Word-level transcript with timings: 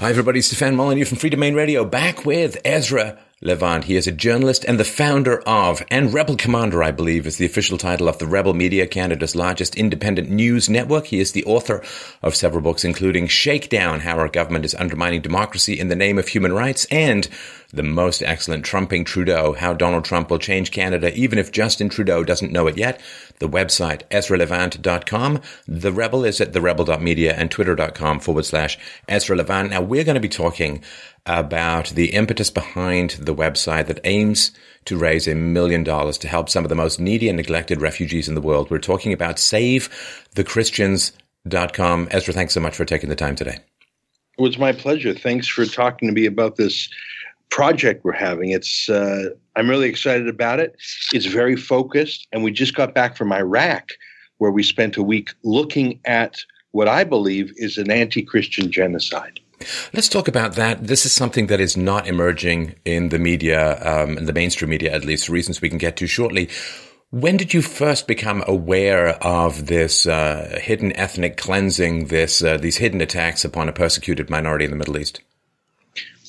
Hi, 0.00 0.10
everybody. 0.10 0.40
Stefan 0.42 0.76
Molyneux 0.76 1.06
from 1.06 1.18
Freedomain 1.18 1.56
Radio, 1.56 1.84
back 1.84 2.24
with 2.24 2.56
Ezra 2.64 3.18
Levant. 3.42 3.82
He 3.82 3.96
is 3.96 4.06
a 4.06 4.12
journalist 4.12 4.64
and 4.64 4.78
the 4.78 4.84
founder 4.84 5.40
of, 5.40 5.82
and 5.90 6.14
Rebel 6.14 6.36
Commander, 6.36 6.84
I 6.84 6.92
believe, 6.92 7.26
is 7.26 7.36
the 7.36 7.46
official 7.46 7.78
title 7.78 8.08
of 8.08 8.18
the 8.18 8.26
Rebel 8.28 8.54
Media, 8.54 8.86
Canada's 8.86 9.34
largest 9.34 9.74
independent 9.74 10.30
news 10.30 10.68
network. 10.68 11.06
He 11.06 11.18
is 11.18 11.32
the 11.32 11.44
author 11.46 11.82
of 12.22 12.36
several 12.36 12.62
books, 12.62 12.84
including 12.84 13.26
Shakedown, 13.26 13.98
How 13.98 14.20
Our 14.20 14.28
Government 14.28 14.64
is 14.64 14.76
Undermining 14.76 15.20
Democracy 15.20 15.80
in 15.80 15.88
the 15.88 15.96
Name 15.96 16.16
of 16.16 16.28
Human 16.28 16.52
Rights, 16.52 16.86
and 16.92 17.28
the 17.70 17.82
most 17.82 18.22
excellent 18.22 18.64
Trumping 18.64 19.04
Trudeau, 19.04 19.52
How 19.52 19.74
Donald 19.74 20.06
Trump 20.06 20.30
Will 20.30 20.38
Change 20.38 20.70
Canada, 20.70 21.14
even 21.14 21.38
if 21.38 21.52
Justin 21.52 21.90
Trudeau 21.90 22.24
doesn't 22.24 22.50
know 22.50 22.66
it 22.66 22.78
yet. 22.78 22.98
The 23.40 23.48
website, 23.48 24.08
EzraLevant.com. 24.08 25.42
The 25.66 25.92
Rebel 25.92 26.24
is 26.24 26.40
at 26.40 26.52
therebel.media 26.52 27.34
and 27.34 27.50
twitter.com 27.50 28.20
forward 28.20 28.46
slash 28.46 28.78
Ezra 29.06 29.36
Levant. 29.36 29.68
Now, 29.70 29.82
we're 29.82 30.04
going 30.04 30.14
to 30.14 30.20
be 30.20 30.30
talking 30.30 30.82
about 31.26 31.90
the 31.90 32.14
impetus 32.14 32.48
behind 32.48 33.10
the 33.20 33.34
website 33.34 33.86
that 33.88 34.00
aims 34.04 34.50
to 34.86 34.96
raise 34.96 35.28
a 35.28 35.34
million 35.34 35.84
dollars 35.84 36.16
to 36.18 36.28
help 36.28 36.48
some 36.48 36.64
of 36.64 36.70
the 36.70 36.74
most 36.74 36.98
needy 36.98 37.28
and 37.28 37.36
neglected 37.36 37.82
refugees 37.82 38.28
in 38.28 38.34
the 38.34 38.40
world. 38.40 38.70
We're 38.70 38.78
talking 38.78 39.12
about 39.12 39.36
SaveTheChristians.com. 39.36 42.08
Ezra, 42.10 42.32
thanks 42.32 42.54
so 42.54 42.60
much 42.60 42.74
for 42.74 42.86
taking 42.86 43.10
the 43.10 43.16
time 43.16 43.36
today. 43.36 43.58
It 44.38 44.42
was 44.42 44.56
my 44.56 44.72
pleasure. 44.72 45.12
Thanks 45.12 45.46
for 45.46 45.66
talking 45.66 46.08
to 46.08 46.14
me 46.14 46.24
about 46.24 46.56
this 46.56 46.88
project 47.50 48.04
we're 48.04 48.12
having. 48.12 48.50
It's 48.50 48.88
uh, 48.88 49.30
I'm 49.56 49.68
really 49.68 49.88
excited 49.88 50.28
about 50.28 50.60
it. 50.60 50.76
It's 51.12 51.26
very 51.26 51.56
focused, 51.56 52.26
and 52.32 52.44
we 52.44 52.52
just 52.52 52.74
got 52.74 52.94
back 52.94 53.16
from 53.16 53.32
Iraq, 53.32 53.90
where 54.38 54.50
we 54.50 54.62
spent 54.62 54.96
a 54.96 55.02
week 55.02 55.30
looking 55.42 56.00
at 56.04 56.38
what 56.72 56.88
I 56.88 57.04
believe 57.04 57.52
is 57.56 57.78
an 57.78 57.90
anti-Christian 57.90 58.70
genocide. 58.70 59.40
Let's 59.92 60.08
talk 60.08 60.28
about 60.28 60.54
that. 60.54 60.86
This 60.86 61.04
is 61.04 61.12
something 61.12 61.48
that 61.48 61.60
is 61.60 61.76
not 61.76 62.06
emerging 62.06 62.76
in 62.84 63.08
the 63.08 63.18
media, 63.18 63.80
um, 63.84 64.16
in 64.16 64.26
the 64.26 64.32
mainstream 64.32 64.70
media, 64.70 64.92
at 64.92 65.04
least, 65.04 65.26
for 65.26 65.32
reasons 65.32 65.60
we 65.60 65.68
can 65.68 65.78
get 65.78 65.96
to 65.96 66.06
shortly. 66.06 66.48
When 67.10 67.36
did 67.38 67.54
you 67.54 67.62
first 67.62 68.06
become 68.06 68.44
aware 68.46 69.08
of 69.24 69.66
this 69.66 70.06
uh, 70.06 70.60
hidden 70.62 70.94
ethnic 70.94 71.38
cleansing, 71.38 72.06
this 72.06 72.42
uh, 72.42 72.58
these 72.58 72.76
hidden 72.76 73.00
attacks 73.00 73.44
upon 73.44 73.68
a 73.68 73.72
persecuted 73.72 74.28
minority 74.28 74.66
in 74.66 74.70
the 74.70 74.76
Middle 74.76 74.98
East? 74.98 75.22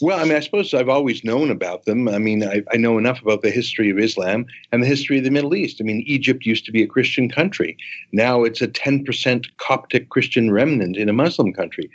Well, 0.01 0.19
I 0.19 0.23
mean, 0.23 0.35
I 0.35 0.39
suppose 0.39 0.73
I've 0.73 0.89
always 0.89 1.23
known 1.23 1.51
about 1.51 1.85
them. 1.85 2.07
I 2.07 2.19
mean, 2.19 2.43
I, 2.43 2.63
I, 2.71 2.77
know 2.77 2.97
enough 2.97 3.21
about 3.21 3.41
the 3.41 3.51
history 3.51 3.89
of 3.89 3.99
Islam 3.99 4.45
and 4.71 4.81
the 4.81 4.87
history 4.87 5.17
of 5.17 5.23
the 5.23 5.31
Middle 5.31 5.55
East. 5.55 5.77
I 5.79 5.83
mean, 5.83 6.03
Egypt 6.05 6.45
used 6.45 6.65
to 6.65 6.71
be 6.71 6.81
a 6.81 6.87
Christian 6.87 7.29
country. 7.29 7.75
Now 8.13 8.43
it's 8.43 8.61
a 8.61 8.67
10% 8.67 9.45
Coptic 9.57 10.09
Christian 10.09 10.51
remnant 10.51 10.95
in 10.95 11.09
a 11.09 11.13
Muslim 11.13 11.53
country. 11.53 11.89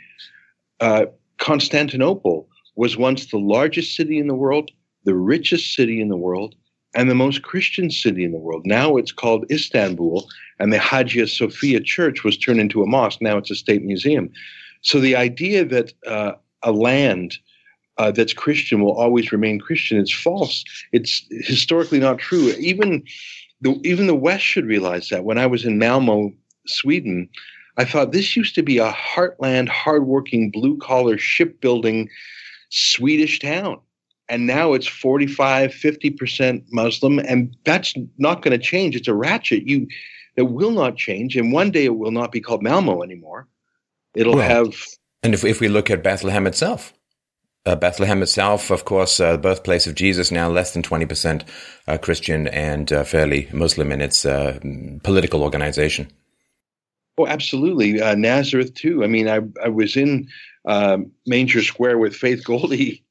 Uh, 0.79 1.05
Constantinople 1.37 2.47
was 2.75 2.97
once 2.97 3.27
the 3.27 3.39
largest 3.39 3.95
city 3.95 4.19
in 4.19 4.27
the 4.27 4.35
world, 4.35 4.71
the 5.05 5.15
richest 5.15 5.73
city 5.73 6.01
in 6.01 6.09
the 6.09 6.17
world, 6.17 6.55
and 6.95 7.09
the 7.09 7.15
most 7.15 7.41
Christian 7.41 7.89
city 7.89 8.23
in 8.23 8.31
the 8.31 8.37
world. 8.37 8.63
Now 8.65 8.97
it's 8.97 9.11
called 9.11 9.49
Istanbul, 9.51 10.27
and 10.59 10.71
the 10.71 10.79
Hagia 10.79 11.27
Sophia 11.27 11.79
Church 11.81 12.23
was 12.23 12.37
turned 12.37 12.59
into 12.59 12.83
a 12.83 12.87
mosque. 12.87 13.21
Now 13.21 13.37
it's 13.37 13.51
a 13.51 13.55
state 13.55 13.83
museum. 13.83 14.29
So 14.81 14.99
the 14.99 15.15
idea 15.15 15.65
that 15.65 15.93
uh, 16.05 16.33
a 16.63 16.71
land 16.71 17.37
uh, 17.97 18.11
that's 18.11 18.33
Christian 18.33 18.81
will 18.81 18.93
always 18.93 19.31
remain 19.31 19.59
Christian. 19.59 19.99
It's 19.99 20.11
false. 20.11 20.63
It's 20.91 21.25
historically 21.29 21.99
not 21.99 22.17
true. 22.17 22.53
Even 22.59 23.03
the 23.61 23.79
even 23.83 24.07
the 24.07 24.15
West 24.15 24.43
should 24.43 24.65
realize 24.65 25.09
that. 25.09 25.23
When 25.23 25.37
I 25.37 25.47
was 25.47 25.65
in 25.65 25.77
Malmo, 25.77 26.33
Sweden, 26.67 27.29
I 27.77 27.85
thought 27.85 28.11
this 28.11 28.35
used 28.35 28.55
to 28.55 28.63
be 28.63 28.77
a 28.77 28.91
heartland, 28.91 29.69
hardworking, 29.69 30.51
blue 30.51 30.77
collar, 30.77 31.17
shipbuilding 31.17 32.09
Swedish 32.69 33.39
town. 33.39 33.79
And 34.27 34.47
now 34.47 34.73
it's 34.73 34.87
45, 34.87 35.71
50% 35.71 36.63
Muslim, 36.71 37.19
and 37.19 37.55
that's 37.63 37.93
not 38.17 38.41
going 38.41 38.57
to 38.59 38.63
change. 38.63 38.95
It's 38.95 39.07
a 39.07 39.13
ratchet. 39.13 39.67
You 39.67 39.87
that 40.35 40.45
will 40.45 40.71
not 40.71 40.97
change. 40.97 41.37
And 41.37 41.53
one 41.53 41.71
day 41.71 41.85
it 41.85 41.95
will 41.95 42.11
not 42.11 42.31
be 42.31 42.41
called 42.41 42.63
Malmo 42.63 43.03
anymore. 43.03 43.47
It'll 44.15 44.35
well, 44.35 44.47
have 44.47 44.75
and 45.23 45.33
if, 45.33 45.43
if 45.43 45.59
we 45.59 45.67
look 45.67 45.89
at 45.89 46.03
Bethlehem 46.03 46.45
itself, 46.45 46.93
uh, 47.65 47.75
Bethlehem 47.75 48.21
itself, 48.21 48.69
of 48.69 48.85
course, 48.85 49.19
uh, 49.19 49.37
birthplace 49.37 49.87
of 49.87 49.95
Jesus, 49.95 50.31
now 50.31 50.49
less 50.49 50.73
than 50.73 50.83
20% 50.83 51.43
uh, 51.87 51.97
Christian 51.97 52.47
and 52.47 52.91
uh, 52.91 53.03
fairly 53.03 53.49
Muslim 53.51 53.91
in 53.91 54.01
its 54.01 54.25
uh, 54.25 54.59
political 55.03 55.43
organization. 55.43 56.07
Oh, 57.17 57.27
absolutely. 57.27 58.01
Uh, 58.01 58.15
Nazareth, 58.15 58.73
too. 58.73 59.03
I 59.03 59.07
mean, 59.07 59.27
I, 59.27 59.39
I 59.63 59.69
was 59.69 59.95
in 59.95 60.27
um, 60.65 61.11
Manger 61.25 61.61
Square 61.61 61.97
with 61.97 62.15
Faith 62.15 62.43
Goldy 62.43 63.03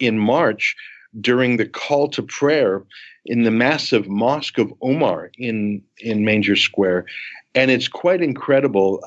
in 0.00 0.18
March 0.18 0.74
during 1.20 1.56
the 1.56 1.66
call 1.66 2.08
to 2.08 2.22
prayer 2.22 2.82
in 3.24 3.44
the 3.44 3.50
massive 3.50 4.08
Mosque 4.08 4.58
of 4.58 4.72
Omar 4.82 5.30
in, 5.38 5.82
in 5.98 6.24
Manger 6.24 6.56
Square. 6.56 7.06
And 7.54 7.70
it's 7.70 7.86
quite 7.86 8.20
incredible 8.20 9.00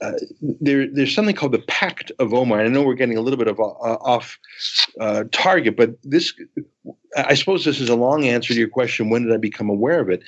uh, 0.00 0.12
there, 0.40 0.86
there's 0.92 1.14
something 1.14 1.34
called 1.34 1.52
the 1.52 1.64
Pact 1.66 2.12
of 2.18 2.34
Omar. 2.34 2.60
And 2.60 2.68
I 2.68 2.72
know 2.72 2.86
we're 2.86 2.94
getting 2.94 3.16
a 3.16 3.22
little 3.22 3.38
bit 3.38 3.48
of 3.48 3.58
uh, 3.58 3.62
off 3.62 4.38
uh, 5.00 5.24
target, 5.32 5.76
but 5.76 5.90
this, 6.02 6.34
I 7.16 7.34
suppose, 7.34 7.64
this 7.64 7.80
is 7.80 7.88
a 7.88 7.96
long 7.96 8.24
answer 8.24 8.52
to 8.52 8.58
your 8.58 8.68
question. 8.68 9.10
When 9.10 9.24
did 9.24 9.32
I 9.32 9.38
become 9.38 9.70
aware 9.70 10.00
of 10.00 10.10
it? 10.10 10.22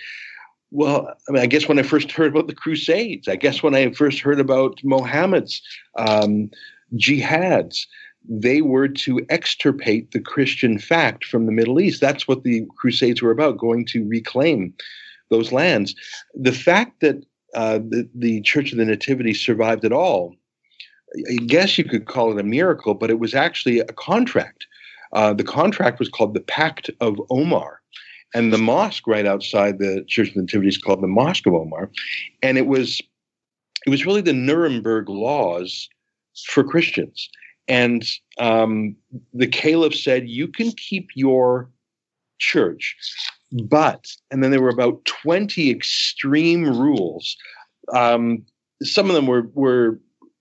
Well, 0.71 1.15
I 1.29 1.33
mean, 1.33 1.43
I 1.43 1.47
guess 1.47 1.69
when 1.69 1.79
I 1.79 1.83
first 1.83 2.12
heard 2.12 2.33
about 2.33 2.47
the 2.47 2.55
Crusades. 2.55 3.29
I 3.29 3.37
guess 3.37 3.62
when 3.62 3.75
I 3.75 3.91
first 3.93 4.21
heard 4.21 4.41
about 4.41 4.79
Mohammed's 4.84 5.62
um, 5.97 6.50
jihads. 6.95 7.87
They 8.31 8.61
were 8.61 8.89
to 8.89 9.25
extirpate 9.31 10.11
the 10.11 10.21
Christian 10.21 10.79
fact 10.79 11.25
from 11.25 11.47
the 11.47 11.53
Middle 11.53 11.81
East. 11.81 12.00
That's 12.00 12.29
what 12.29 12.43
the 12.43 12.67
Crusades 12.77 13.23
were 13.23 13.31
about, 13.31 13.56
going 13.56 13.87
to 13.87 14.06
reclaim 14.06 14.75
those 15.31 15.50
lands. 15.53 15.95
The 16.35 16.53
fact 16.53 17.00
that 17.00 17.25
uh, 17.55 17.79
the, 17.79 18.09
the 18.15 18.41
Church 18.43 18.73
of 18.73 18.79
the 18.79 18.85
Nativity 18.85 19.35
survived 19.35 19.85
at 19.85 19.93
all. 19.93 20.35
I 21.31 21.37
guess 21.47 21.79
you 21.79 21.85
could 21.85 22.07
call 22.07 22.31
it 22.33 22.41
a 22.41 22.45
miracle, 22.45 22.95
but 22.95 23.11
it 23.11 23.19
was 23.19 23.35
actually 23.35 23.81
a 23.81 23.87
contract. 23.87 24.67
Uh, 25.13 25.33
the 25.33 25.45
contract 25.45 25.99
was 25.99 26.09
called 26.09 26.35
the 26.35 26.41
Pact 26.41 26.91
of 27.01 27.21
Omar. 27.31 27.81
And 28.35 28.53
the 28.53 28.59
mosque 28.59 29.07
right 29.07 29.25
outside 29.25 29.79
the 29.79 30.05
Church 30.07 30.29
of 30.29 30.35
the 30.35 30.43
Nativity 30.43 30.69
is 30.69 30.77
called 30.77 31.03
the 31.03 31.07
Mosque 31.07 31.47
of 31.47 31.55
Omar. 31.55 31.91
And 32.43 32.59
it 32.59 32.67
was 32.67 33.01
it 33.87 33.91
was 33.91 34.05
really 34.05 34.21
the 34.21 34.35
Nuremberg 34.35 35.09
laws 35.09 35.89
for 36.47 36.63
Christians. 36.63 37.31
And 37.69 38.05
um, 38.39 38.97
the 39.33 39.47
caliph 39.47 39.95
said, 39.95 40.29
you 40.29 40.49
can 40.49 40.73
keep 40.73 41.09
your 41.15 41.71
church, 42.39 42.97
but, 43.53 44.07
and 44.31 44.43
then 44.43 44.51
there 44.51 44.63
were 44.63 44.69
about 44.69 45.05
20 45.05 45.71
extreme 45.71 46.65
rules. 46.65 47.37
Um, 47.95 48.45
some 48.83 49.09
of 49.09 49.15
them 49.15 49.27
were, 49.27 49.49
were 49.55 49.99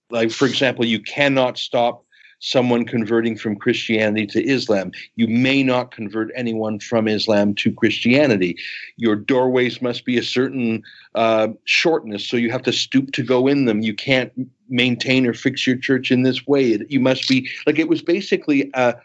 like, 0.09 0.31
for 0.31 0.45
example, 0.45 0.85
you 0.85 1.01
cannot 1.01 1.57
stop 1.57 2.03
someone 2.39 2.85
converting 2.85 3.35
from 3.35 3.55
Christianity 3.55 4.27
to 4.27 4.43
Islam. 4.43 4.91
You 5.15 5.27
may 5.27 5.63
not 5.63 5.91
convert 5.91 6.29
anyone 6.35 6.79
from 6.79 7.07
Islam 7.07 7.55
to 7.55 7.73
Christianity. 7.73 8.57
Your 8.97 9.15
doorways 9.15 9.81
must 9.81 10.05
be 10.05 10.17
a 10.17 10.23
certain 10.23 10.83
uh, 11.15 11.49
shortness, 11.65 12.27
so 12.27 12.37
you 12.37 12.51
have 12.51 12.63
to 12.63 12.73
stoop 12.73 13.11
to 13.13 13.23
go 13.23 13.47
in 13.47 13.65
them. 13.65 13.81
You 13.81 13.95
can't 13.95 14.31
maintain 14.69 15.25
or 15.25 15.33
fix 15.33 15.65
your 15.65 15.77
church 15.77 16.11
in 16.11 16.23
this 16.23 16.45
way. 16.45 16.77
You 16.89 16.99
must 16.99 17.27
be 17.27 17.49
like 17.65 17.79
it 17.79 17.89
was 17.89 18.01
basically 18.01 18.69
a, 18.75 18.95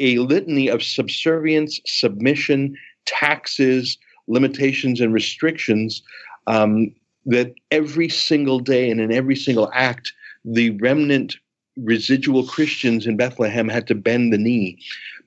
a 0.00 0.18
litany 0.18 0.68
of 0.68 0.82
subservience, 0.82 1.80
submission, 1.86 2.76
taxes, 3.06 3.98
limitations, 4.26 5.00
and 5.00 5.12
restrictions 5.12 6.02
um, 6.46 6.94
that 7.26 7.54
every 7.70 8.08
single 8.08 8.58
day 8.58 8.90
and 8.90 9.00
in 9.00 9.12
every 9.12 9.36
single 9.36 9.70
act, 9.74 10.12
the 10.44 10.70
remnant 10.78 11.36
residual 11.76 12.46
Christians 12.46 13.06
in 13.06 13.16
Bethlehem 13.16 13.68
had 13.68 13.86
to 13.86 13.94
bend 13.94 14.32
the 14.32 14.38
knee 14.38 14.78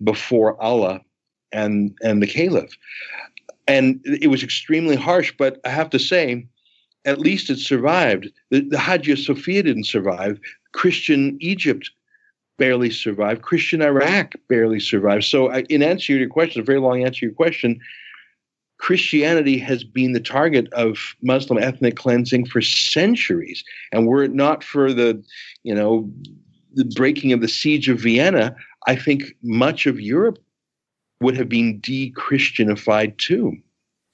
before 0.03 0.61
Allah 0.61 1.01
and 1.51 1.97
and 2.01 2.21
the 2.21 2.27
Caliph. 2.27 2.77
And 3.67 3.99
it 4.05 4.27
was 4.27 4.43
extremely 4.43 4.95
harsh, 4.95 5.33
but 5.37 5.59
I 5.65 5.69
have 5.69 5.89
to 5.91 5.99
say, 5.99 6.45
at 7.05 7.19
least 7.19 7.49
it 7.49 7.57
survived. 7.57 8.27
The, 8.51 8.61
the 8.61 8.77
Hagia 8.77 9.17
Sophia 9.17 9.63
didn't 9.63 9.85
survive. 9.85 10.39
Christian 10.73 11.37
Egypt 11.39 11.89
barely 12.57 12.89
survived. 12.89 13.41
Christian 13.41 13.81
Iraq 13.81 14.33
barely 14.47 14.79
survived. 14.79 15.25
So, 15.25 15.51
I, 15.51 15.61
in 15.69 15.83
answer 15.83 16.07
to 16.07 16.19
your 16.19 16.29
question, 16.29 16.61
a 16.61 16.65
very 16.65 16.79
long 16.79 17.03
answer 17.03 17.21
to 17.21 17.25
your 17.27 17.35
question, 17.35 17.79
Christianity 18.77 19.57
has 19.59 19.83
been 19.83 20.13
the 20.13 20.19
target 20.19 20.71
of 20.73 21.15
Muslim 21.21 21.61
ethnic 21.61 21.95
cleansing 21.95 22.45
for 22.45 22.61
centuries. 22.61 23.63
And 23.91 24.07
were 24.07 24.23
it 24.23 24.33
not 24.33 24.63
for 24.63 24.93
the, 24.93 25.23
you 25.63 25.73
know, 25.73 26.11
the 26.73 26.85
breaking 26.95 27.31
of 27.31 27.41
the 27.41 27.47
siege 27.47 27.89
of 27.89 27.99
Vienna, 27.99 28.55
I 28.87 28.95
think 28.95 29.35
much 29.41 29.85
of 29.85 29.99
Europe 29.99 30.39
would 31.21 31.37
have 31.37 31.49
been 31.49 31.79
de-Christianified 31.79 33.17
too. 33.17 33.57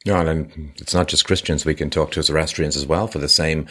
Yeah, 0.04 0.22
and 0.22 0.74
it's 0.78 0.96
not 0.96 1.08
just 1.08 1.26
Christians. 1.26 1.64
We 1.64 1.76
can 1.76 1.92
talk 1.92 2.12
to 2.12 2.24
Zoroastrians 2.24 2.76
as 2.76 2.88
well 2.88 3.06
for 3.06 3.20
the 3.20 3.30
same 3.30 3.68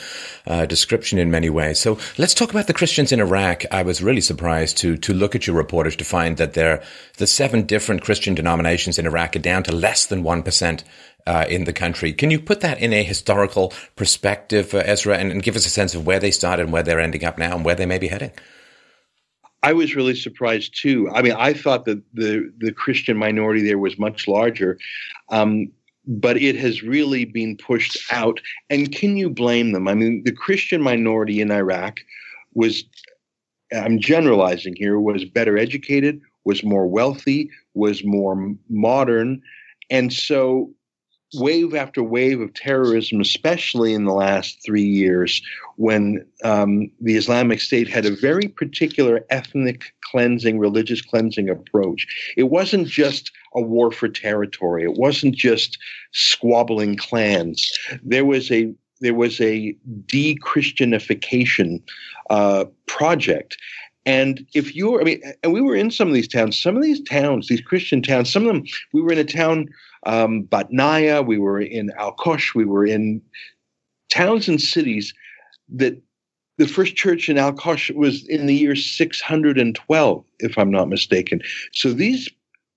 uh, 0.47 0.65
description 0.65 1.19
in 1.19 1.29
many 1.29 1.51
ways. 1.51 1.81
So 1.81 1.99
let's 2.19 2.35
talk 2.35 2.51
about 2.51 2.69
the 2.69 2.73
Christians 2.73 3.11
in 3.11 3.19
Iraq. 3.19 3.65
I 3.73 3.83
was 3.83 4.01
really 4.01 4.21
surprised 4.21 4.77
to 4.79 4.97
to 4.99 5.13
look 5.13 5.35
at 5.35 5.49
your 5.49 5.61
reportage 5.61 5.97
to 5.97 6.05
find 6.05 6.37
that 6.37 6.53
there 6.53 6.85
the 7.17 7.27
seven 7.27 7.67
different 7.67 8.03
Christian 8.03 8.37
denominations 8.37 8.97
in 8.97 9.07
Iraq 9.07 9.35
are 9.35 9.41
down 9.41 9.65
to 9.65 9.73
less 9.73 10.07
than 10.07 10.23
one 10.23 10.45
percent 10.45 10.85
uh, 11.27 11.47
in 11.49 11.65
the 11.65 11.73
country. 11.73 12.13
Can 12.13 12.31
you 12.31 12.39
put 12.39 12.61
that 12.61 12.81
in 12.81 12.93
a 12.93 13.03
historical 13.03 13.73
perspective, 13.97 14.73
uh, 14.73 14.85
Ezra, 14.87 15.19
and, 15.19 15.33
and 15.33 15.43
give 15.43 15.57
us 15.57 15.67
a 15.67 15.71
sense 15.71 15.97
of 15.97 16.07
where 16.07 16.21
they 16.21 16.31
started 16.31 16.63
and 16.63 16.73
where 16.73 16.85
they're 16.85 17.01
ending 17.01 17.25
up 17.25 17.39
now 17.39 17.57
and 17.57 17.65
where 17.65 17.75
they 17.75 17.87
may 17.87 17.99
be 17.99 18.09
heading? 18.09 18.31
I 19.65 19.73
was 19.73 19.97
really 19.97 20.15
surprised 20.15 20.81
too. 20.81 21.11
I 21.11 21.23
mean, 21.23 21.35
I 21.37 21.55
thought 21.55 21.87
that 21.87 22.01
the 22.15 22.53
the 22.57 22.73
Christian 22.73 23.17
minority 23.17 23.63
there 23.63 23.79
was 23.79 23.99
much 23.99 24.29
larger. 24.29 24.79
Um, 25.29 25.73
but 26.11 26.37
it 26.37 26.57
has 26.57 26.83
really 26.83 27.25
been 27.25 27.57
pushed 27.57 27.97
out. 28.13 28.41
And 28.69 28.93
can 28.93 29.17
you 29.17 29.31
blame 29.31 29.71
them? 29.71 29.87
I 29.87 29.95
mean, 29.95 30.23
the 30.25 30.33
Christian 30.33 30.83
minority 30.83 31.41
in 31.41 31.53
Iraq 31.53 32.01
was, 32.53 32.83
I'm 33.73 34.01
generalizing 34.01 34.75
here, 34.77 34.99
was 34.99 35.25
better 35.25 35.57
educated, 35.57 36.21
was 36.45 36.65
more 36.65 36.89
wealthy, 36.89 37.49
was 37.75 38.05
more 38.05 38.53
modern. 38.69 39.41
And 39.89 40.13
so, 40.13 40.73
wave 41.35 41.75
after 41.75 42.03
wave 42.03 42.41
of 42.41 42.53
terrorism, 42.55 43.21
especially 43.21 43.95
in 43.95 44.05
the 44.05 44.13
last 44.13 44.59
three 44.65 44.85
years, 44.85 45.43
when 45.77 46.25
um, 46.45 46.91
the 47.01 47.17
Islamic 47.17 47.61
State 47.61 47.89
had 47.89 48.05
a 48.05 48.17
very 48.17 48.49
particular 48.49 49.25
ethnic 49.31 49.93
cleansing, 50.11 50.59
religious 50.59 51.01
cleansing 51.01 51.49
approach. 51.49 52.07
It 52.37 52.45
wasn't 52.45 52.89
just 52.89 53.31
a 53.55 53.61
war 53.61 53.91
for 53.93 54.09
territory. 54.09 54.83
It 54.85 54.95
wasn't 54.95 55.35
just 55.35 55.79
squabbling 56.13 56.97
clans. 56.97 57.79
There 58.03 58.25
was 58.25 58.51
a 58.51 58.75
there 59.01 59.15
was 59.15 59.41
a 59.41 59.75
de-Christianification 60.07 61.81
uh, 62.29 62.67
project. 62.87 63.57
And 64.07 64.47
if 64.55 64.75
you're, 64.75 65.01
I 65.01 65.05
mean, 65.05 65.23
and 65.43 65.53
we 65.53 65.61
were 65.61 65.75
in 65.75 65.91
some 65.91 66.09
of 66.09 66.15
these 66.15 66.29
towns, 66.29 66.61
some 66.61 66.77
of 66.77 66.83
these 66.83 67.03
towns, 67.03 67.49
these 67.49 67.61
Christian 67.61 68.03
towns, 68.03 68.31
some 68.31 68.47
of 68.47 68.55
them, 68.55 68.65
we 68.93 69.01
were 69.01 69.13
in 69.13 69.19
a 69.19 69.25
town, 69.25 69.69
um, 70.05 70.45
Batnaya, 70.45 71.25
we 71.25 71.39
were 71.39 71.61
in 71.61 71.91
Al 71.99 72.15
Qush, 72.15 72.55
we 72.55 72.65
were 72.65 72.87
in 72.87 73.21
towns 74.09 74.49
and 74.49 74.61
cities 74.61 75.15
that 75.69 76.01
the 76.59 76.69
first 76.69 76.97
church 76.97 77.29
in 77.29 77.39
Al 77.39 77.53
Qush 77.53 77.91
was 77.95 78.27
in 78.29 78.47
the 78.47 78.55
year 78.55 78.77
612, 78.77 80.25
if 80.41 80.59
I'm 80.59 80.71
not 80.71 80.89
mistaken. 80.89 81.41
So 81.73 81.93
these 81.93 82.29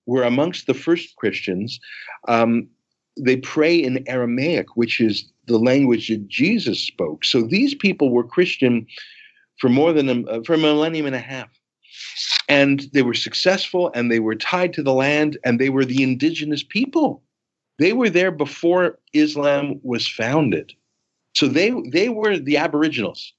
were 0.06 0.22
amongst 0.22 0.66
the 0.66 0.74
first 0.74 1.16
Christians. 1.16 1.80
Um, 2.28 2.68
they 3.16 3.36
pray 3.36 3.76
in 3.76 4.06
Aramaic, 4.08 4.76
which 4.76 5.00
is 5.00 5.30
the 5.46 5.58
language 5.58 6.08
that 6.08 6.26
Jesus 6.28 6.80
spoke. 6.80 7.24
So 7.24 7.42
these 7.42 7.74
people 7.74 8.10
were 8.10 8.24
Christian 8.24 8.86
for 9.58 9.68
more 9.68 9.92
than 9.92 10.26
a, 10.28 10.42
for 10.44 10.54
a 10.54 10.58
millennium 10.58 11.06
and 11.06 11.14
a 11.14 11.20
half. 11.20 11.48
And 12.48 12.80
they 12.92 13.02
were 13.02 13.14
successful 13.14 13.90
and 13.94 14.10
they 14.10 14.20
were 14.20 14.34
tied 14.34 14.72
to 14.74 14.82
the 14.82 14.92
land 14.92 15.38
and 15.44 15.58
they 15.58 15.70
were 15.70 15.84
the 15.84 16.02
indigenous 16.02 16.62
people. 16.62 17.22
They 17.78 17.92
were 17.92 18.10
there 18.10 18.30
before 18.30 18.98
Islam 19.12 19.80
was 19.82 20.06
founded. 20.06 20.72
So 21.34 21.48
they, 21.48 21.72
they 21.90 22.08
were 22.08 22.38
the 22.38 22.56
aboriginals. 22.56 23.32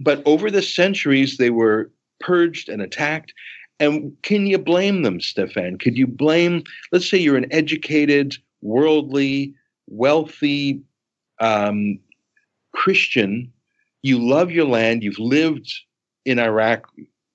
But 0.00 0.22
over 0.26 0.50
the 0.50 0.62
centuries, 0.62 1.36
they 1.36 1.50
were 1.50 1.90
purged 2.20 2.68
and 2.68 2.82
attacked 2.82 3.32
and 3.80 4.14
can 4.22 4.46
you 4.46 4.58
blame 4.58 5.02
them, 5.02 5.20
Stefan? 5.20 5.78
Could 5.78 5.96
you 5.96 6.06
blame, 6.06 6.62
let's 6.92 7.08
say 7.08 7.16
you're 7.16 7.38
an 7.38 7.50
educated, 7.50 8.36
worldly, 8.60 9.54
wealthy 9.88 10.82
um, 11.40 11.98
Christian, 12.72 13.50
you 14.02 14.18
love 14.18 14.50
your 14.50 14.66
land, 14.66 15.02
you've 15.02 15.18
lived 15.18 15.72
in 16.26 16.38
Iraq 16.38 16.86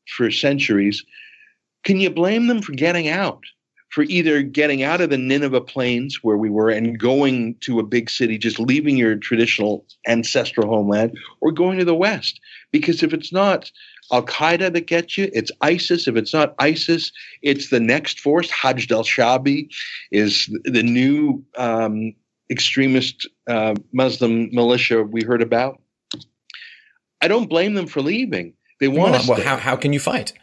for 0.07 0.31
centuries. 0.31 1.03
Can 1.83 1.99
you 1.99 2.09
blame 2.09 2.47
them 2.47 2.61
for 2.61 2.73
getting 2.73 3.07
out? 3.07 3.43
For 3.89 4.03
either 4.03 4.41
getting 4.41 4.83
out 4.83 4.99
of 4.99 5.09
the 5.09 5.17
Nineveh 5.17 5.61
plains 5.61 6.19
where 6.21 6.35
we 6.35 6.49
were 6.49 6.69
and 6.69 6.99
going 6.99 7.55
to 7.61 7.79
a 7.79 7.83
big 7.83 8.09
city, 8.09 8.37
just 8.37 8.59
leaving 8.59 8.97
your 8.97 9.15
traditional 9.15 9.85
ancestral 10.05 10.67
homeland, 10.67 11.17
or 11.39 11.51
going 11.51 11.77
to 11.79 11.85
the 11.85 11.95
West? 11.95 12.41
Because 12.71 13.03
if 13.03 13.13
it's 13.13 13.31
not 13.31 13.71
Al 14.11 14.23
Qaeda 14.23 14.73
that 14.73 14.87
gets 14.87 15.17
you. 15.17 15.29
It's 15.33 15.51
ISIS. 15.61 16.07
If 16.07 16.15
it's 16.15 16.33
not 16.33 16.55
ISIS, 16.59 17.11
it's 17.41 17.69
the 17.69 17.79
next 17.79 18.19
force. 18.19 18.49
Hajj 18.51 18.91
al 18.91 19.03
Shabi 19.03 19.69
is 20.11 20.49
the 20.63 20.83
new 20.83 21.43
um, 21.57 22.13
extremist 22.51 23.27
uh, 23.47 23.75
Muslim 23.93 24.49
militia 24.53 25.03
we 25.03 25.23
heard 25.23 25.41
about. 25.41 25.81
I 27.21 27.27
don't 27.27 27.49
blame 27.49 27.73
them 27.73 27.87
for 27.87 28.01
leaving. 28.01 28.53
They 28.79 28.87
want 28.87 29.11
well, 29.11 29.23
to. 29.23 29.31
Well, 29.31 29.41
how, 29.41 29.57
how 29.57 29.75
can 29.75 29.93
you 29.93 29.99
fight? 29.99 30.33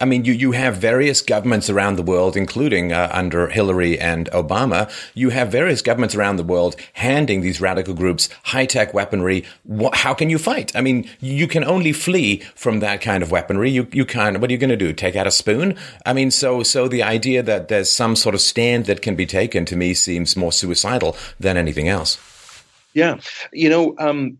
I 0.00 0.06
mean, 0.06 0.24
you, 0.24 0.32
you 0.32 0.50
have 0.50 0.78
various 0.78 1.22
governments 1.22 1.70
around 1.70 1.94
the 1.94 2.02
world, 2.02 2.36
including 2.36 2.92
uh, 2.92 3.08
under 3.12 3.46
Hillary 3.46 3.96
and 3.96 4.28
Obama. 4.32 4.90
You 5.14 5.30
have 5.30 5.52
various 5.52 5.82
governments 5.82 6.16
around 6.16 6.34
the 6.34 6.42
world 6.42 6.74
handing 6.94 7.42
these 7.42 7.60
radical 7.60 7.94
groups 7.94 8.28
high 8.42 8.66
tech 8.66 8.92
weaponry. 8.92 9.44
What, 9.62 9.94
how 9.94 10.12
can 10.12 10.30
you 10.30 10.38
fight? 10.38 10.74
I 10.74 10.80
mean, 10.80 11.08
you 11.20 11.46
can 11.46 11.62
only 11.62 11.92
flee 11.92 12.38
from 12.56 12.80
that 12.80 13.02
kind 13.02 13.22
of 13.22 13.30
weaponry. 13.30 13.70
You, 13.70 13.86
you 13.92 14.04
can't, 14.04 14.40
what 14.40 14.50
are 14.50 14.52
you 14.52 14.58
going 14.58 14.70
to 14.70 14.76
do? 14.76 14.92
Take 14.92 15.14
out 15.14 15.28
a 15.28 15.30
spoon? 15.30 15.76
I 16.04 16.12
mean, 16.12 16.32
so, 16.32 16.64
so 16.64 16.88
the 16.88 17.04
idea 17.04 17.44
that 17.44 17.68
there's 17.68 17.88
some 17.88 18.16
sort 18.16 18.34
of 18.34 18.40
stand 18.40 18.86
that 18.86 19.00
can 19.00 19.14
be 19.14 19.26
taken 19.26 19.64
to 19.66 19.76
me 19.76 19.94
seems 19.94 20.36
more 20.36 20.50
suicidal 20.50 21.16
than 21.38 21.56
anything 21.56 21.88
else. 21.88 22.18
Yeah. 22.94 23.20
You 23.52 23.68
know, 23.68 23.94
um, 23.98 24.38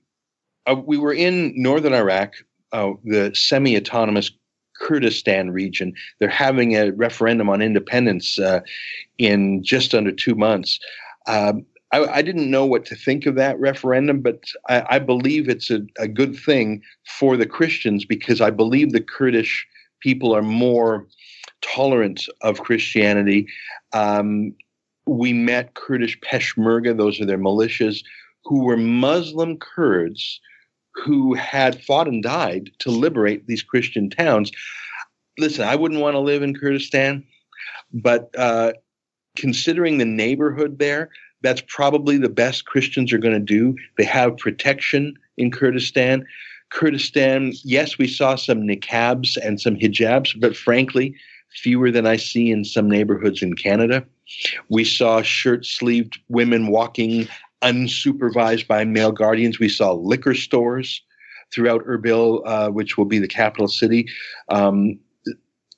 uh, 0.66 0.74
we 0.74 0.98
were 0.98 1.12
in 1.12 1.52
northern 1.56 1.94
Iraq, 1.94 2.32
uh, 2.74 2.92
the 3.04 3.32
semi 3.34 3.76
autonomous 3.76 4.30
Kurdistan 4.76 5.50
region. 5.50 5.94
They're 6.18 6.28
having 6.28 6.74
a 6.76 6.90
referendum 6.90 7.48
on 7.48 7.62
independence 7.62 8.38
uh, 8.38 8.60
in 9.18 9.62
just 9.62 9.94
under 9.94 10.10
two 10.10 10.34
months. 10.34 10.80
Um, 11.26 11.64
I, 11.92 12.04
I, 12.06 12.22
didn't 12.22 12.50
know 12.50 12.66
what 12.66 12.84
to 12.86 12.96
think 12.96 13.24
of 13.24 13.36
that 13.36 13.58
referendum, 13.60 14.20
but 14.20 14.42
I, 14.68 14.96
I 14.96 14.98
believe 14.98 15.48
it's 15.48 15.70
a, 15.70 15.82
a, 15.98 16.08
good 16.08 16.36
thing 16.36 16.82
for 17.06 17.36
the 17.36 17.46
Christians 17.46 18.04
because 18.04 18.40
I 18.40 18.50
believe 18.50 18.92
the 18.92 19.00
Kurdish 19.00 19.66
people 20.00 20.34
are 20.36 20.42
more 20.42 21.06
tolerant 21.62 22.26
of 22.42 22.60
Christianity. 22.60 23.46
Um, 23.92 24.54
we 25.06 25.32
met 25.32 25.74
Kurdish 25.74 26.18
Peshmerga, 26.20 26.96
those 26.96 27.20
are 27.20 27.26
their 27.26 27.38
militias, 27.38 28.02
who 28.44 28.64
were 28.64 28.76
Muslim 28.76 29.56
Kurds 29.58 30.40
who 30.94 31.34
had 31.34 31.82
fought 31.82 32.08
and 32.08 32.22
died 32.22 32.70
to 32.78 32.90
liberate 32.90 33.46
these 33.46 33.62
Christian 33.62 34.08
towns. 34.08 34.50
Listen, 35.38 35.66
I 35.66 35.76
wouldn't 35.76 36.00
want 36.00 36.14
to 36.14 36.20
live 36.20 36.42
in 36.42 36.54
Kurdistan, 36.54 37.24
but 37.92 38.30
uh, 38.38 38.72
considering 39.36 39.98
the 39.98 40.04
neighborhood 40.04 40.78
there, 40.78 41.10
that's 41.42 41.62
probably 41.66 42.16
the 42.16 42.28
best 42.28 42.64
Christians 42.66 43.12
are 43.12 43.18
going 43.18 43.34
to 43.34 43.40
do. 43.40 43.76
They 43.98 44.04
have 44.04 44.36
protection 44.38 45.14
in 45.36 45.50
Kurdistan. 45.50 46.24
Kurdistan, 46.70 47.52
yes, 47.64 47.98
we 47.98 48.08
saw 48.08 48.36
some 48.36 48.62
niqabs 48.62 49.36
and 49.36 49.60
some 49.60 49.76
hijabs, 49.76 50.38
but 50.40 50.56
frankly, 50.56 51.14
fewer 51.50 51.90
than 51.90 52.06
I 52.06 52.16
see 52.16 52.50
in 52.50 52.64
some 52.64 52.88
neighborhoods 52.88 53.42
in 53.42 53.54
Canada. 53.54 54.04
We 54.68 54.84
saw 54.84 55.22
shirt 55.22 55.66
sleeved 55.66 56.18
women 56.28 56.68
walking 56.68 57.28
unsupervised 57.64 58.66
by 58.66 58.84
male 58.84 59.12
guardians. 59.12 59.58
We 59.58 59.68
saw 59.68 59.92
liquor 59.92 60.34
stores 60.34 61.02
throughout 61.52 61.84
Erbil, 61.86 62.42
uh, 62.44 62.70
which 62.70 62.96
will 62.98 63.04
be 63.04 63.18
the 63.18 63.28
capital 63.28 63.68
city. 63.68 64.08
Um, 64.48 64.98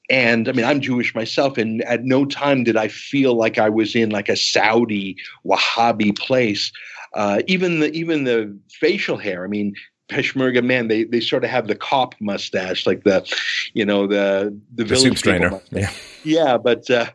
and 0.09 0.49
I 0.49 0.53
mean, 0.53 0.65
I'm 0.65 0.81
Jewish 0.81 1.15
myself, 1.15 1.59
and 1.59 1.83
at 1.83 2.05
no 2.05 2.25
time 2.25 2.65
did 2.65 2.77
I 2.77 2.89
feel 2.89 3.35
like 3.35 3.59
I 3.59 3.69
was 3.69 3.95
in 3.97 4.11
like 4.11 4.29
a 4.29 4.37
Saudi 4.37 5.17
Wahhabi 5.45 6.17
place. 6.17 6.73
Uh, 7.15 7.41
even 7.47 7.81
the 7.81 7.91
even 7.93 8.25
the 8.25 8.57
facial 8.71 9.17
hair. 9.17 9.45
I 9.45 9.49
mean, 9.49 9.75
Peshmerga 10.09 10.63
man, 10.63 10.89
they 10.89 11.05
they 11.05 11.21
sort 11.21 11.45
of 11.45 11.51
have 11.51 11.67
the 11.67 11.75
cop 11.75 12.15
mustache, 12.21 12.87
like 12.87 13.03
the, 13.03 13.29
you 13.75 13.85
know, 13.85 14.07
the 14.07 14.57
the, 14.75 14.85
the 14.85 14.95
village 14.95 15.23
trainer. 15.23 15.61
Yeah, 15.73 15.91
yeah, 16.23 16.57
but 16.57 16.89
uh, 16.89 17.11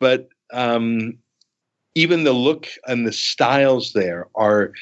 but 0.00 0.28
um, 0.52 1.18
even 1.94 2.24
the 2.24 2.32
look 2.32 2.68
and 2.86 3.06
the 3.06 3.12
styles 3.12 3.92
there 3.92 4.28
are 4.34 4.72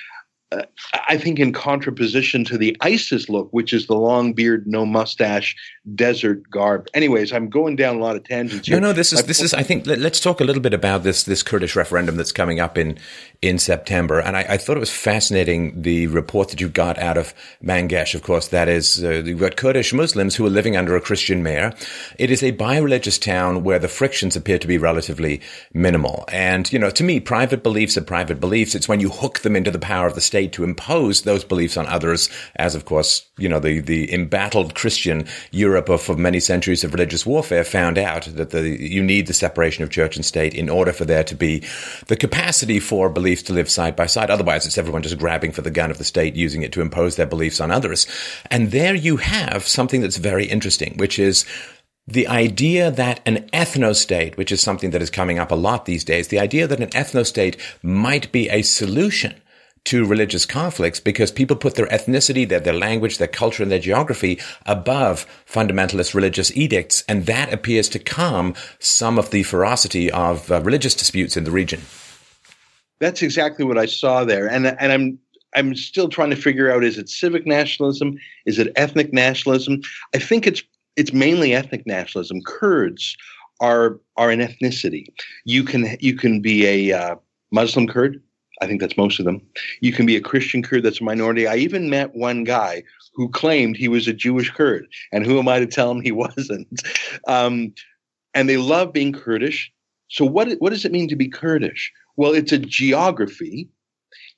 uh, 0.53 0.63
I 1.09 1.17
think 1.17 1.39
in 1.39 1.53
contraposition 1.53 2.45
to 2.47 2.59
the 2.59 2.77
ISIS 2.81 3.29
look, 3.29 3.49
which 3.53 3.73
is 3.73 3.87
the 3.87 3.95
long 3.95 4.33
beard, 4.33 4.67
no 4.67 4.85
mustache, 4.85 5.57
desert 5.95 6.49
garb. 6.51 6.89
Anyways, 6.95 7.33
I'm 7.33 7.49
going 7.49 7.77
down 7.77 7.97
a 7.97 7.99
lot 8.01 8.17
of 8.17 8.25
tangents 8.25 8.69
here. 8.69 8.79
No, 8.79 8.89
no, 8.89 8.93
this 8.93 9.13
is 9.13 9.25
this 9.25 9.41
is. 9.41 9.55
I 9.55 9.63
think 9.63 9.87
let, 9.87 10.01
us 10.01 10.21
talk 10.21 10.41
a 10.41 10.45
little 10.45 10.63
bit 10.63 10.75
about 10.75 11.03
this 11.03 11.25
this 11.25 11.43
Kurdish 11.43 11.75
referendum 11.75 12.17
that's 12.17 12.33
coming 12.33 12.61
up 12.61 12.77
in 12.77 12.99
in 13.41 13.59
September. 13.59 14.21
And 14.21 14.37
I, 14.37 14.47
I, 14.51 14.57
thought 14.57 14.77
it 14.77 14.81
was 14.81 14.93
fascinating 14.93 15.83
the 15.83 16.07
report 16.07 16.51
that 16.51 16.61
you 16.61 16.69
got 16.69 16.99
out 16.99 17.19
of 17.19 17.35
Mangesh. 17.63 18.15
Of 18.15 18.23
course, 18.23 18.49
that 18.49 18.69
is 18.69 19.03
uh, 19.03 19.23
you've 19.25 19.41
got 19.41 19.57
Kurdish 19.57 19.93
Muslims 19.93 20.37
who 20.37 20.47
are 20.47 20.51
living 20.51 20.77
under 20.77 20.95
a 20.95 21.01
Christian 21.01 21.43
mayor. 21.43 21.73
It 22.19 22.31
is 22.31 22.43
a 22.43 22.53
bi-religious 22.53 23.19
town 23.19 23.65
where 23.65 23.79
the 23.79 23.89
frictions 23.89 24.37
appear 24.37 24.59
to 24.59 24.67
be 24.69 24.79
relatively 24.79 25.41
minimal. 25.73 26.25
And 26.29 26.71
you 26.73 26.79
know, 26.79 26.91
to 26.91 27.05
me, 27.05 27.21
private 27.21 27.63
beliefs 27.63 27.97
are 27.97 28.03
private 28.03 28.41
beliefs. 28.41 28.75
It's 28.75 28.89
when 28.89 29.01
you 29.01 29.09
hook 29.09 29.41
them 29.41 29.57
into 29.57 29.71
the 29.71 29.79
power 29.79 30.07
of 30.07 30.15
the 30.15 30.21
state 30.21 30.42
to 30.49 30.65
impose 30.65 31.23
those 31.23 31.45
beliefs 31.45 31.77
on 31.77 31.87
others, 31.87 32.29
as 32.57 32.75
of 32.75 32.85
course, 32.85 33.29
you 33.39 33.49
know, 33.49 33.61
the, 33.61 33.81
the 33.81 34.13
embattled 34.13 34.75
Christian 34.75 35.27
Europe 35.51 35.89
of, 35.89 36.09
of 36.09 36.19
many 36.19 36.41
centuries 36.41 36.85
of 36.85 36.93
religious 36.93 37.27
warfare 37.27 37.65
found 37.65 37.99
out 37.99 38.25
that 38.25 38.51
the, 38.51 38.69
you 38.69 39.03
need 39.03 39.27
the 39.27 39.33
separation 39.33 39.83
of 39.83 39.91
church 39.91 40.17
and 40.17 40.25
state 40.25 40.55
in 40.55 40.69
order 40.69 40.93
for 40.93 41.05
there 41.05 41.25
to 41.25 41.35
be 41.35 41.63
the 42.07 42.17
capacity 42.17 42.81
for 42.81 43.09
beliefs 43.09 43.43
to 43.43 43.53
live 43.53 43.71
side 43.71 43.97
by 43.97 44.07
side. 44.07 44.31
Otherwise, 44.31 44.67
it's 44.67 44.79
everyone 44.79 45.03
just 45.03 45.19
grabbing 45.19 45.53
for 45.53 45.63
the 45.63 45.71
gun 45.71 45.91
of 45.91 45.99
the 45.99 46.05
state, 46.05 46.37
using 46.37 46.63
it 46.63 46.73
to 46.73 46.81
impose 46.81 47.17
their 47.17 47.27
beliefs 47.27 47.61
on 47.61 47.71
others. 47.71 48.07
And 48.51 48.71
there 48.71 48.95
you 48.95 49.17
have 49.17 49.67
something 49.67 50.01
that's 50.01 50.17
very 50.17 50.47
interesting, 50.47 50.97
which 50.97 51.19
is 51.19 51.45
the 52.07 52.27
idea 52.27 52.91
that 52.91 53.21
an 53.27 53.49
ethno-state, 53.53 54.37
which 54.37 54.51
is 54.51 54.61
something 54.61 54.91
that 54.91 55.03
is 55.03 55.11
coming 55.11 55.39
up 55.39 55.53
a 55.53 55.57
lot 55.57 55.85
these 55.85 56.05
days, 56.05 56.29
the 56.29 56.41
idea 56.41 56.67
that 56.67 56.81
an 56.81 56.91
ethno-state 56.91 57.57
might 57.83 58.33
be 58.33 58.49
a 58.49 58.63
solution 58.63 59.35
to 59.85 60.05
religious 60.05 60.47
conflicts 60.47 61.01
because 61.01 61.31
people 61.33 61.57
put 61.57 61.75
their 61.75 61.87
ethnicity, 61.87 62.49
their, 62.49 62.61
their 62.61 62.73
language, 62.73 63.19
their 63.19 63.29
culture, 63.29 63.63
and 63.63 63.73
their 63.73 63.79
geography 63.79 64.41
above 64.65 65.27
fundamentalist 65.47 66.15
religious 66.15 66.57
edicts. 66.57 67.03
And 67.09 67.27
that 67.27 67.53
appears 67.53 67.89
to 67.91 67.99
calm 67.99 68.55
some 68.79 69.19
of 69.19 69.31
the 69.31 69.43
ferocity 69.43 70.11
of 70.11 70.51
uh, 70.51 70.61
religious 70.61 70.95
disputes 70.95 71.37
in 71.37 71.45
the 71.45 71.51
region. 71.51 71.83
That's 73.01 73.23
exactly 73.23 73.65
what 73.65 73.79
I 73.79 73.87
saw 73.87 74.25
there. 74.25 74.49
And, 74.49 74.67
and 74.67 74.93
I'm, 74.93 75.19
I'm 75.57 75.75
still 75.75 76.09
trying 76.09 76.31
to 76.31 76.37
figure 76.37 76.71
out 76.71 76.85
is 76.85 76.99
it 76.99 77.09
civic 77.09 77.47
nationalism? 77.47 78.17
Is 78.47 78.61
it 78.61 78.73
ethnic 78.77 79.13
nationalism? 79.13 79.81
I 80.15 80.19
think 80.19 80.47
it's, 80.47 80.63
it's 80.95 81.13
mainly 81.13 81.55
ethnic 81.55 81.85
nationalism. 81.87 82.41
Kurds 82.47 83.17
are, 83.61 83.99
are 84.17 84.31
an 84.31 84.39
ethnicity. 84.39 85.07
You 85.45 85.65
can, 85.65 85.97
you 85.99 86.15
can 86.15 86.41
be 86.41 86.91
a 86.91 86.97
uh, 86.97 87.17
Muslim 87.51 87.89
Kurd 87.89 88.23
I 88.63 88.67
think 88.67 88.81
that's 88.81 88.97
most 88.97 89.19
of 89.19 89.25
them. 89.25 89.43
You 89.81 89.93
can 89.93 90.07
be 90.07 90.17
a 90.17 90.21
Christian 90.21 90.63
Kurd 90.63 90.85
that's 90.85 91.01
a 91.01 91.05
minority. 91.05 91.47
I 91.47 91.57
even 91.57 91.91
met 91.91 92.15
one 92.15 92.45
guy 92.45 92.85
who 93.15 93.29
claimed 93.29 93.77
he 93.77 93.89
was 93.89 94.07
a 94.07 94.13
Jewish 94.13 94.51
Kurd, 94.51 94.87
and 95.13 95.27
who 95.27 95.39
am 95.39 95.49
I 95.49 95.59
to 95.59 95.67
tell 95.67 95.91
him 95.91 96.01
he 96.01 96.13
wasn't? 96.25 96.69
Um, 97.27 97.75
and 98.35 98.49
they 98.49 98.57
love 98.57 98.93
being 98.93 99.13
Kurdish. 99.13 99.73
So 100.09 100.25
what 100.25 100.53
what 100.61 100.71
does 100.71 100.85
it 100.85 100.93
mean 100.93 101.09
to 101.09 101.17
be 101.17 101.29
Kurdish? 101.29 101.93
Well, 102.17 102.33
it's 102.33 102.53
a 102.53 102.59
geography, 102.59 103.69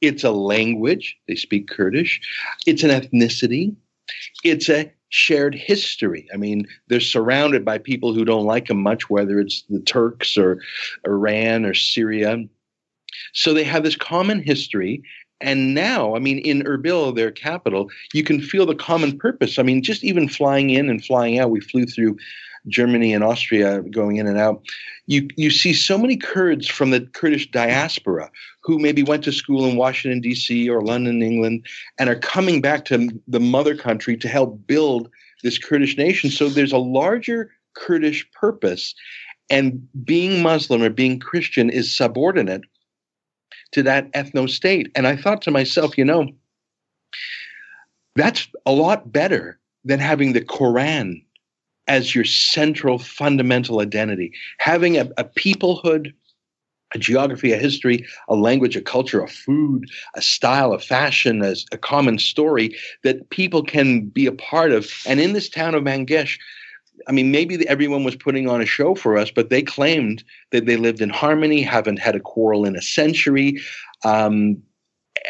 it's 0.00 0.24
a 0.24 0.30
language. 0.30 1.16
They 1.28 1.34
speak 1.34 1.68
Kurdish. 1.68 2.20
It's 2.66 2.82
an 2.82 2.90
ethnicity. 2.90 3.76
It's 4.42 4.68
a 4.68 4.92
shared 5.08 5.54
history. 5.54 6.26
I 6.34 6.36
mean, 6.36 6.66
they're 6.88 7.00
surrounded 7.00 7.64
by 7.64 7.78
people 7.78 8.12
who 8.12 8.24
don't 8.24 8.44
like 8.44 8.66
them 8.66 8.82
much, 8.82 9.08
whether 9.08 9.38
it's 9.38 9.62
the 9.68 9.80
Turks 9.80 10.36
or 10.36 10.60
Iran 11.06 11.64
or 11.64 11.74
Syria. 11.74 12.38
So 13.32 13.52
they 13.52 13.64
have 13.64 13.82
this 13.82 13.96
common 13.96 14.42
history. 14.42 15.02
And 15.40 15.74
now, 15.74 16.14
I 16.14 16.20
mean, 16.20 16.38
in 16.38 16.62
Erbil, 16.62 17.14
their 17.14 17.30
capital, 17.30 17.90
you 18.12 18.22
can 18.22 18.40
feel 18.40 18.66
the 18.66 18.74
common 18.74 19.18
purpose. 19.18 19.58
I 19.58 19.62
mean, 19.62 19.82
just 19.82 20.04
even 20.04 20.28
flying 20.28 20.70
in 20.70 20.88
and 20.88 21.04
flying 21.04 21.38
out, 21.38 21.50
we 21.50 21.60
flew 21.60 21.86
through 21.86 22.16
Germany 22.68 23.12
and 23.12 23.22
Austria 23.22 23.82
going 23.82 24.16
in 24.16 24.26
and 24.26 24.38
out. 24.38 24.62
You 25.06 25.28
you 25.36 25.50
see 25.50 25.74
so 25.74 25.98
many 25.98 26.16
Kurds 26.16 26.66
from 26.66 26.90
the 26.90 27.00
Kurdish 27.00 27.50
diaspora 27.50 28.30
who 28.62 28.78
maybe 28.78 29.02
went 29.02 29.22
to 29.24 29.32
school 29.32 29.66
in 29.66 29.76
Washington 29.76 30.20
D.C. 30.20 30.68
or 30.70 30.82
London, 30.82 31.22
England, 31.22 31.66
and 31.98 32.08
are 32.08 32.16
coming 32.16 32.60
back 32.60 32.86
to 32.86 33.08
the 33.28 33.40
mother 33.40 33.76
country 33.76 34.16
to 34.16 34.28
help 34.28 34.66
build 34.66 35.10
this 35.42 35.58
Kurdish 35.58 35.98
nation. 35.98 36.30
So 36.30 36.48
there's 36.48 36.72
a 36.72 36.78
larger 36.78 37.50
Kurdish 37.74 38.26
purpose, 38.32 38.94
and 39.50 39.86
being 40.04 40.42
Muslim 40.42 40.82
or 40.82 40.90
being 40.90 41.20
Christian 41.20 41.68
is 41.68 41.94
subordinate 41.94 42.62
to 43.74 43.82
that 43.82 44.10
ethno 44.12 44.48
state. 44.48 44.90
And 44.94 45.06
I 45.06 45.16
thought 45.16 45.42
to 45.42 45.50
myself, 45.50 45.98
you 45.98 46.04
know, 46.04 46.28
that's 48.16 48.48
a 48.64 48.72
lot 48.72 49.12
better 49.12 49.58
than 49.84 49.98
having 49.98 50.32
the 50.32 50.40
Quran 50.40 51.22
as 51.86 52.14
your 52.14 52.24
central 52.24 52.98
fundamental 52.98 53.80
identity. 53.80 54.32
Having 54.58 54.96
a, 54.96 55.10
a 55.18 55.24
peoplehood, 55.24 56.14
a 56.94 56.98
geography, 56.98 57.52
a 57.52 57.58
history, 57.58 58.06
a 58.28 58.36
language, 58.36 58.76
a 58.76 58.80
culture, 58.80 59.20
a 59.20 59.28
food, 59.28 59.90
a 60.14 60.22
style, 60.22 60.72
a 60.72 60.78
fashion, 60.78 61.42
as 61.42 61.66
a 61.72 61.76
common 61.76 62.18
story 62.18 62.74
that 63.02 63.28
people 63.30 63.62
can 63.62 64.06
be 64.06 64.26
a 64.26 64.32
part 64.32 64.70
of. 64.70 64.90
And 65.04 65.20
in 65.20 65.32
this 65.32 65.48
town 65.48 65.74
of 65.74 65.82
Mangesh, 65.82 66.38
I 67.06 67.12
mean, 67.12 67.30
maybe 67.30 67.66
everyone 67.68 68.04
was 68.04 68.16
putting 68.16 68.48
on 68.48 68.60
a 68.60 68.66
show 68.66 68.94
for 68.94 69.16
us, 69.16 69.30
but 69.30 69.50
they 69.50 69.62
claimed 69.62 70.24
that 70.52 70.66
they 70.66 70.76
lived 70.76 71.00
in 71.00 71.10
harmony, 71.10 71.62
haven't 71.62 71.98
had 71.98 72.16
a 72.16 72.20
quarrel 72.20 72.64
in 72.64 72.76
a 72.76 72.82
century. 72.82 73.60
Um, 74.04 74.62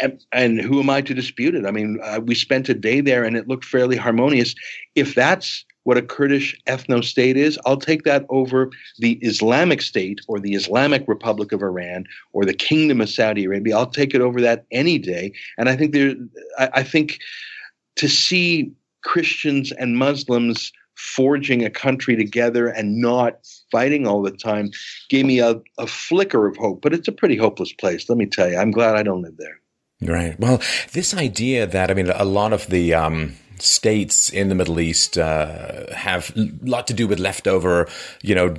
and, 0.00 0.21
and, 0.33 0.61
who 0.61 0.81
am 0.81 0.90
I 0.90 1.02
to 1.02 1.14
dispute 1.14 1.54
it? 1.54 1.66
I 1.66 1.71
mean, 1.71 2.00
uh, 2.02 2.21
we 2.25 2.35
spent 2.35 2.69
a 2.69 2.75
day 2.75 3.00
there 3.00 3.23
and 3.23 3.37
it 3.37 3.47
looked 3.47 3.64
fairly 3.64 3.97
harmonious. 3.97 4.54
If 4.95 5.14
that's 5.14 5.64
what 5.85 5.99
a 5.99 6.02
Kurdish 6.02 6.59
ethno 6.66 7.04
state 7.04 7.37
is, 7.37 7.59
I'll 7.64 7.76
take 7.76 8.02
that 8.04 8.25
over 8.31 8.71
the 8.99 9.12
Islamic 9.16 9.83
State 9.83 10.21
or 10.26 10.40
the 10.40 10.54
Islamic 10.54 11.07
Republic 11.07 11.52
of 11.52 11.62
Iran 11.62 12.07
or 12.33 12.45
the 12.45 12.54
Kingdom 12.54 13.00
of 13.00 13.11
Saudi 13.11 13.45
Arabia. 13.45 13.76
I'll 13.76 13.87
take 13.87 14.14
it 14.14 14.23
over 14.23 14.40
that 14.40 14.64
any 14.73 14.99
day. 14.99 15.33
And 15.59 15.69
I 15.69 15.76
think 15.76 15.93
there, 15.93 16.14
I, 16.59 16.71
I 16.75 16.83
think 16.83 17.19
to 17.97 18.09
see 18.09 18.73
Christians 19.02 19.71
and 19.73 19.99
Muslims 19.99 20.73
forging 20.97 21.65
a 21.65 21.71
country 21.71 22.17
together 22.17 22.69
and 22.69 23.01
not 23.01 23.39
fighting 23.71 24.07
all 24.07 24.23
the 24.23 24.31
time 24.31 24.71
gave 25.09 25.27
me 25.27 25.41
a, 25.41 25.61
a 25.79 25.87
flicker 25.87 26.47
of 26.47 26.57
hope. 26.57 26.83
But 26.83 26.95
it's 26.95 27.09
a 27.09 27.13
pretty 27.13 27.37
hopeless 27.37 27.73
place, 27.73 28.09
let 28.09 28.19
me 28.19 28.27
tell 28.27 28.51
you. 28.51 28.57
I'm 28.57 28.71
glad 28.71 28.97
I 28.97 29.03
don't 29.03 29.23
live 29.23 29.37
there. 29.37 29.61
Right. 30.03 30.39
Well, 30.39 30.61
this 30.93 31.15
idea 31.15 31.67
that, 31.67 31.91
I 31.91 31.95
mean, 31.95 32.11
a 32.11 32.25
lot 32.25 32.53
of 32.53 32.67
the, 32.67 32.95
um, 32.95 33.37
states 33.59 34.31
in 34.31 34.49
the 34.49 34.55
Middle 34.55 34.81
East 34.81 35.17
uh, 35.17 35.95
have 35.95 36.33
a 36.37 36.51
lot 36.63 36.89
to 36.89 36.95
do 36.95 37.07
with 37.07 37.21
leftover, 37.21 37.89
you 38.23 38.35
know, 38.35 38.57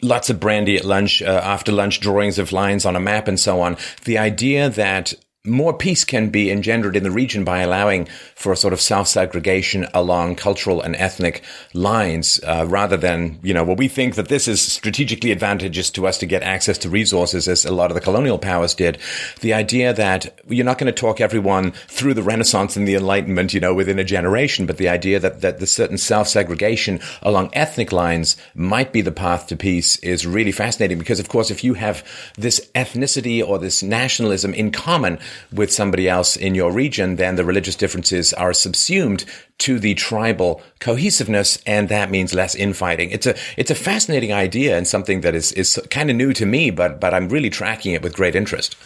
lots 0.00 0.30
of 0.30 0.40
brandy 0.40 0.76
at 0.76 0.84
lunch, 0.84 1.22
uh, 1.22 1.40
after 1.44 1.70
lunch 1.70 2.00
drawings 2.00 2.38
of 2.38 2.50
lines 2.50 2.86
on 2.86 2.96
a 2.96 3.00
map 3.00 3.28
and 3.28 3.38
so 3.38 3.60
on. 3.60 3.76
The 4.04 4.18
idea 4.18 4.70
that 4.70 5.14
more 5.44 5.74
peace 5.74 6.04
can 6.04 6.28
be 6.28 6.52
engendered 6.52 6.94
in 6.94 7.02
the 7.02 7.10
region 7.10 7.42
by 7.42 7.62
allowing 7.62 8.06
for 8.36 8.52
a 8.52 8.56
sort 8.56 8.72
of 8.72 8.80
self-segregation 8.80 9.84
along 9.92 10.36
cultural 10.36 10.80
and 10.80 10.94
ethnic 10.94 11.42
lines, 11.74 12.38
uh, 12.46 12.64
rather 12.68 12.96
than 12.96 13.40
you 13.42 13.52
know, 13.52 13.64
well, 13.64 13.74
we 13.74 13.88
think 13.88 14.14
that 14.14 14.28
this 14.28 14.46
is 14.46 14.62
strategically 14.62 15.32
advantageous 15.32 15.90
to 15.90 16.06
us 16.06 16.16
to 16.16 16.26
get 16.26 16.44
access 16.44 16.78
to 16.78 16.88
resources, 16.88 17.48
as 17.48 17.64
a 17.64 17.72
lot 17.72 17.90
of 17.90 17.96
the 17.96 18.00
colonial 18.00 18.38
powers 18.38 18.72
did. 18.72 18.98
The 19.40 19.52
idea 19.52 19.92
that 19.92 20.38
you're 20.46 20.64
not 20.64 20.78
going 20.78 20.92
to 20.92 21.00
talk 21.00 21.20
everyone 21.20 21.72
through 21.88 22.14
the 22.14 22.22
Renaissance 22.22 22.76
and 22.76 22.86
the 22.86 22.94
Enlightenment, 22.94 23.52
you 23.52 23.58
know, 23.58 23.74
within 23.74 23.98
a 23.98 24.04
generation, 24.04 24.66
but 24.66 24.76
the 24.76 24.88
idea 24.88 25.18
that 25.18 25.40
that 25.40 25.58
the 25.58 25.66
certain 25.66 25.98
self-segregation 25.98 27.00
along 27.20 27.50
ethnic 27.52 27.90
lines 27.90 28.36
might 28.54 28.92
be 28.92 29.00
the 29.00 29.10
path 29.10 29.48
to 29.48 29.56
peace 29.56 29.96
is 29.98 30.24
really 30.24 30.52
fascinating 30.52 30.98
because, 30.98 31.18
of 31.18 31.28
course, 31.28 31.50
if 31.50 31.64
you 31.64 31.74
have 31.74 32.06
this 32.38 32.70
ethnicity 32.76 33.44
or 33.44 33.58
this 33.58 33.82
nationalism 33.82 34.54
in 34.54 34.70
common 34.70 35.18
with 35.52 35.72
somebody 35.72 36.08
else 36.08 36.36
in 36.36 36.54
your 36.54 36.72
region, 36.72 37.16
then 37.16 37.36
the 37.36 37.44
religious 37.44 37.76
differences 37.76 38.32
are 38.32 38.52
subsumed 38.52 39.24
to 39.58 39.78
the 39.78 39.94
tribal 39.94 40.62
cohesiveness, 40.80 41.62
and 41.66 41.88
that 41.88 42.10
means 42.10 42.34
less 42.34 42.54
infighting. 42.54 43.10
It's 43.10 43.26
a 43.26 43.34
it's 43.56 43.70
a 43.70 43.74
fascinating 43.74 44.32
idea 44.32 44.76
and 44.76 44.86
something 44.86 45.20
that 45.20 45.34
is 45.34 45.52
is 45.52 45.80
kind 45.90 46.10
of 46.10 46.16
new 46.16 46.32
to 46.32 46.46
me, 46.46 46.70
but 46.70 47.00
but 47.00 47.14
I'm 47.14 47.28
really 47.28 47.50
tracking 47.50 47.92
it 47.92 48.02
with 48.02 48.14
great 48.14 48.34
interest. 48.34 48.76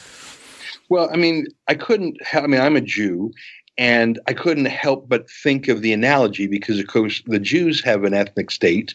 Well, 0.88 1.08
I 1.12 1.16
mean, 1.16 1.46
I 1.68 1.74
couldn't. 1.74 2.18
I 2.32 2.46
mean, 2.46 2.60
I'm 2.60 2.76
a 2.76 2.80
Jew, 2.80 3.32
and 3.78 4.20
I 4.26 4.32
couldn't 4.32 4.66
help 4.66 5.08
but 5.08 5.30
think 5.30 5.68
of 5.68 5.82
the 5.82 5.92
analogy 5.92 6.46
because, 6.46 6.78
of 6.78 6.86
course, 6.86 7.22
the 7.26 7.38
Jews 7.38 7.82
have 7.82 8.04
an 8.04 8.14
ethnic 8.14 8.50
state 8.50 8.94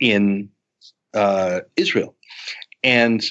in 0.00 0.48
uh, 1.14 1.60
Israel, 1.76 2.14
and 2.82 3.24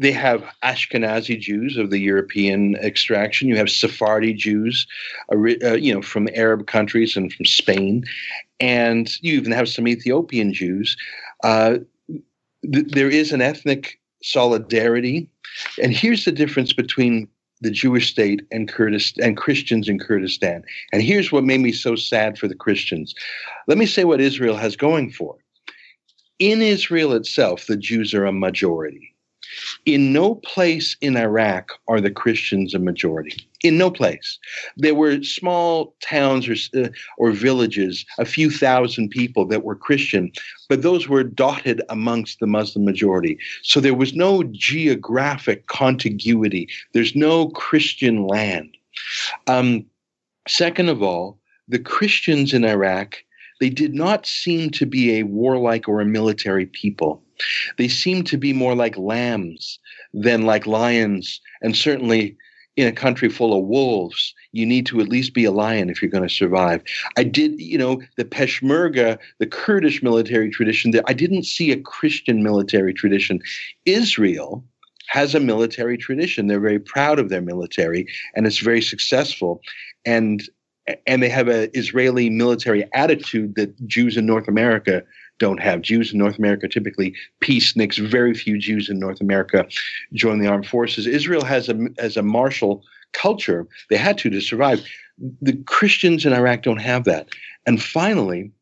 they 0.00 0.12
have 0.12 0.42
Ashkenazi 0.64 1.38
Jews 1.38 1.76
of 1.76 1.90
the 1.90 1.98
European 1.98 2.74
extraction. 2.76 3.48
You 3.48 3.56
have 3.56 3.68
Sephardi 3.68 4.32
Jews, 4.32 4.86
uh, 5.30 5.74
you 5.74 5.92
know, 5.92 6.00
from 6.00 6.26
Arab 6.34 6.66
countries 6.66 7.18
and 7.18 7.30
from 7.30 7.44
Spain, 7.44 8.04
and 8.58 9.10
you 9.20 9.34
even 9.34 9.52
have 9.52 9.68
some 9.68 9.86
Ethiopian 9.86 10.54
Jews. 10.54 10.96
Uh, 11.44 11.78
th- 12.72 12.86
there 12.88 13.10
is 13.10 13.30
an 13.32 13.42
ethnic 13.42 14.00
solidarity, 14.22 15.28
and 15.82 15.92
here's 15.92 16.24
the 16.24 16.32
difference 16.32 16.72
between 16.72 17.28
the 17.60 17.70
Jewish 17.70 18.10
state 18.10 18.40
and 18.50 18.66
Kurdistan 18.66 19.22
and 19.22 19.36
Christians 19.36 19.86
in 19.86 19.98
Kurdistan. 19.98 20.64
And 20.94 21.02
here's 21.02 21.30
what 21.30 21.44
made 21.44 21.60
me 21.60 21.72
so 21.72 21.94
sad 21.94 22.38
for 22.38 22.48
the 22.48 22.54
Christians. 22.54 23.14
Let 23.66 23.76
me 23.76 23.84
say 23.84 24.04
what 24.04 24.22
Israel 24.22 24.56
has 24.56 24.76
going 24.76 25.10
for. 25.10 25.36
In 26.38 26.62
Israel 26.62 27.12
itself, 27.12 27.66
the 27.66 27.76
Jews 27.76 28.14
are 28.14 28.24
a 28.24 28.32
majority. 28.32 29.14
In 29.86 30.12
no 30.12 30.36
place 30.36 30.96
in 31.00 31.16
Iraq 31.16 31.72
are 31.88 32.00
the 32.00 32.10
Christians 32.10 32.74
a 32.74 32.78
majority. 32.78 33.48
In 33.62 33.76
no 33.76 33.90
place. 33.90 34.38
There 34.76 34.94
were 34.94 35.22
small 35.22 35.94
towns 36.00 36.48
or, 36.48 36.56
uh, 36.80 36.88
or 37.18 37.32
villages, 37.32 38.04
a 38.18 38.24
few 38.24 38.50
thousand 38.50 39.10
people 39.10 39.46
that 39.46 39.64
were 39.64 39.76
Christian, 39.76 40.32
but 40.68 40.82
those 40.82 41.08
were 41.08 41.24
dotted 41.24 41.82
amongst 41.88 42.40
the 42.40 42.46
Muslim 42.46 42.84
majority. 42.84 43.38
So 43.62 43.80
there 43.80 43.94
was 43.94 44.14
no 44.14 44.44
geographic 44.44 45.66
contiguity, 45.66 46.68
there's 46.92 47.14
no 47.14 47.48
Christian 47.50 48.26
land. 48.26 48.76
Um, 49.46 49.84
second 50.48 50.88
of 50.88 51.02
all, 51.02 51.38
the 51.68 51.78
Christians 51.78 52.52
in 52.52 52.64
Iraq 52.64 53.18
they 53.60 53.68
did 53.68 53.94
not 53.94 54.26
seem 54.26 54.70
to 54.70 54.86
be 54.86 55.18
a 55.18 55.22
warlike 55.24 55.86
or 55.86 56.00
a 56.00 56.06
military 56.06 56.66
people. 56.66 57.22
They 57.78 57.88
seem 57.88 58.24
to 58.24 58.36
be 58.36 58.52
more 58.52 58.74
like 58.74 58.96
lambs 58.96 59.78
than 60.12 60.42
like 60.42 60.66
lions, 60.66 61.40
and 61.62 61.76
certainly 61.76 62.36
in 62.76 62.86
a 62.86 62.92
country 62.92 63.28
full 63.28 63.56
of 63.58 63.66
wolves, 63.66 64.34
you 64.52 64.64
need 64.64 64.86
to 64.86 65.00
at 65.00 65.08
least 65.08 65.34
be 65.34 65.44
a 65.44 65.50
lion 65.50 65.90
if 65.90 66.00
you're 66.00 66.10
going 66.10 66.26
to 66.26 66.34
survive. 66.34 66.82
I 67.16 67.24
did, 67.24 67.60
you 67.60 67.76
know, 67.76 68.00
the 68.16 68.24
Peshmerga, 68.24 69.18
the 69.38 69.46
Kurdish 69.46 70.02
military 70.02 70.50
tradition, 70.50 70.92
I 71.06 71.12
didn't 71.12 71.44
see 71.44 71.72
a 71.72 71.80
Christian 71.80 72.42
military 72.42 72.94
tradition. 72.94 73.40
Israel 73.84 74.64
has 75.08 75.34
a 75.34 75.40
military 75.40 75.98
tradition. 75.98 76.46
They're 76.46 76.60
very 76.60 76.78
proud 76.78 77.18
of 77.18 77.28
their 77.28 77.42
military, 77.42 78.06
and 78.34 78.46
it's 78.46 78.58
very 78.58 78.80
successful. 78.80 79.60
And 80.06 80.48
and 81.06 81.22
they 81.22 81.28
have 81.28 81.48
an 81.48 81.70
Israeli 81.74 82.30
military 82.30 82.88
attitude 82.94 83.54
that 83.54 83.86
Jews 83.86 84.16
in 84.16 84.26
North 84.26 84.48
America 84.48 85.04
don't 85.40 85.60
have. 85.60 85.82
Jews 85.82 86.12
in 86.12 86.18
North 86.18 86.38
America 86.38 86.68
typically 86.68 87.16
peaceniks. 87.40 87.98
Very 87.98 88.34
few 88.34 88.56
Jews 88.58 88.88
in 88.88 89.00
North 89.00 89.20
America 89.20 89.66
join 90.12 90.38
the 90.38 90.46
armed 90.46 90.68
forces. 90.68 91.06
Israel 91.08 91.44
has 91.44 91.68
a 91.68 91.88
as 91.98 92.16
a 92.16 92.22
martial 92.22 92.84
culture. 93.12 93.66
They 93.88 93.96
had 93.96 94.18
to 94.18 94.30
to 94.30 94.40
survive. 94.40 94.86
The 95.42 95.56
Christians 95.64 96.24
in 96.24 96.32
Iraq 96.32 96.62
don't 96.62 96.80
have 96.80 97.04
that. 97.04 97.28
And 97.66 97.82
finally, 97.82 98.52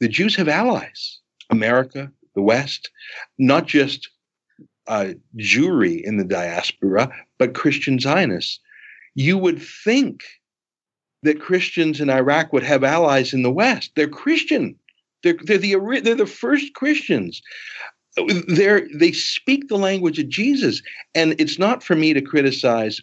the 0.00 0.08
Jews 0.08 0.34
have 0.36 0.48
allies. 0.48 1.18
America, 1.50 2.10
the 2.34 2.42
West, 2.42 2.90
not 3.38 3.66
just 3.66 4.08
uh, 4.86 5.12
Jewry 5.36 6.02
in 6.02 6.16
the 6.16 6.24
diaspora, 6.24 7.12
but 7.38 7.54
Christian 7.54 8.00
Zionists. 8.00 8.58
You 9.14 9.36
would 9.36 9.60
think 9.60 10.24
that 11.22 11.40
Christians 11.40 12.00
in 12.00 12.10
Iraq 12.10 12.52
would 12.52 12.62
have 12.62 12.82
allies 12.82 13.32
in 13.32 13.42
the 13.42 13.52
West. 13.52 13.92
They're 13.94 14.08
Christian. 14.08 14.76
They're, 15.22 15.36
they're 15.42 15.58
the 15.58 16.00
they're 16.02 16.14
the 16.14 16.26
first 16.26 16.74
Christians. 16.74 17.42
They're 18.48 18.88
they 18.94 19.12
speak 19.12 19.68
the 19.68 19.78
language 19.78 20.18
of 20.18 20.28
Jesus, 20.28 20.82
and 21.14 21.34
it's 21.38 21.58
not 21.58 21.82
for 21.82 21.94
me 21.94 22.12
to 22.12 22.20
criticize 22.20 23.00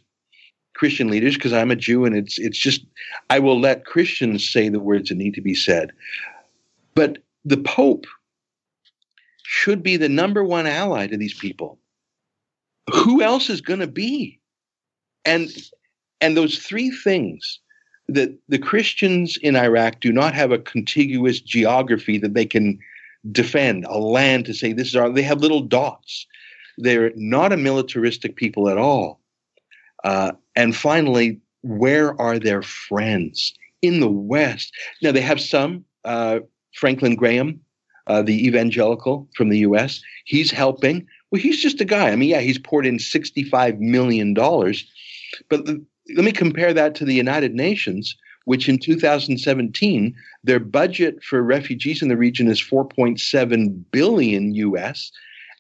Christian 0.75 1.09
leaders 1.09 1.35
because 1.35 1.53
I'm 1.53 1.71
a 1.71 1.75
Jew, 1.75 2.05
and 2.05 2.15
it's 2.15 2.37
it's 2.37 2.57
just 2.57 2.85
I 3.29 3.39
will 3.39 3.59
let 3.59 3.85
Christians 3.85 4.47
say 4.47 4.69
the 4.69 4.79
words 4.79 5.09
that 5.09 5.15
need 5.15 5.33
to 5.33 5.41
be 5.41 5.55
said. 5.55 5.91
But 6.95 7.19
the 7.45 7.57
Pope 7.57 8.05
should 9.43 9.81
be 9.81 9.97
the 9.97 10.09
number 10.09 10.43
one 10.43 10.67
ally 10.67 11.07
to 11.07 11.17
these 11.17 11.33
people. 11.33 11.79
Who 12.93 13.21
else 13.21 13.49
is 13.49 13.61
going 13.61 13.79
to 13.79 13.87
be? 13.87 14.39
And 15.25 15.49
and 16.21 16.37
those 16.37 16.59
three 16.59 16.91
things 16.91 17.59
that 18.13 18.37
the 18.47 18.59
Christians 18.59 19.37
in 19.37 19.55
Iraq 19.55 19.99
do 19.99 20.11
not 20.11 20.33
have 20.33 20.51
a 20.51 20.59
contiguous 20.59 21.39
geography 21.39 22.17
that 22.17 22.33
they 22.33 22.45
can 22.45 22.79
defend, 23.31 23.85
a 23.85 23.97
land 23.97 24.45
to 24.45 24.53
say 24.53 24.73
this 24.73 24.87
is 24.87 24.95
our, 24.95 25.09
they 25.09 25.21
have 25.21 25.41
little 25.41 25.61
dots. 25.61 26.25
They're 26.77 27.11
not 27.15 27.51
a 27.51 27.57
militaristic 27.57 28.35
people 28.35 28.69
at 28.69 28.77
all. 28.77 29.19
Uh, 30.03 30.31
and 30.55 30.75
finally, 30.75 31.39
where 31.61 32.19
are 32.21 32.39
their 32.39 32.61
friends 32.61 33.53
in 33.81 33.99
the 33.99 34.09
West? 34.09 34.73
Now, 35.01 35.11
they 35.11 35.21
have 35.21 35.41
some, 35.41 35.83
uh, 36.05 36.39
Franklin 36.73 37.15
Graham, 37.15 37.59
uh, 38.07 38.21
the 38.21 38.47
evangelical 38.47 39.27
from 39.35 39.49
the 39.49 39.59
US, 39.59 40.01
he's 40.25 40.51
helping. 40.51 41.05
Well, 41.29 41.41
he's 41.41 41.61
just 41.61 41.81
a 41.81 41.85
guy. 41.85 42.09
I 42.09 42.15
mean, 42.15 42.29
yeah, 42.29 42.39
he's 42.39 42.57
poured 42.57 42.85
in 42.85 42.97
$65 42.97 43.79
million. 43.79 44.33
But 44.33 45.65
the, 45.65 45.85
let 46.15 46.25
me 46.25 46.31
compare 46.31 46.73
that 46.73 46.95
to 46.95 47.05
the 47.05 47.13
United 47.13 47.53
Nations, 47.53 48.15
which 48.45 48.67
in 48.67 48.79
2017, 48.79 50.15
their 50.43 50.59
budget 50.59 51.23
for 51.23 51.41
refugees 51.43 52.01
in 52.01 52.09
the 52.09 52.17
region 52.17 52.47
is 52.47 52.61
4.7 52.61 53.83
billion 53.91 54.53
US. 54.55 55.11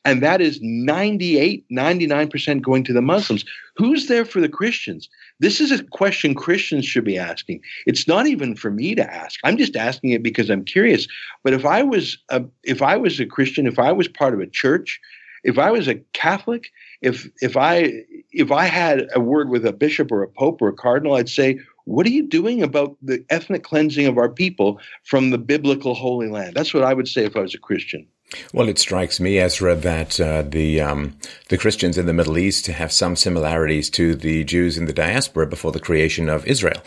And 0.05 0.23
that 0.23 0.39
is 0.39 0.59
98, 0.61 1.65
99% 1.69 2.61
going 2.61 2.83
to 2.85 2.93
the 2.93 3.01
Muslims. 3.01 3.43
Who's 3.75 4.07
there 4.07 4.23
for 4.23 4.39
the 4.39 4.47
Christians? 4.47 5.09
This 5.39 5.59
is 5.59 5.71
a 5.71 5.83
question 5.83 6.33
Christians 6.33 6.85
should 6.85 7.03
be 7.03 7.17
asking. 7.17 7.61
It's 7.85 8.07
not 8.07 8.25
even 8.25 8.55
for 8.55 8.71
me 8.71 8.95
to 8.95 9.13
ask. 9.13 9.39
I'm 9.43 9.57
just 9.57 9.75
asking 9.75 10.11
it 10.11 10.23
because 10.23 10.49
I'm 10.49 10.63
curious. 10.63 11.07
But 11.43 11.53
if 11.53 11.65
I 11.65 11.83
was 11.83 12.17
a, 12.29 12.43
if 12.63 12.81
I 12.81 12.95
was 12.95 13.19
a 13.19 13.25
Christian, 13.25 13.67
if 13.67 13.77
I 13.77 13.91
was 13.91 14.07
part 14.07 14.33
of 14.33 14.39
a 14.39 14.47
church, 14.47 14.99
if 15.43 15.57
I 15.57 15.71
was 15.71 15.87
a 15.87 15.95
Catholic, 16.13 16.71
if 17.01 17.29
if 17.41 17.55
I 17.57 18.03
if 18.31 18.51
I 18.51 18.65
had 18.65 19.07
a 19.13 19.19
word 19.19 19.49
with 19.49 19.65
a 19.65 19.73
bishop 19.73 20.11
or 20.11 20.23
a 20.23 20.27
pope 20.27 20.61
or 20.61 20.67
a 20.67 20.73
cardinal, 20.73 21.15
I'd 21.15 21.29
say, 21.29 21.59
what 21.85 22.05
are 22.05 22.11
you 22.11 22.23
doing 22.23 22.61
about 22.61 22.97
the 23.01 23.23
ethnic 23.29 23.63
cleansing 23.63 24.05
of 24.05 24.17
our 24.17 24.29
people 24.29 24.79
from 25.03 25.31
the 25.31 25.37
biblical 25.37 25.95
Holy 25.95 26.29
Land? 26.29 26.55
That's 26.55 26.73
what 26.73 26.83
I 26.83 26.93
would 26.93 27.07
say 27.07 27.25
if 27.25 27.35
I 27.35 27.41
was 27.41 27.55
a 27.55 27.59
Christian. 27.59 28.07
Well, 28.53 28.69
it 28.69 28.77
strikes 28.77 29.19
me, 29.19 29.39
Ezra, 29.39 29.75
that 29.75 30.19
uh, 30.19 30.43
the 30.43 30.81
um, 30.81 31.17
the 31.47 31.57
Christians 31.57 31.97
in 31.97 32.05
the 32.05 32.13
Middle 32.13 32.37
East 32.37 32.67
have 32.67 32.91
some 32.91 33.15
similarities 33.15 33.89
to 33.91 34.13
the 34.13 34.43
Jews 34.43 34.77
in 34.77 34.85
the 34.85 34.93
diaspora 34.93 35.47
before 35.47 35.71
the 35.71 35.79
creation 35.79 36.29
of 36.29 36.45
Israel. 36.45 36.81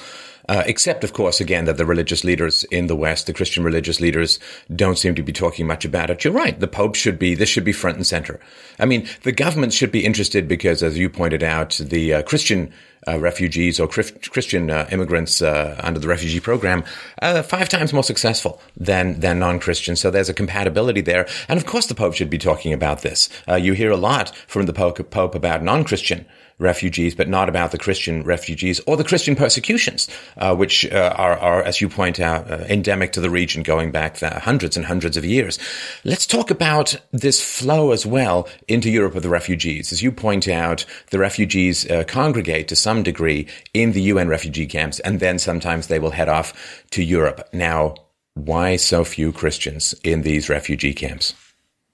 Uh, 0.48 0.64
except, 0.66 1.04
of 1.04 1.12
course, 1.12 1.40
again, 1.40 1.66
that 1.66 1.76
the 1.76 1.86
religious 1.86 2.24
leaders 2.24 2.64
in 2.64 2.88
the 2.88 2.96
West, 2.96 3.26
the 3.26 3.32
Christian 3.32 3.62
religious 3.62 4.00
leaders, 4.00 4.40
don't 4.74 4.98
seem 4.98 5.14
to 5.14 5.22
be 5.22 5.32
talking 5.32 5.66
much 5.66 5.84
about 5.84 6.10
it. 6.10 6.24
You're 6.24 6.32
right. 6.32 6.58
The 6.58 6.66
Pope 6.66 6.96
should 6.96 7.18
be, 7.18 7.34
this 7.36 7.48
should 7.48 7.64
be 7.64 7.72
front 7.72 7.96
and 7.96 8.06
center. 8.06 8.40
I 8.78 8.86
mean, 8.86 9.08
the 9.22 9.30
government 9.32 9.72
should 9.72 9.92
be 9.92 10.04
interested 10.04 10.48
because, 10.48 10.82
as 10.82 10.98
you 10.98 11.08
pointed 11.08 11.44
out, 11.44 11.80
the 11.80 12.14
uh, 12.14 12.22
Christian 12.22 12.72
uh, 13.08 13.18
refugees 13.18 13.80
or 13.80 13.88
Christian 13.88 14.70
uh, 14.70 14.88
immigrants 14.90 15.42
uh, 15.42 15.76
under 15.82 16.00
the 16.00 16.08
refugee 16.08 16.40
program 16.40 16.84
uh, 17.20 17.42
five 17.42 17.68
times 17.68 17.92
more 17.92 18.04
successful 18.04 18.60
than 18.76 19.20
than 19.20 19.38
non-Christians. 19.38 20.00
So 20.00 20.10
there's 20.10 20.28
a 20.28 20.34
compatibility 20.34 21.00
there, 21.00 21.26
and 21.48 21.58
of 21.58 21.66
course 21.66 21.86
the 21.86 21.94
Pope 21.94 22.14
should 22.14 22.30
be 22.30 22.38
talking 22.38 22.72
about 22.72 23.02
this. 23.02 23.28
Uh, 23.48 23.54
you 23.54 23.72
hear 23.72 23.90
a 23.90 23.96
lot 23.96 24.34
from 24.46 24.66
the 24.66 24.72
Pope, 24.72 25.10
Pope 25.10 25.34
about 25.34 25.62
non-Christian 25.62 26.26
refugees, 26.62 27.14
but 27.14 27.28
not 27.28 27.48
about 27.48 27.72
the 27.72 27.78
Christian 27.78 28.22
refugees 28.22 28.80
or 28.86 28.96
the 28.96 29.04
Christian 29.04 29.36
persecutions, 29.36 30.08
uh, 30.38 30.54
which 30.54 30.90
uh, 30.90 31.14
are, 31.16 31.36
are, 31.38 31.62
as 31.62 31.80
you 31.80 31.88
point 31.88 32.20
out, 32.20 32.50
uh, 32.50 32.64
endemic 32.68 33.12
to 33.12 33.20
the 33.20 33.30
region 33.30 33.62
going 33.62 33.90
back 33.90 34.20
hundreds 34.20 34.76
and 34.76 34.86
hundreds 34.86 35.16
of 35.16 35.24
years. 35.24 35.58
Let's 36.04 36.26
talk 36.26 36.50
about 36.50 36.96
this 37.10 37.42
flow 37.42 37.92
as 37.92 38.06
well 38.06 38.48
into 38.68 38.90
Europe 38.90 39.14
of 39.14 39.22
the 39.22 39.28
refugees. 39.28 39.92
As 39.92 40.02
you 40.02 40.12
point 40.12 40.48
out, 40.48 40.86
the 41.10 41.18
refugees 41.18 41.90
uh, 41.90 42.04
congregate 42.04 42.68
to 42.68 42.76
some 42.76 43.02
degree 43.02 43.46
in 43.74 43.92
the 43.92 44.02
UN 44.02 44.28
refugee 44.28 44.66
camps, 44.66 45.00
and 45.00 45.20
then 45.20 45.38
sometimes 45.38 45.88
they 45.88 45.98
will 45.98 46.10
head 46.10 46.28
off 46.28 46.84
to 46.90 47.02
Europe. 47.02 47.48
Now, 47.52 47.94
why 48.34 48.76
so 48.76 49.04
few 49.04 49.32
Christians 49.32 49.94
in 50.02 50.22
these 50.22 50.48
refugee 50.48 50.94
camps? 50.94 51.34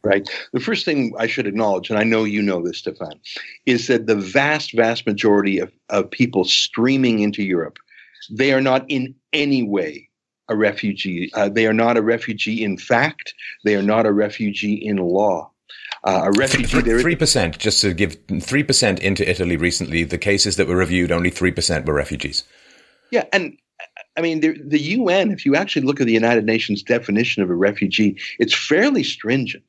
Right? 0.02 0.28
The 0.52 0.60
first 0.60 0.84
thing 0.84 1.14
I 1.18 1.26
should 1.26 1.46
acknowledge, 1.46 1.90
and 1.90 1.98
I 1.98 2.04
know 2.04 2.24
you 2.24 2.42
know 2.42 2.62
this, 2.62 2.78
Stefan, 2.78 3.20
is 3.66 3.86
that 3.88 4.06
the 4.06 4.16
vast, 4.16 4.72
vast 4.74 5.06
majority 5.06 5.58
of, 5.58 5.72
of 5.88 6.10
people 6.10 6.44
streaming 6.44 7.20
into 7.20 7.42
Europe, 7.42 7.78
they 8.30 8.52
are 8.52 8.60
not 8.60 8.84
in 8.88 9.14
any 9.32 9.62
way 9.62 10.08
a 10.48 10.56
refugee. 10.56 11.30
Uh, 11.34 11.48
they 11.48 11.66
are 11.66 11.74
not 11.74 11.96
a 11.96 12.02
refugee 12.02 12.64
in 12.64 12.78
fact. 12.78 13.34
They 13.64 13.74
are 13.76 13.82
not 13.82 14.06
a 14.06 14.12
refugee 14.12 14.74
in 14.74 14.96
law. 14.96 15.50
Uh, 16.04 16.22
a 16.24 16.30
refugee. 16.32 16.80
Three 16.80 17.16
percent, 17.16 17.58
just 17.58 17.80
to 17.82 17.92
give 17.92 18.16
three 18.40 18.62
percent 18.62 19.00
into 19.00 19.28
Italy 19.28 19.56
recently. 19.56 20.04
The 20.04 20.16
cases 20.16 20.56
that 20.56 20.68
were 20.68 20.76
reviewed, 20.76 21.12
only 21.12 21.30
three 21.30 21.50
percent 21.50 21.86
were 21.86 21.94
refugees. 21.94 22.44
Yeah, 23.10 23.24
and 23.32 23.58
I 24.16 24.20
mean, 24.20 24.40
the, 24.40 24.58
the 24.64 24.80
UN. 24.80 25.30
If 25.30 25.44
you 25.44 25.54
actually 25.54 25.86
look 25.86 26.00
at 26.00 26.06
the 26.06 26.12
United 26.12 26.44
Nations 26.44 26.82
definition 26.82 27.42
of 27.42 27.50
a 27.50 27.54
refugee, 27.54 28.16
it's 28.38 28.54
fairly 28.54 29.02
stringent. 29.02 29.64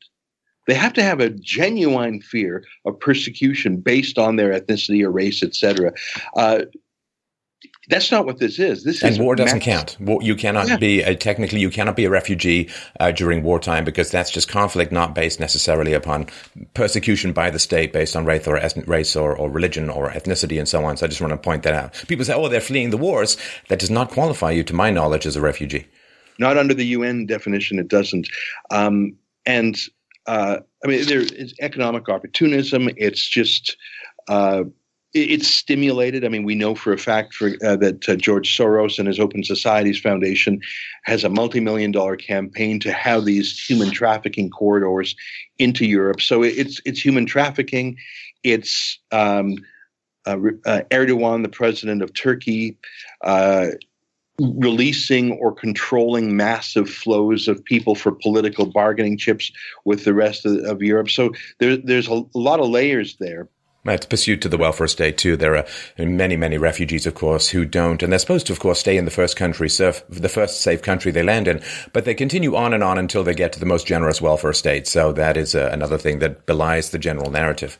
They 0.69 0.75
have 0.75 0.93
to 0.93 1.01
have 1.01 1.19
a 1.19 1.31
genuine 1.31 2.21
fear 2.21 2.63
of 2.85 2.99
persecution 2.99 3.77
based 3.77 4.19
on 4.19 4.35
their 4.35 4.51
ethnicity 4.51 5.03
or 5.03 5.09
race, 5.09 5.41
etc. 5.41 5.93
Uh, 6.35 6.65
That's 7.87 8.11
not 8.11 8.27
what 8.27 8.37
this 8.37 8.59
is. 8.59 8.83
This 8.83 9.01
and 9.01 9.13
is 9.13 9.19
war 9.19 9.35
doesn't 9.35 9.65
mass- 9.65 9.95
count. 9.97 10.23
you 10.23 10.35
cannot 10.35 10.67
yeah. 10.67 10.77
be 10.77 11.01
a, 11.01 11.15
technically 11.15 11.59
you 11.59 11.71
cannot 11.71 11.95
be 11.95 12.05
a 12.05 12.09
refugee 12.11 12.69
uh, 12.99 13.11
during 13.11 13.41
wartime 13.41 13.83
because 13.83 14.11
that's 14.11 14.29
just 14.29 14.47
conflict 14.47 14.91
not 14.91 15.15
based 15.15 15.39
necessarily 15.39 15.93
upon 15.93 16.27
persecution 16.75 17.33
by 17.33 17.49
the 17.49 17.57
state 17.57 17.91
based 17.91 18.15
on 18.15 18.25
race 18.25 18.47
or 18.47 18.61
race 18.85 19.15
or, 19.15 19.35
or 19.35 19.49
religion 19.49 19.89
or 19.89 20.11
ethnicity 20.11 20.59
and 20.59 20.67
so 20.67 20.85
on. 20.85 20.97
So 20.97 21.07
I 21.07 21.09
just 21.09 21.19
want 21.19 21.33
to 21.33 21.37
point 21.37 21.63
that 21.63 21.73
out. 21.73 21.93
People 22.07 22.25
say, 22.25 22.35
"Oh, 22.35 22.47
they're 22.47 22.61
fleeing 22.61 22.91
the 22.91 22.97
wars." 22.97 23.37
That 23.69 23.79
does 23.79 23.89
not 23.89 24.11
qualify 24.11 24.51
you, 24.51 24.63
to 24.65 24.75
my 24.75 24.91
knowledge, 24.91 25.25
as 25.25 25.35
a 25.35 25.41
refugee. 25.41 25.87
Not 26.37 26.57
under 26.57 26.75
the 26.75 26.85
UN 26.85 27.25
definition, 27.25 27.79
it 27.79 27.87
doesn't. 27.87 28.29
Um, 28.69 29.17
and 29.47 29.75
uh, 30.27 30.59
I 30.83 30.87
mean, 30.87 31.05
there 31.05 31.21
is 31.21 31.53
economic 31.61 32.09
opportunism. 32.09 32.89
It's 32.97 33.27
just 33.27 33.75
uh, 34.27 34.63
it's 35.13 35.47
stimulated. 35.47 36.23
I 36.23 36.29
mean, 36.29 36.43
we 36.43 36.53
know 36.53 36.75
for 36.75 36.93
a 36.93 36.97
fact 36.97 37.33
for, 37.33 37.51
uh, 37.65 37.75
that 37.77 38.07
uh, 38.07 38.15
George 38.15 38.55
Soros 38.55 38.99
and 38.99 39.07
his 39.07 39.19
Open 39.19 39.43
Societies 39.43 39.99
Foundation 39.99 40.61
has 41.03 41.23
a 41.23 41.29
multi-million 41.29 41.91
dollar 41.91 42.15
campaign 42.15 42.79
to 42.81 42.91
have 42.91 43.25
these 43.25 43.59
human 43.59 43.89
trafficking 43.89 44.51
corridors 44.51 45.15
into 45.57 45.85
Europe. 45.85 46.21
So 46.21 46.43
it's 46.43 46.79
it's 46.85 47.03
human 47.03 47.25
trafficking. 47.25 47.97
It's 48.43 48.99
um, 49.11 49.55
uh, 50.27 50.37
uh 50.65 50.81
Erdogan, 50.91 51.41
the 51.41 51.49
president 51.49 52.03
of 52.03 52.13
Turkey, 52.13 52.77
releasing 54.39 55.33
or 55.33 55.53
controlling 55.53 56.35
massive 56.35 56.89
flows 56.89 57.47
of 57.47 57.63
people 57.63 57.95
for 57.95 58.11
political 58.11 58.65
bargaining 58.65 59.17
chips 59.17 59.51
with 59.85 60.05
the 60.05 60.13
rest 60.13 60.45
of, 60.45 60.57
of 60.65 60.81
Europe. 60.81 61.09
So 61.09 61.31
there, 61.59 61.77
there's 61.77 62.07
a 62.07 62.23
lot 62.33 62.59
of 62.59 62.69
layers 62.69 63.17
there. 63.17 63.49
It's 63.85 64.05
pursuit 64.05 64.41
to 64.41 64.49
the 64.49 64.57
welfare 64.57 64.87
state 64.87 65.17
too. 65.17 65.37
There 65.37 65.55
are 65.55 65.65
many, 65.97 66.35
many 66.35 66.57
refugees, 66.57 67.07
of 67.07 67.15
course, 67.15 67.49
who 67.49 67.65
don't, 67.65 68.03
and 68.03 68.11
they're 68.11 68.19
supposed 68.19 68.47
to, 68.47 68.53
of 68.53 68.59
course, 68.59 68.79
stay 68.79 68.97
in 68.97 69.05
the 69.05 69.11
first 69.11 69.37
country, 69.37 69.69
surf, 69.69 70.03
the 70.09 70.29
first 70.29 70.61
safe 70.61 70.81
country 70.81 71.11
they 71.11 71.23
land 71.23 71.47
in, 71.47 71.61
but 71.93 72.05
they 72.05 72.13
continue 72.13 72.55
on 72.55 72.73
and 72.73 72.83
on 72.83 72.97
until 72.97 73.23
they 73.23 73.33
get 73.33 73.53
to 73.53 73.59
the 73.59 73.65
most 73.65 73.87
generous 73.87 74.21
welfare 74.21 74.53
state. 74.53 74.85
So 74.85 75.13
that 75.13 75.37
is 75.37 75.55
uh, 75.55 75.69
another 75.71 75.97
thing 75.97 76.19
that 76.19 76.45
belies 76.45 76.89
the 76.89 76.99
general 76.99 77.31
narrative. 77.31 77.79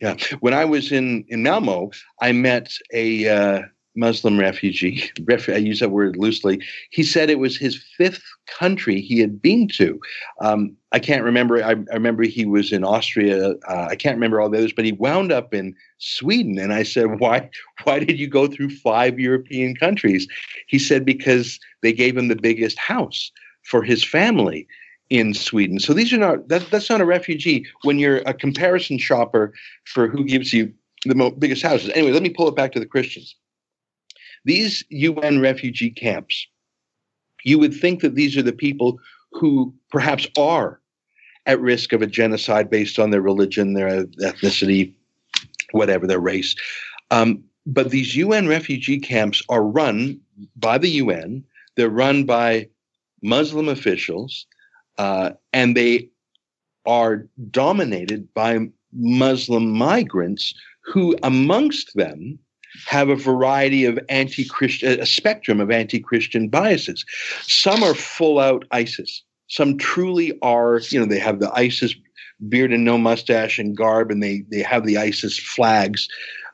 Yeah, 0.00 0.16
when 0.40 0.52
I 0.52 0.64
was 0.64 0.90
in 0.90 1.24
in 1.28 1.44
Malmo, 1.44 1.92
I 2.20 2.32
met 2.32 2.72
a 2.92 3.28
uh, 3.28 3.62
Muslim 3.94 4.38
refugee. 4.38 5.10
I 5.28 5.56
use 5.56 5.80
that 5.80 5.90
word 5.90 6.16
loosely. 6.16 6.60
He 6.90 7.02
said 7.02 7.28
it 7.28 7.38
was 7.38 7.56
his 7.56 7.82
fifth 7.96 8.22
country 8.46 9.00
he 9.00 9.18
had 9.18 9.40
been 9.42 9.68
to. 9.68 10.00
Um, 10.40 10.76
I 10.92 10.98
can't 10.98 11.24
remember. 11.24 11.62
I, 11.62 11.70
I, 11.70 11.94
remember 11.94 12.22
he 12.22 12.46
was 12.46 12.72
in 12.72 12.84
Austria. 12.84 13.54
Uh, 13.68 13.86
I 13.90 13.96
can't 13.96 14.16
remember 14.16 14.40
all 14.40 14.48
the 14.48 14.58
others, 14.58 14.72
but 14.72 14.84
he 14.84 14.92
wound 14.92 15.32
up 15.32 15.52
in 15.54 15.74
Sweden. 15.98 16.58
And 16.58 16.72
I 16.72 16.82
said, 16.82 17.20
"Why? 17.20 17.50
Why 17.84 17.98
did 17.98 18.18
you 18.18 18.28
go 18.28 18.46
through 18.46 18.70
five 18.70 19.18
European 19.18 19.74
countries?" 19.74 20.26
He 20.66 20.78
said, 20.78 21.04
"Because 21.04 21.58
they 21.82 21.92
gave 21.92 22.16
him 22.16 22.28
the 22.28 22.36
biggest 22.36 22.78
house 22.78 23.30
for 23.62 23.82
his 23.82 24.04
family." 24.04 24.66
in 25.10 25.34
Sweden. 25.34 25.78
So 25.78 25.92
these 25.92 26.10
are 26.14 26.16
not 26.16 26.48
that, 26.48 26.70
that's 26.70 26.88
not 26.88 27.02
a 27.02 27.04
refugee 27.04 27.66
when 27.82 27.98
you're 27.98 28.18
a 28.20 28.32
comparison 28.32 28.96
shopper 28.96 29.52
for 29.84 30.08
who 30.08 30.24
gives 30.24 30.54
you 30.54 30.72
the 31.04 31.14
mo- 31.14 31.32
biggest 31.32 31.62
houses. 31.62 31.90
Anyway, 31.94 32.12
let 32.12 32.22
me 32.22 32.30
pull 32.30 32.48
it 32.48 32.56
back 32.56 32.72
to 32.72 32.80
the 32.80 32.86
Christians. 32.86 33.36
These 34.44 34.84
UN 34.90 35.40
refugee 35.40 35.90
camps, 35.90 36.46
you 37.44 37.58
would 37.58 37.74
think 37.74 38.00
that 38.00 38.14
these 38.14 38.36
are 38.36 38.42
the 38.42 38.52
people 38.52 38.98
who 39.32 39.74
perhaps 39.90 40.26
are 40.36 40.80
at 41.46 41.60
risk 41.60 41.92
of 41.92 42.02
a 42.02 42.06
genocide 42.06 42.70
based 42.70 42.98
on 42.98 43.10
their 43.10 43.20
religion, 43.20 43.74
their 43.74 44.04
ethnicity, 44.04 44.92
whatever, 45.72 46.06
their 46.06 46.20
race. 46.20 46.54
Um, 47.10 47.42
but 47.66 47.90
these 47.90 48.16
UN 48.16 48.48
refugee 48.48 48.98
camps 48.98 49.42
are 49.48 49.62
run 49.62 50.20
by 50.56 50.78
the 50.78 50.90
UN, 50.90 51.44
they're 51.76 51.88
run 51.88 52.24
by 52.24 52.68
Muslim 53.22 53.68
officials, 53.68 54.46
uh, 54.98 55.30
and 55.52 55.76
they 55.76 56.08
are 56.86 57.28
dominated 57.50 58.32
by 58.34 58.68
Muslim 58.92 59.70
migrants 59.70 60.54
who, 60.80 61.16
amongst 61.22 61.94
them, 61.94 62.38
have 62.86 63.08
a 63.08 63.16
variety 63.16 63.84
of 63.84 63.98
anti-Christian, 64.08 65.00
a 65.00 65.06
spectrum 65.06 65.60
of 65.60 65.70
anti-Christian 65.70 66.48
biases. 66.48 67.04
Some 67.42 67.82
are 67.82 67.94
full 67.94 68.38
out 68.38 68.64
ISIS. 68.70 69.22
Some 69.48 69.76
truly 69.76 70.38
are, 70.40 70.80
you 70.90 70.98
know, 70.98 71.06
they 71.06 71.18
have 71.18 71.40
the 71.40 71.52
ISIS 71.52 71.94
beard 72.48 72.72
and 72.72 72.84
no 72.84 72.98
mustache 72.98 73.58
and 73.58 73.76
garb, 73.76 74.10
and 74.10 74.22
they 74.22 74.44
they 74.50 74.62
have 74.62 74.86
the 74.86 74.98
ISIS 74.98 75.38
flags. 75.38 76.08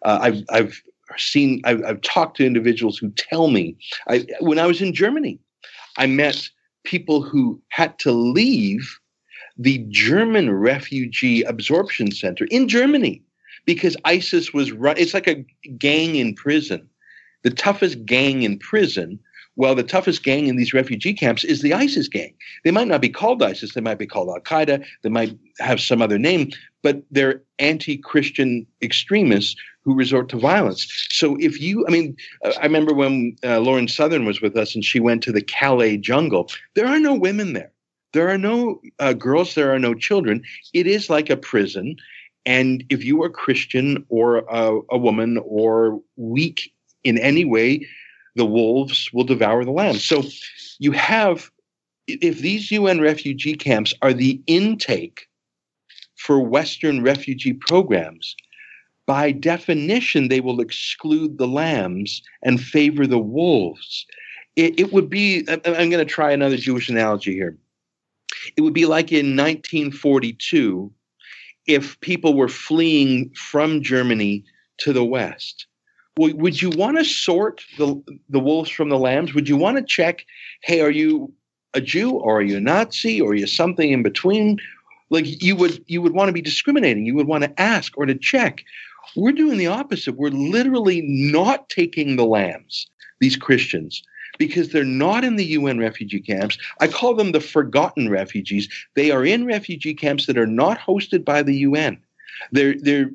Uh, 0.05 0.19
I've 0.21 0.43
I've 0.51 0.83
seen 1.17 1.61
I've, 1.65 1.83
I've 1.85 2.01
talked 2.03 2.37
to 2.39 2.47
individuals 2.47 2.99
who 2.99 3.11
tell 3.13 3.49
me 3.49 3.77
I, 4.09 4.27
when 4.41 4.59
I 4.59 4.67
was 4.67 4.83
in 4.83 4.93
Germany, 4.93 5.39
I 5.97 6.07
met 6.07 6.49
people 6.85 7.23
who 7.23 7.61
had 7.69 7.99
to 8.01 8.13
leave 8.13 8.99
the 9.57 9.79
German 9.89 10.51
refugee 10.53 11.43
absorption 11.43 12.13
center 12.13 12.47
in 12.51 12.69
Germany 12.69 13.23
because 13.65 13.97
ISIS 14.05 14.53
was 14.53 14.73
run. 14.73 14.97
It's 14.99 15.15
like 15.15 15.29
a 15.29 15.45
gang 15.79 16.17
in 16.17 16.35
prison. 16.35 16.89
The 17.43 17.51
toughest 17.51 18.05
gang 18.05 18.43
in 18.43 18.59
prison, 18.59 19.19
well, 19.57 19.75
the 19.75 19.83
toughest 19.83 20.23
gang 20.23 20.47
in 20.47 20.57
these 20.57 20.73
refugee 20.73 21.15
camps 21.15 21.45
is 21.45 21.63
the 21.63 21.75
ISIS 21.75 22.09
gang. 22.09 22.35
They 22.65 22.71
might 22.71 22.89
not 22.89 23.01
be 23.01 23.09
called 23.09 23.43
ISIS. 23.43 23.75
They 23.75 23.81
might 23.81 23.99
be 23.99 24.07
called 24.07 24.29
Al 24.29 24.41
Qaeda. 24.41 24.85
They 25.03 25.09
might 25.09 25.37
have 25.59 25.81
some 25.81 26.01
other 26.01 26.19
name, 26.19 26.51
but 26.83 27.03
they're 27.11 27.43
anti-Christian 27.59 28.67
extremists 28.83 29.57
who 29.83 29.95
resort 29.95 30.29
to 30.29 30.39
violence. 30.39 30.87
So 31.11 31.37
if 31.41 31.61
you, 31.61 31.87
I 31.87 31.91
mean, 31.91 32.17
I 32.45 32.63
remember 32.63 32.95
when 32.95 33.37
uh, 33.45 33.59
Lauren 33.59 33.89
Southern 33.89 34.27
was 34.27 34.41
with 34.41 34.57
us 34.57 34.75
and 34.75 34.85
she 34.85 35.01
went 35.01 35.23
to 35.23 35.33
the 35.33 35.43
Calais 35.43 35.97
jungle. 35.97 36.51
There 36.75 36.87
are 36.87 37.01
no 37.01 37.15
women 37.15 37.53
there. 37.53 37.73
There 38.13 38.29
are 38.29 38.39
no 38.39 38.81
uh, 38.99 39.13
girls. 39.13 39.55
There 39.55 39.73
are 39.73 39.79
no 39.79 39.95
children. 39.95 40.43
It 40.73 40.87
is 40.87 41.11
like 41.11 41.31
a 41.31 41.37
prison. 41.37 41.97
And 42.47 42.85
if 42.89 43.05
you 43.05 43.23
are 43.23 43.31
Christian 43.31 44.05
or 44.09 44.39
a, 44.39 44.81
a 44.91 44.99
woman 44.99 45.39
or 45.45 46.01
weak 46.17 46.73
in 47.05 47.19
any 47.19 47.45
way, 47.45 47.87
the 48.37 48.47
wolves 48.47 49.11
will 49.13 49.25
devour 49.25 49.65
the 49.65 49.71
lamb. 49.71 49.97
So 49.97 50.23
you 50.79 50.93
have, 50.93 51.51
if 52.07 52.39
these 52.39 52.71
UN 52.71 53.01
refugee 53.01 53.55
camps 53.55 53.93
are 54.01 54.13
the 54.13 54.41
intake 54.47 55.27
for 56.17 56.41
Western 56.41 57.03
refugee 57.03 57.53
programs, 57.53 58.35
by 59.07 59.33
definition, 59.33 60.29
they 60.29 60.41
will 60.41 60.61
exclude 60.61 61.39
the 61.39 61.49
lambs 61.49 62.23
and 62.43 62.61
favor 62.61 63.07
the 63.07 63.19
wolves. 63.19 64.07
It, 64.55 64.79
it 64.79 64.93
would 64.93 65.09
be, 65.09 65.47
I'm 65.49 65.91
going 65.91 65.93
to 65.93 66.05
try 66.05 66.31
another 66.31 66.59
Jewish 66.59 66.89
analogy 66.91 67.33
here. 67.33 67.57
It 68.57 68.61
would 68.61 68.75
be 68.75 68.87
like 68.87 69.11
in 69.11 69.37
1942 69.37 70.93
if 71.69 72.01
people 72.01 72.35
were 72.35 72.49
fleeing 72.49 73.31
from 73.35 73.83
Germany 73.83 74.45
to 74.79 74.93
the 74.93 75.05
West. 75.05 75.67
Would 76.17 76.61
you 76.61 76.71
want 76.71 76.99
to 76.99 77.05
sort 77.05 77.63
the, 77.77 78.03
the 78.29 78.41
wolves 78.41 78.71
from 78.71 78.89
the 78.89 78.99
lambs? 78.99 79.35
Would 79.35 79.49
you 79.49 79.57
want 79.57 79.77
to 79.77 79.85
check, 79.85 80.25
hey, 80.63 80.81
are 80.81 80.91
you 80.91 81.33
a 81.75 81.81
Jew 81.81 82.11
or 82.11 82.39
are 82.39 82.43
you 82.43 82.57
a 82.57 82.61
Nazi 82.61 83.21
or 83.21 83.31
are 83.31 83.35
you 83.37 83.47
something 83.47 83.93
in 83.93 84.03
between? 84.03 84.59
Like 85.11 85.27
you 85.43 85.55
would 85.55 85.85
you 85.87 86.03
would 86.03 86.15
want 86.15 86.29
to 86.29 86.33
be 86.33 86.43
discriminating. 86.43 87.07
You 87.07 87.15
would 87.15 87.29
want 87.29 87.45
to 87.45 87.61
ask 87.61 87.97
or 87.97 88.05
to 88.05 88.17
check. 88.17 88.65
We're 89.15 89.33
doing 89.33 89.59
the 89.59 89.69
opposite. 89.69 90.17
We're 90.17 90.31
literally 90.31 91.03
not 91.03 91.69
taking 91.69 92.17
the 92.17 92.27
lambs, 92.27 92.91
these 93.21 93.37
Christians, 93.37 94.03
because 94.39 94.71
they're 94.71 94.85
not 94.85 95.25
in 95.25 95.37
the 95.37 95.45
UN 95.45 95.79
refugee 95.79 96.21
camps. 96.21 96.57
I 96.81 96.89
call 96.89 97.15
them 97.15 97.33
the 97.33 97.41
forgotten 97.41 98.09
refugees. 98.09 98.69
They 98.95 99.11
are 99.11 99.25
in 99.25 99.45
refugee 99.45 99.95
camps 99.95 100.27
that 100.27 100.39
are 100.39 100.47
not 100.47 100.79
hosted 100.79 101.25
by 101.25 101.43
the 101.43 101.57
UN. 101.57 102.01
They're 102.53 102.75
they're 102.79 103.11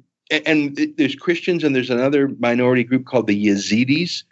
and 0.46 0.80
there's 0.98 1.16
Christians 1.16 1.64
and 1.64 1.76
there's 1.76 1.90
another 1.90 2.30
minority 2.40 2.84
group 2.84 3.06
called 3.06 3.28
the 3.28 3.48
Yazidis 3.48 4.24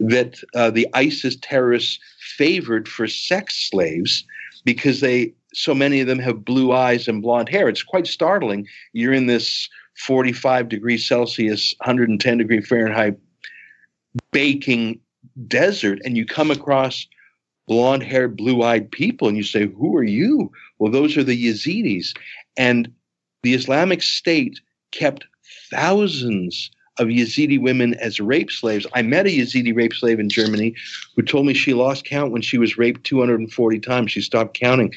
that 0.00 0.42
uh, 0.54 0.70
the 0.70 0.86
ISIS 0.94 1.36
terrorists 1.40 1.98
favored 2.36 2.88
for 2.88 3.06
sex 3.06 3.68
slaves 3.70 4.24
because 4.64 5.00
they 5.00 5.32
so 5.54 5.74
many 5.74 6.00
of 6.00 6.06
them 6.06 6.18
have 6.18 6.44
blue 6.44 6.72
eyes 6.72 7.08
and 7.08 7.22
blonde 7.22 7.48
hair. 7.48 7.68
It's 7.68 7.82
quite 7.82 8.06
startling. 8.06 8.66
You're 8.92 9.14
in 9.14 9.26
this 9.26 9.68
45 9.96 10.68
degrees 10.68 11.08
Celsius, 11.08 11.74
110 11.78 12.38
degree 12.38 12.60
Fahrenheit 12.60 13.18
baking 14.30 15.00
desert 15.46 16.00
and 16.04 16.16
you 16.16 16.26
come 16.26 16.50
across 16.50 17.06
blonde 17.66 18.02
haired, 18.02 18.36
blue 18.36 18.62
eyed 18.62 18.90
people 18.90 19.28
and 19.28 19.36
you 19.36 19.42
say, 19.42 19.66
Who 19.66 19.96
are 19.96 20.04
you? 20.04 20.50
Well, 20.78 20.90
those 20.90 21.16
are 21.16 21.24
the 21.24 21.46
Yazidis. 21.46 22.16
And 22.56 22.92
the 23.42 23.54
Islamic 23.54 24.02
State 24.02 24.60
kept 24.90 25.26
thousands 25.70 26.70
of 26.98 27.08
Yazidi 27.08 27.60
women 27.60 27.94
as 27.94 28.20
rape 28.20 28.50
slaves. 28.50 28.86
I 28.94 29.02
met 29.02 29.26
a 29.26 29.30
Yazidi 29.30 29.74
rape 29.74 29.94
slave 29.94 30.18
in 30.18 30.28
Germany 30.28 30.74
who 31.14 31.22
told 31.22 31.46
me 31.46 31.54
she 31.54 31.74
lost 31.74 32.04
count 32.04 32.32
when 32.32 32.42
she 32.42 32.58
was 32.58 32.76
raped 32.76 33.04
240 33.04 33.78
times. 33.80 34.10
She 34.10 34.20
stopped 34.20 34.58
counting. 34.58 34.92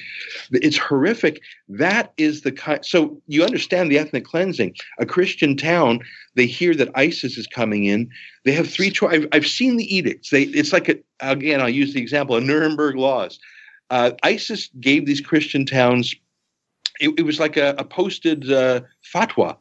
It's 0.51 0.77
horrific. 0.77 1.41
That 1.69 2.13
is 2.17 2.41
the 2.41 2.51
kind. 2.51 2.83
So 2.85 3.21
you 3.27 3.43
understand 3.43 3.91
the 3.91 3.99
ethnic 3.99 4.25
cleansing. 4.25 4.75
A 4.99 5.05
Christian 5.05 5.55
town, 5.55 5.99
they 6.35 6.47
hear 6.47 6.73
that 6.75 6.89
ISIS 6.95 7.37
is 7.37 7.47
coming 7.47 7.85
in. 7.85 8.09
They 8.45 8.53
have 8.53 8.69
three 8.69 8.89
choices. 8.89 9.25
I've, 9.25 9.29
I've, 9.31 9.47
seen 9.47 9.77
the 9.77 9.95
edicts. 9.95 10.29
They, 10.29 10.43
it's 10.43 10.73
like 10.73 10.89
a, 10.89 10.95
again, 11.19 11.61
I'll 11.61 11.69
use 11.69 11.93
the 11.93 12.01
example 12.01 12.35
of 12.35 12.43
Nuremberg 12.43 12.95
laws. 12.95 13.39
Uh, 13.89 14.11
ISIS 14.23 14.69
gave 14.79 15.05
these 15.05 15.21
Christian 15.21 15.65
towns. 15.65 16.15
It, 16.99 17.13
it 17.17 17.23
was 17.23 17.39
like 17.39 17.57
a, 17.57 17.75
a 17.77 17.83
posted 17.83 18.51
uh, 18.51 18.81
fatwa. 19.13 19.57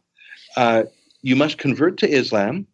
Uh, 0.57 0.85
you 1.23 1.37
must 1.37 1.59
convert 1.59 1.99
to 1.99 2.09
Islam 2.09 2.67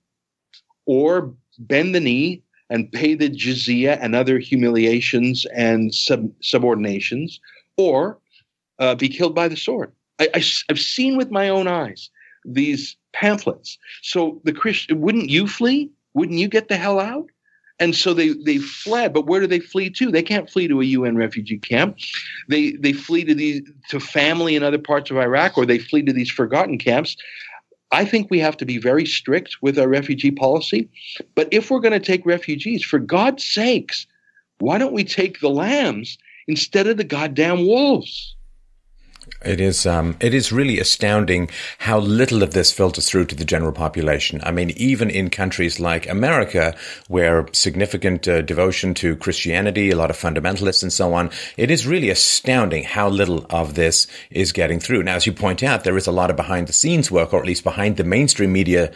or 0.86 1.34
bend 1.58 1.94
the 1.94 2.00
knee 2.00 2.42
and 2.70 2.90
pay 2.90 3.14
the 3.14 3.30
jizya 3.30 3.98
and 4.00 4.14
other 4.14 4.38
humiliations 4.38 5.46
and 5.54 5.94
sub- 5.94 6.32
subordinations, 6.40 7.38
or 7.76 8.18
uh, 8.78 8.94
be 8.94 9.08
killed 9.08 9.34
by 9.34 9.48
the 9.48 9.56
sword. 9.56 9.92
I, 10.18 10.28
I, 10.34 10.44
I've 10.70 10.80
seen 10.80 11.16
with 11.16 11.30
my 11.30 11.48
own 11.48 11.68
eyes 11.68 12.10
these 12.44 12.96
pamphlets. 13.12 13.78
So 14.02 14.40
the 14.44 14.52
Christian, 14.52 15.00
wouldn't 15.00 15.30
you 15.30 15.46
flee? 15.46 15.90
Wouldn't 16.14 16.38
you 16.38 16.48
get 16.48 16.68
the 16.68 16.76
hell 16.76 17.00
out? 17.00 17.26
And 17.78 17.94
so 17.94 18.14
they 18.14 18.30
they 18.30 18.56
fled, 18.56 19.12
but 19.12 19.26
where 19.26 19.40
do 19.40 19.46
they 19.46 19.60
flee 19.60 19.90
to? 19.90 20.10
They 20.10 20.22
can't 20.22 20.48
flee 20.48 20.66
to 20.66 20.80
a 20.80 20.84
UN 20.84 21.16
refugee 21.16 21.58
camp. 21.58 21.98
They 22.48 22.72
they 22.72 22.94
flee 22.94 23.24
to 23.24 23.34
these 23.34 23.62
to 23.90 24.00
family 24.00 24.56
in 24.56 24.62
other 24.62 24.78
parts 24.78 25.10
of 25.10 25.18
Iraq, 25.18 25.58
or 25.58 25.66
they 25.66 25.78
flee 25.78 26.02
to 26.02 26.12
these 26.12 26.30
forgotten 26.30 26.78
camps. 26.78 27.16
I 27.92 28.04
think 28.04 28.30
we 28.30 28.38
have 28.40 28.56
to 28.58 28.66
be 28.66 28.78
very 28.78 29.06
strict 29.06 29.56
with 29.62 29.78
our 29.78 29.88
refugee 29.88 30.30
policy. 30.30 30.88
But 31.34 31.48
if 31.50 31.70
we're 31.70 31.80
going 31.80 31.92
to 31.92 32.00
take 32.00 32.26
refugees, 32.26 32.84
for 32.84 32.98
God's 32.98 33.44
sakes, 33.44 34.06
why 34.58 34.78
don't 34.78 34.92
we 34.92 35.04
take 35.04 35.40
the 35.40 35.50
lambs 35.50 36.18
instead 36.48 36.86
of 36.86 36.96
the 36.96 37.04
goddamn 37.04 37.66
wolves? 37.66 38.35
It 39.46 39.60
is 39.60 39.86
um, 39.86 40.16
it 40.20 40.34
is 40.34 40.50
really 40.50 40.80
astounding 40.80 41.48
how 41.78 42.00
little 42.00 42.42
of 42.42 42.52
this 42.52 42.72
filters 42.72 43.08
through 43.08 43.26
to 43.26 43.36
the 43.36 43.44
general 43.44 43.72
population. 43.72 44.40
I 44.42 44.50
mean, 44.50 44.70
even 44.70 45.08
in 45.08 45.30
countries 45.30 45.78
like 45.78 46.08
America, 46.08 46.74
where 47.06 47.46
significant 47.52 48.26
uh, 48.26 48.42
devotion 48.42 48.92
to 48.94 49.14
Christianity, 49.16 49.90
a 49.90 49.96
lot 49.96 50.10
of 50.10 50.18
fundamentalists, 50.18 50.82
and 50.82 50.92
so 50.92 51.14
on, 51.14 51.30
it 51.56 51.70
is 51.70 51.86
really 51.86 52.10
astounding 52.10 52.82
how 52.82 53.08
little 53.08 53.46
of 53.48 53.74
this 53.74 54.08
is 54.30 54.52
getting 54.52 54.80
through. 54.80 55.04
Now, 55.04 55.14
as 55.14 55.26
you 55.26 55.32
point 55.32 55.62
out, 55.62 55.84
there 55.84 55.96
is 55.96 56.08
a 56.08 56.12
lot 56.12 56.30
of 56.30 56.36
behind 56.36 56.66
the 56.66 56.72
scenes 56.72 57.10
work, 57.10 57.32
or 57.32 57.38
at 57.38 57.46
least 57.46 57.62
behind 57.62 57.96
the 57.96 58.04
mainstream 58.04 58.52
media 58.52 58.92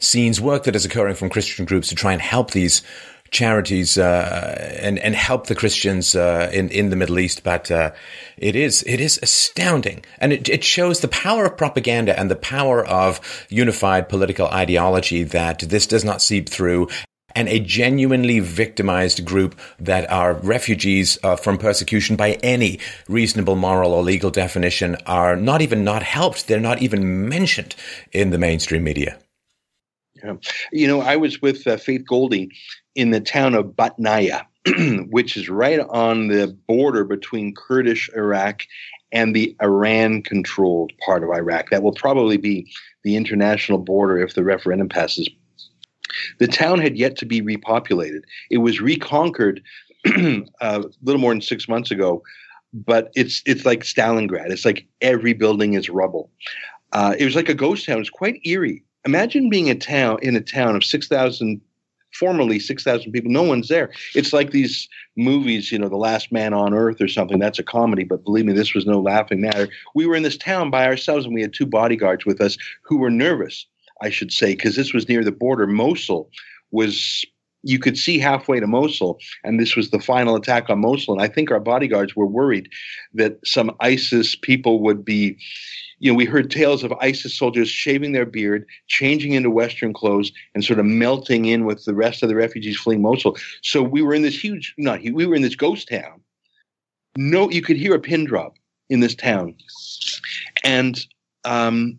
scenes 0.00 0.40
work 0.40 0.64
that 0.64 0.76
is 0.76 0.84
occurring 0.84 1.14
from 1.14 1.30
Christian 1.30 1.64
groups 1.64 1.88
to 1.88 1.94
try 1.94 2.12
and 2.12 2.20
help 2.20 2.50
these 2.50 2.82
charities 3.30 3.98
uh, 3.98 4.78
and 4.80 4.98
and 4.98 5.14
help 5.14 5.46
the 5.46 5.54
Christians 5.54 6.14
uh, 6.14 6.50
in 6.52 6.70
in 6.70 6.90
the 6.90 6.96
Middle 6.96 7.18
East. 7.18 7.42
But 7.42 7.70
uh, 7.70 7.92
it 8.36 8.56
is 8.56 8.82
it 8.86 9.00
is 9.00 9.18
astounding, 9.22 10.04
and 10.18 10.32
it, 10.32 10.48
it 10.48 10.64
shows 10.64 11.00
the 11.00 11.08
power 11.08 11.46
of 11.46 11.56
propaganda 11.56 12.18
and 12.18 12.30
the 12.30 12.36
power 12.36 12.84
of 12.84 13.20
unified 13.50 14.08
political 14.08 14.46
ideology 14.46 15.22
that 15.24 15.58
this 15.58 15.86
does 15.86 16.04
not 16.04 16.22
seep 16.22 16.48
through. 16.48 16.88
And 17.36 17.48
a 17.48 17.58
genuinely 17.58 18.38
victimized 18.38 19.24
group 19.24 19.58
that 19.80 20.08
are 20.08 20.34
refugees 20.34 21.18
uh, 21.24 21.34
from 21.34 21.58
persecution 21.58 22.14
by 22.14 22.34
any 22.44 22.78
reasonable 23.08 23.56
moral 23.56 23.92
or 23.92 24.04
legal 24.04 24.30
definition 24.30 24.96
are 25.04 25.34
not 25.34 25.60
even 25.60 25.82
not 25.82 26.04
helped. 26.04 26.46
They're 26.46 26.60
not 26.60 26.80
even 26.80 27.28
mentioned 27.28 27.74
in 28.12 28.30
the 28.30 28.38
mainstream 28.38 28.84
media. 28.84 29.18
Yeah. 30.14 30.34
You 30.70 30.86
know, 30.86 31.00
I 31.00 31.16
was 31.16 31.42
with 31.42 31.66
uh, 31.66 31.76
Faith 31.76 32.04
Goldy 32.06 32.50
in 32.94 33.10
the 33.10 33.20
town 33.20 33.54
of 33.54 33.66
Batnaya, 33.66 34.46
which 35.10 35.36
is 35.36 35.48
right 35.48 35.80
on 35.80 36.28
the 36.28 36.56
border 36.66 37.04
between 37.04 37.54
Kurdish 37.54 38.10
Iraq 38.14 38.62
and 39.12 39.34
the 39.34 39.56
Iran 39.62 40.22
controlled 40.22 40.92
part 41.04 41.22
of 41.22 41.30
Iraq. 41.30 41.70
That 41.70 41.82
will 41.82 41.94
probably 41.94 42.36
be 42.36 42.70
the 43.04 43.16
international 43.16 43.78
border 43.78 44.18
if 44.18 44.34
the 44.34 44.44
referendum 44.44 44.88
passes. 44.88 45.28
The 46.38 46.48
town 46.48 46.80
had 46.80 46.96
yet 46.96 47.16
to 47.18 47.26
be 47.26 47.40
repopulated. 47.40 48.22
It 48.50 48.58
was 48.58 48.80
reconquered 48.80 49.62
a 50.04 50.84
little 51.02 51.20
more 51.20 51.32
than 51.32 51.40
six 51.40 51.68
months 51.68 51.90
ago, 51.90 52.22
but 52.72 53.10
it's 53.14 53.42
it's 53.46 53.64
like 53.64 53.80
Stalingrad. 53.80 54.50
It's 54.50 54.64
like 54.64 54.86
every 55.00 55.32
building 55.32 55.74
is 55.74 55.88
rubble. 55.88 56.30
Uh, 56.92 57.14
it 57.18 57.24
was 57.24 57.36
like 57.36 57.48
a 57.48 57.54
ghost 57.54 57.86
town. 57.86 58.00
It's 58.00 58.10
quite 58.10 58.40
eerie. 58.44 58.82
Imagine 59.04 59.50
being 59.50 59.70
a 59.70 59.74
town 59.74 60.18
in 60.22 60.36
a 60.36 60.40
town 60.40 60.76
of 60.76 60.84
six 60.84 61.08
thousand 61.08 61.60
formerly 62.14 62.58
6,000 62.58 63.12
people. 63.12 63.30
No 63.30 63.42
one's 63.42 63.68
there. 63.68 63.90
It's 64.14 64.32
like 64.32 64.50
these 64.50 64.88
movies, 65.16 65.70
you 65.70 65.78
know, 65.78 65.88
The 65.88 65.96
Last 65.96 66.32
Man 66.32 66.54
on 66.54 66.74
Earth 66.74 67.00
or 67.00 67.08
something. 67.08 67.38
That's 67.38 67.58
a 67.58 67.64
comedy, 67.64 68.04
but 68.04 68.24
believe 68.24 68.46
me, 68.46 68.52
this 68.52 68.74
was 68.74 68.86
no 68.86 69.00
laughing 69.00 69.40
matter. 69.40 69.68
We 69.94 70.06
were 70.06 70.16
in 70.16 70.22
this 70.22 70.36
town 70.36 70.70
by 70.70 70.86
ourselves 70.86 71.26
and 71.26 71.34
we 71.34 71.42
had 71.42 71.52
two 71.52 71.66
bodyguards 71.66 72.24
with 72.24 72.40
us 72.40 72.56
who 72.82 72.98
were 72.98 73.10
nervous, 73.10 73.66
I 74.02 74.10
should 74.10 74.32
say, 74.32 74.54
because 74.54 74.76
this 74.76 74.92
was 74.92 75.08
near 75.08 75.24
the 75.24 75.32
border. 75.32 75.66
Mosul 75.66 76.30
was. 76.70 77.24
You 77.66 77.78
could 77.78 77.96
see 77.96 78.18
halfway 78.18 78.60
to 78.60 78.66
Mosul, 78.66 79.18
and 79.42 79.58
this 79.58 79.74
was 79.74 79.88
the 79.88 79.98
final 79.98 80.36
attack 80.36 80.68
on 80.68 80.80
Mosul. 80.80 81.14
And 81.14 81.22
I 81.22 81.28
think 81.28 81.50
our 81.50 81.60
bodyguards 81.60 82.14
were 82.14 82.26
worried 82.26 82.68
that 83.14 83.38
some 83.42 83.74
ISIS 83.80 84.36
people 84.36 84.82
would 84.82 85.02
be, 85.02 85.38
you 86.04 86.12
know, 86.12 86.16
we 86.16 86.26
heard 86.26 86.50
tales 86.50 86.84
of 86.84 86.92
ISIS 87.00 87.34
soldiers 87.34 87.70
shaving 87.70 88.12
their 88.12 88.26
beard, 88.26 88.66
changing 88.88 89.32
into 89.32 89.48
Western 89.48 89.94
clothes, 89.94 90.30
and 90.54 90.62
sort 90.62 90.78
of 90.78 90.84
melting 90.84 91.46
in 91.46 91.64
with 91.64 91.86
the 91.86 91.94
rest 91.94 92.22
of 92.22 92.28
the 92.28 92.34
refugees 92.34 92.76
fleeing 92.76 93.00
Mosul. 93.00 93.38
So 93.62 93.82
we 93.82 94.02
were 94.02 94.12
in 94.12 94.20
this 94.20 94.38
huge, 94.38 94.74
not 94.76 95.00
we 95.02 95.24
were 95.24 95.34
in 95.34 95.40
this 95.40 95.54
ghost 95.54 95.88
town. 95.88 96.20
No, 97.16 97.48
you 97.48 97.62
could 97.62 97.78
hear 97.78 97.94
a 97.94 97.98
pin 97.98 98.26
drop 98.26 98.58
in 98.90 99.00
this 99.00 99.14
town, 99.14 99.56
and 100.62 101.00
um, 101.46 101.98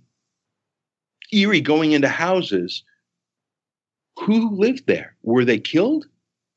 eerie 1.34 1.60
going 1.60 1.94
into 1.94 2.08
houses. 2.08 2.84
Who 4.20 4.56
lived 4.56 4.86
there? 4.86 5.16
Were 5.24 5.46
they 5.46 5.58
killed? 5.58 6.06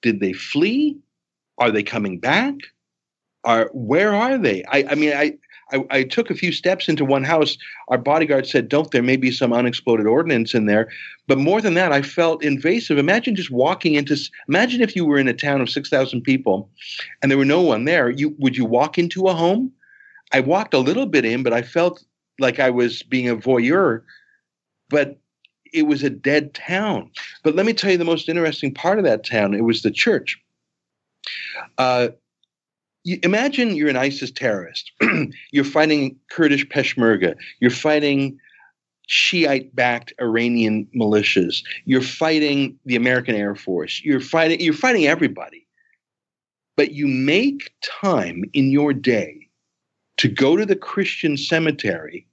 Did 0.02 0.20
they 0.20 0.34
flee? 0.34 0.98
Are 1.56 1.70
they 1.70 1.82
coming 1.82 2.20
back? 2.20 2.56
Are 3.44 3.70
where 3.72 4.14
are 4.14 4.36
they? 4.36 4.64
I, 4.64 4.84
I 4.90 4.94
mean, 4.94 5.14
I 5.14 5.38
I, 5.72 5.84
I, 5.90 6.02
took 6.02 6.30
a 6.30 6.34
few 6.34 6.52
steps 6.52 6.88
into 6.88 7.04
one 7.04 7.24
house. 7.24 7.56
Our 7.88 7.98
bodyguard 7.98 8.46
said, 8.46 8.68
Don't, 8.68 8.90
there 8.90 9.02
may 9.02 9.16
be 9.16 9.30
some 9.30 9.52
unexploded 9.52 10.06
ordnance 10.06 10.54
in 10.54 10.66
there. 10.66 10.88
But 11.26 11.38
more 11.38 11.60
than 11.60 11.74
that, 11.74 11.92
I 11.92 12.02
felt 12.02 12.42
invasive. 12.42 12.98
Imagine 12.98 13.36
just 13.36 13.50
walking 13.50 13.94
into, 13.94 14.16
imagine 14.48 14.80
if 14.80 14.96
you 14.96 15.04
were 15.04 15.18
in 15.18 15.28
a 15.28 15.34
town 15.34 15.60
of 15.60 15.70
6,000 15.70 16.22
people 16.22 16.70
and 17.20 17.30
there 17.30 17.38
were 17.38 17.44
no 17.44 17.60
one 17.60 17.84
there. 17.84 18.10
You 18.10 18.34
Would 18.38 18.56
you 18.56 18.64
walk 18.64 18.98
into 18.98 19.26
a 19.26 19.34
home? 19.34 19.72
I 20.32 20.40
walked 20.40 20.74
a 20.74 20.78
little 20.78 21.06
bit 21.06 21.24
in, 21.24 21.42
but 21.42 21.52
I 21.52 21.62
felt 21.62 22.04
like 22.38 22.60
I 22.60 22.70
was 22.70 23.02
being 23.02 23.28
a 23.28 23.36
voyeur. 23.36 24.02
But 24.90 25.18
it 25.72 25.86
was 25.86 26.02
a 26.02 26.10
dead 26.10 26.54
town. 26.54 27.10
But 27.42 27.54
let 27.54 27.66
me 27.66 27.74
tell 27.74 27.90
you 27.90 27.98
the 27.98 28.04
most 28.04 28.28
interesting 28.28 28.72
part 28.72 28.98
of 28.98 29.04
that 29.04 29.24
town 29.24 29.54
it 29.54 29.64
was 29.64 29.82
the 29.82 29.90
church. 29.90 30.40
Uh, 31.76 32.08
you, 33.08 33.18
imagine 33.22 33.74
you're 33.74 33.88
an 33.88 33.96
ISIS 33.96 34.30
terrorist. 34.30 34.92
you're 35.50 35.64
fighting 35.64 36.14
Kurdish 36.30 36.68
Peshmerga. 36.68 37.34
You're 37.58 37.70
fighting 37.70 38.38
Shiite 39.06 39.74
backed 39.74 40.12
Iranian 40.20 40.86
militias. 40.94 41.62
You're 41.86 42.02
fighting 42.02 42.78
the 42.84 42.96
American 42.96 43.34
Air 43.34 43.54
Force. 43.54 44.02
You're 44.04 44.20
fighting 44.20 44.60
you're 44.60 44.74
fighting 44.74 45.06
everybody. 45.06 45.66
But 46.76 46.92
you 46.92 47.08
make 47.08 47.72
time 47.82 48.44
in 48.52 48.70
your 48.70 48.92
day 48.92 49.48
to 50.18 50.28
go 50.28 50.56
to 50.56 50.66
the 50.66 50.76
Christian 50.76 51.38
cemetery 51.38 52.26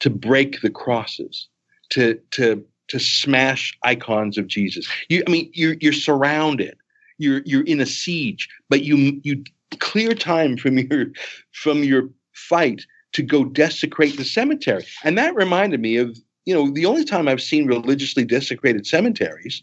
to 0.00 0.08
break 0.08 0.62
the 0.62 0.70
crosses, 0.70 1.48
to 1.90 2.18
to 2.30 2.64
to 2.88 2.98
smash 2.98 3.78
icons 3.82 4.38
of 4.38 4.46
Jesus. 4.46 4.88
You 5.10 5.22
I 5.26 5.30
mean 5.30 5.50
you're 5.52 5.76
you're 5.82 5.92
surrounded. 5.92 6.78
You're 7.18 7.42
you're 7.44 7.64
in 7.64 7.80
a 7.80 7.86
siege, 7.86 8.48
but 8.70 8.82
you 8.82 9.20
you 9.24 9.44
clear 9.76 10.14
time 10.14 10.56
from 10.56 10.78
your 10.90 11.06
from 11.52 11.84
your 11.84 12.10
fight 12.32 12.84
to 13.12 13.22
go 13.22 13.44
desecrate 13.44 14.16
the 14.16 14.24
cemetery. 14.24 14.84
And 15.02 15.16
that 15.18 15.34
reminded 15.34 15.80
me 15.80 15.96
of, 15.96 16.16
you 16.44 16.54
know, 16.54 16.70
the 16.70 16.86
only 16.86 17.04
time 17.04 17.26
I've 17.26 17.42
seen 17.42 17.66
religiously 17.66 18.24
desecrated 18.24 18.86
cemeteries 18.86 19.62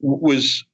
was 0.00 0.64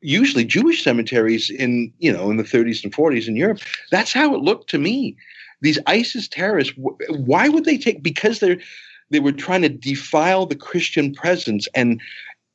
usually 0.00 0.44
Jewish 0.44 0.82
cemeteries 0.82 1.48
in, 1.48 1.92
you 1.98 2.12
know, 2.12 2.30
in 2.30 2.36
the 2.36 2.42
30s 2.42 2.84
and 2.84 2.92
40s 2.92 3.28
in 3.28 3.36
Europe. 3.36 3.60
That's 3.90 4.12
how 4.12 4.34
it 4.34 4.42
looked 4.42 4.68
to 4.70 4.78
me. 4.78 5.16
These 5.62 5.78
ISIS 5.86 6.28
terrorists, 6.28 6.74
why 7.08 7.48
would 7.48 7.64
they 7.64 7.78
take 7.78 8.02
because 8.02 8.40
they're 8.40 8.58
they 9.10 9.20
were 9.20 9.32
trying 9.32 9.62
to 9.62 9.68
defile 9.68 10.46
the 10.46 10.56
Christian 10.56 11.14
presence 11.14 11.68
and 11.74 12.00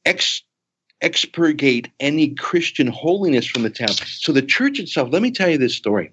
ex 0.05 0.43
expurgate 1.01 1.89
any 1.99 2.29
Christian 2.35 2.87
holiness 2.87 3.45
from 3.45 3.63
the 3.63 3.69
town. 3.69 3.89
So 3.89 4.31
the 4.31 4.41
church 4.41 4.79
itself, 4.79 5.09
let 5.11 5.21
me 5.21 5.31
tell 5.31 5.49
you 5.49 5.57
this 5.57 5.75
story. 5.75 6.11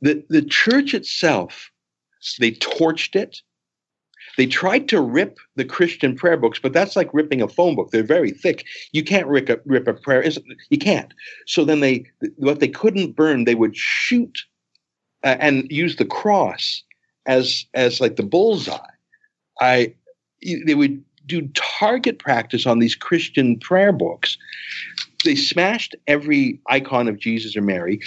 The, 0.00 0.24
the 0.28 0.42
church 0.42 0.94
itself, 0.94 1.70
they 2.38 2.52
torched 2.52 3.16
it, 3.16 3.42
They 4.38 4.46
tried 4.46 4.88
to 4.90 5.00
rip 5.00 5.38
the 5.56 5.64
Christian 5.64 6.14
prayer 6.14 6.36
books, 6.36 6.60
but 6.60 6.72
that's 6.72 6.94
like 6.94 7.12
ripping 7.12 7.42
a 7.42 7.48
phone 7.48 7.74
book. 7.74 7.90
They're 7.90 8.04
very 8.04 8.30
thick. 8.30 8.64
You 8.92 9.02
can't 9.02 9.26
rip 9.26 9.48
a, 9.48 9.58
rip 9.64 9.88
a 9.88 9.94
prayer. 9.94 10.24
You 10.70 10.78
can't. 10.78 11.12
So 11.46 11.64
then 11.64 11.80
they, 11.80 12.06
what 12.36 12.60
they 12.60 12.68
couldn't 12.68 13.16
burn, 13.16 13.44
they 13.44 13.56
would 13.56 13.76
shoot 13.76 14.38
uh, 15.24 15.36
and 15.40 15.66
use 15.70 15.96
the 15.96 16.04
cross 16.04 16.84
as 17.26 17.66
as 17.74 18.00
like 18.00 18.14
the 18.14 18.22
bullseye. 18.22 18.78
I 19.60 19.94
they 20.64 20.76
would 20.76 21.02
do 21.28 21.48
target 21.54 22.18
practice 22.18 22.66
on 22.66 22.80
these 22.80 22.96
Christian 22.96 23.58
prayer 23.60 23.92
books. 23.92 24.36
They 25.24 25.36
smashed 25.36 25.94
every 26.06 26.60
icon 26.68 27.06
of 27.06 27.18
Jesus 27.18 27.56
or 27.56 27.62
Mary 27.62 28.00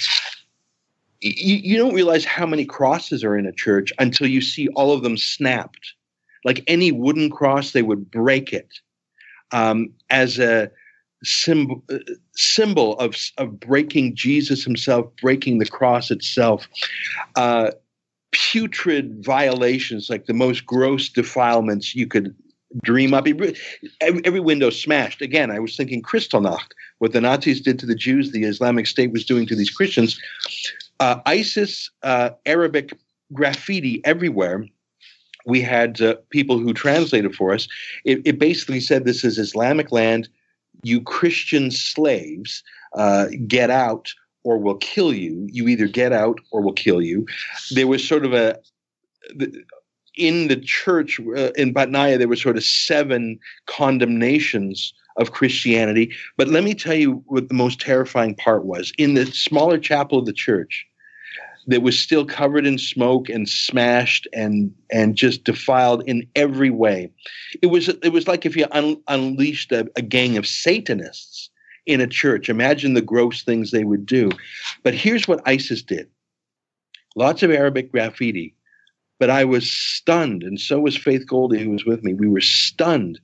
you, 1.22 1.56
you 1.56 1.78
don't 1.78 1.94
realize 1.94 2.26
how 2.26 2.46
many 2.46 2.66
crosses 2.66 3.24
are 3.24 3.38
in 3.38 3.46
a 3.46 3.52
church 3.52 3.94
until 4.00 4.28
you 4.28 4.42
see 4.42 4.68
all 4.70 4.92
of 4.92 5.04
them 5.04 5.18
snapped. 5.18 5.94
Like 6.44 6.64
any 6.68 6.92
wooden 6.92 7.30
cross, 7.30 7.72
they 7.72 7.84
would 7.84 8.10
break 8.10 8.52
it 8.52 8.68
um, 9.52 9.92
as 10.10 10.40
a 10.40 10.72
symbol 11.24 11.84
symbol 12.36 12.98
of 12.98 13.16
of 13.38 13.60
breaking 13.60 14.16
Jesus 14.16 14.64
Himself, 14.64 15.06
breaking 15.22 15.60
the 15.60 15.68
cross 15.68 16.10
itself. 16.10 16.68
Uh, 17.36 17.72
putrid 18.32 19.24
violations, 19.24 20.10
like 20.10 20.26
the 20.26 20.34
most 20.34 20.66
gross 20.66 21.10
defilements 21.10 21.94
you 21.94 22.08
could 22.08 22.34
dream 22.84 23.14
up. 23.14 23.28
Every, 24.02 24.40
window 24.40 24.70
smashed. 24.70 25.22
Again, 25.22 25.52
I 25.52 25.60
was 25.60 25.76
thinking 25.76 26.02
Kristallnacht, 26.02 26.72
what 27.00 27.14
the 27.14 27.22
Nazis 27.22 27.62
did 27.62 27.80
to 27.80 27.86
the 27.86 27.96
Jews, 27.96 28.32
the 28.32 28.44
Islamic 28.44 28.88
State 28.88 29.12
was 29.12 29.26
doing 29.26 29.46
to 29.48 29.56
these 29.56 29.70
Christians 29.70 30.20
uh, 31.02 31.20
ISIS 31.26 31.90
uh, 32.04 32.30
Arabic 32.46 32.94
graffiti 33.34 34.02
everywhere. 34.06 34.66
We 35.46 35.62
had 35.62 36.00
uh, 36.00 36.16
people 36.30 36.60
who 36.60 36.74
translated 36.74 37.36
for 37.36 37.54
us. 37.54 37.68
It, 38.06 38.22
it, 38.26 38.38
basically 38.38 38.80
said, 38.80 39.04
This 39.04 39.24
is 39.24 39.40
Islamic 39.40 39.92
land. 39.92 40.30
You 40.84 41.02
Christian 41.02 41.72
slaves, 41.72 42.64
uh, 42.94 43.28
get 43.48 43.72
out 43.72 44.14
or 44.44 44.58
we'll 44.58 44.78
kill 44.78 45.14
you. 45.14 45.48
You 45.52 45.68
either 45.68 45.88
get 45.88 46.14
out 46.14 46.40
or 46.52 46.62
we'll 46.62 46.74
kill 46.74 47.02
you. 47.02 47.26
There 47.72 47.88
was 47.88 48.08
sort 48.08 48.26
of 48.26 48.34
a. 48.34 48.60
in 50.22 50.48
the 50.48 50.56
church 50.56 51.20
uh, 51.20 51.52
in 51.58 51.74
Batnaya, 51.74 52.18
there 52.18 52.28
were 52.28 52.36
sort 52.36 52.58
of 52.58 52.64
seven 52.64 53.40
condemnations 53.66 54.94
of 55.18 55.32
Christianity. 55.32 56.14
But 56.38 56.48
let 56.48 56.64
me 56.64 56.74
tell 56.74 56.96
you 56.96 57.24
what 57.26 57.48
the 57.48 57.54
most 57.54 57.82
terrifying 57.82 58.36
part 58.36 58.64
was. 58.66 58.94
In 58.98 59.16
the 59.16 59.26
smaller 59.26 59.78
chapel 59.78 60.20
of 60.20 60.26
the 60.26 60.34
church, 60.34 60.86
that 61.68 61.82
was 61.82 61.98
still 61.98 62.26
covered 62.26 62.66
in 62.66 62.78
smoke 62.78 63.30
and 63.30 63.48
smashed 63.48 64.28
and 64.34 64.74
and 64.92 65.16
just 65.16 65.44
defiled 65.44 66.04
in 66.08 66.28
every 66.36 66.70
way. 66.70 67.12
It 67.62 67.68
was 67.68 67.90
it 67.90 68.12
was 68.12 68.28
like 68.28 68.46
if 68.46 68.56
you 68.56 68.66
un, 68.72 69.02
unleashed 69.08 69.72
a, 69.72 69.90
a 69.96 70.02
gang 70.02 70.38
of 70.38 70.48
Satanists 70.48 71.50
in 71.86 72.02
a 72.02 72.08
church. 72.08 72.50
Imagine 72.50 72.94
the 72.94 73.02
gross 73.02 73.44
things 73.44 73.72
they 73.72 73.84
would 73.84 74.06
do. 74.06 74.32
But 74.84 74.94
here's 74.94 75.28
what 75.28 75.42
ISIS 75.46 75.84
did: 75.84 76.10
lots 77.16 77.44
of 77.44 77.52
Arabic 77.52 77.92
graffiti. 77.92 78.56
But 79.22 79.30
I 79.30 79.46
was 79.46 79.72
stunned, 79.72 80.42
and 80.42 80.60
so 80.60 80.80
was 80.80 80.98
Faith 80.98 81.28
Goldy, 81.28 81.64
who 81.64 81.70
was 81.70 81.86
with 81.86 82.04
me. 82.04 82.16
We 82.16 82.28
were 82.28 82.42
stunned 82.42 83.20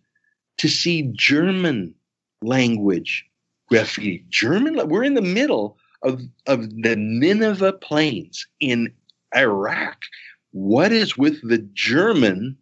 to 0.60 0.68
see 0.68 1.12
German 1.16 1.96
language 2.44 3.26
graffiti. 3.68 4.24
German. 4.30 4.76
We're 4.90 5.04
in 5.04 5.16
the 5.16 5.24
middle 5.24 5.76
of, 6.04 6.22
of 6.46 6.70
the 6.84 6.96
Nineveh 6.96 7.74
plains 7.74 8.46
in 8.60 8.94
Iraq. 9.36 10.04
What 10.52 10.92
is 10.92 11.18
with 11.18 11.42
the 11.42 11.68
German 11.74 12.56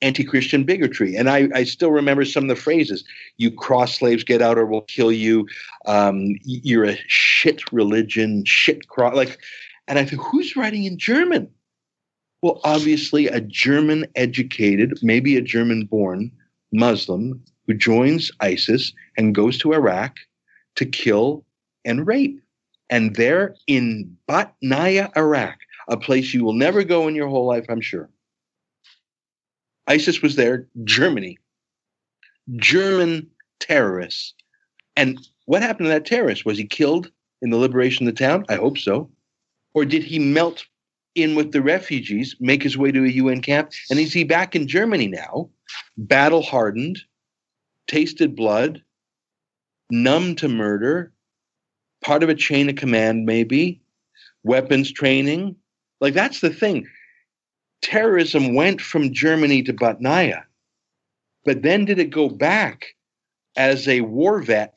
anti 0.00 0.24
Christian 0.24 0.64
bigotry? 0.64 1.16
And 1.16 1.28
I, 1.28 1.50
I 1.54 1.64
still 1.64 1.92
remember 1.92 2.24
some 2.24 2.44
of 2.44 2.48
the 2.48 2.56
phrases 2.56 3.04
you 3.36 3.50
cross 3.50 3.98
slaves, 3.98 4.24
get 4.24 4.40
out 4.40 4.56
or 4.56 4.64
we'll 4.64 4.80
kill 4.80 5.12
you. 5.12 5.46
Um, 5.84 6.36
you're 6.44 6.86
a 6.86 6.98
shit 7.08 7.70
religion, 7.74 8.42
shit 8.46 8.88
cross. 8.88 9.14
Like, 9.14 9.38
and 9.86 9.98
I 9.98 10.06
thought, 10.06 10.24
who's 10.30 10.56
writing 10.56 10.84
in 10.84 10.96
German? 10.96 11.50
Well, 12.44 12.60
obviously, 12.62 13.26
a 13.26 13.40
German 13.40 14.04
educated, 14.16 14.98
maybe 15.00 15.38
a 15.38 15.40
German 15.40 15.86
born 15.86 16.30
Muslim 16.72 17.42
who 17.66 17.72
joins 17.72 18.30
ISIS 18.40 18.92
and 19.16 19.34
goes 19.34 19.56
to 19.60 19.72
Iraq 19.72 20.18
to 20.74 20.84
kill 20.84 21.46
and 21.86 22.06
rape. 22.06 22.38
And 22.90 23.16
they're 23.16 23.54
in 23.66 24.14
Batnaya, 24.28 25.10
Iraq, 25.16 25.56
a 25.88 25.96
place 25.96 26.34
you 26.34 26.44
will 26.44 26.52
never 26.52 26.84
go 26.84 27.08
in 27.08 27.14
your 27.14 27.28
whole 27.28 27.46
life, 27.46 27.64
I'm 27.70 27.80
sure. 27.80 28.10
ISIS 29.86 30.20
was 30.20 30.36
there, 30.36 30.68
Germany, 30.84 31.38
German 32.56 33.26
terrorists. 33.58 34.34
And 34.96 35.18
what 35.46 35.62
happened 35.62 35.86
to 35.86 35.92
that 35.92 36.04
terrorist? 36.04 36.44
Was 36.44 36.58
he 36.58 36.66
killed 36.66 37.10
in 37.40 37.48
the 37.48 37.56
liberation 37.56 38.06
of 38.06 38.14
the 38.14 38.22
town? 38.22 38.44
I 38.50 38.56
hope 38.56 38.76
so. 38.76 39.08
Or 39.72 39.86
did 39.86 40.02
he 40.02 40.18
melt 40.18 40.66
in 41.14 41.34
with 41.34 41.52
the 41.52 41.62
refugees, 41.62 42.36
make 42.40 42.62
his 42.62 42.76
way 42.76 42.90
to 42.92 43.04
a 43.04 43.08
UN 43.08 43.40
camp? 43.40 43.72
And 43.90 43.98
is 43.98 44.12
he 44.12 44.24
back 44.24 44.56
in 44.56 44.66
Germany 44.66 45.08
now, 45.08 45.48
battle 45.96 46.42
hardened, 46.42 47.00
tasted 47.86 48.34
blood, 48.34 48.82
numb 49.90 50.34
to 50.36 50.48
murder, 50.48 51.12
part 52.02 52.22
of 52.22 52.28
a 52.28 52.34
chain 52.34 52.68
of 52.68 52.76
command, 52.76 53.24
maybe, 53.24 53.80
weapons 54.42 54.92
training. 54.92 55.56
Like 56.00 56.14
that's 56.14 56.40
the 56.40 56.50
thing. 56.50 56.86
Terrorism 57.82 58.54
went 58.54 58.80
from 58.80 59.12
Germany 59.12 59.62
to 59.64 59.72
Batnaya, 59.72 60.42
but 61.44 61.62
then 61.62 61.84
did 61.84 61.98
it 61.98 62.10
go 62.10 62.28
back 62.28 62.94
as 63.56 63.86
a 63.88 64.02
war 64.02 64.42
vet, 64.42 64.76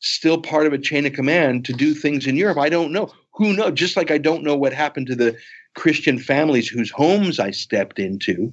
still 0.00 0.40
part 0.40 0.66
of 0.66 0.72
a 0.72 0.78
chain 0.78 1.06
of 1.06 1.12
command 1.12 1.64
to 1.66 1.72
do 1.72 1.94
things 1.94 2.26
in 2.26 2.36
Europe? 2.36 2.58
I 2.58 2.68
don't 2.68 2.92
know. 2.92 3.10
Who 3.34 3.54
knows? 3.54 3.72
Just 3.74 3.96
like 3.96 4.10
I 4.10 4.18
don't 4.18 4.44
know 4.44 4.56
what 4.56 4.72
happened 4.72 5.06
to 5.08 5.16
the 5.16 5.36
Christian 5.74 6.18
families 6.18 6.68
whose 6.68 6.90
homes 6.90 7.38
I 7.38 7.50
stepped 7.50 7.98
into. 7.98 8.52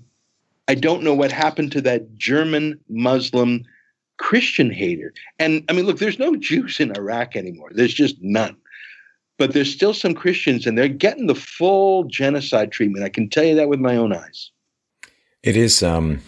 I 0.68 0.76
don't 0.76 1.04
know 1.04 1.14
what 1.14 1.32
happened 1.32 1.72
to 1.74 1.82
that 1.82 2.18
German 2.18 2.80
Muslim 2.90 3.64
Christian 4.18 4.70
hater. 4.70 5.14
And 5.40 5.64
I 5.68 5.74
mean, 5.74 5.86
look, 5.86 5.98
there's 6.00 6.20
no 6.20 6.36
Jews 6.36 6.80
in 6.80 6.96
Iraq 6.96 7.36
anymore. 7.36 7.70
There's 7.74 7.94
just 7.94 8.16
none. 8.22 8.56
But 9.38 9.54
there's 9.54 9.74
still 9.74 9.96
some 9.96 10.14
Christians, 10.14 10.68
and 10.68 10.78
they're 10.78 10.88
getting 10.88 11.26
the 11.26 11.36
full 11.36 12.04
genocide 12.04 12.72
treatment. 12.72 13.04
I 13.04 13.10
can 13.10 13.28
tell 13.28 13.44
you 13.44 13.56
that 13.56 13.70
with 13.70 13.80
my 13.80 13.98
own 13.98 14.14
eyes. 14.14 14.52
It 15.42 15.58
is 15.58 15.82
um, 15.82 16.22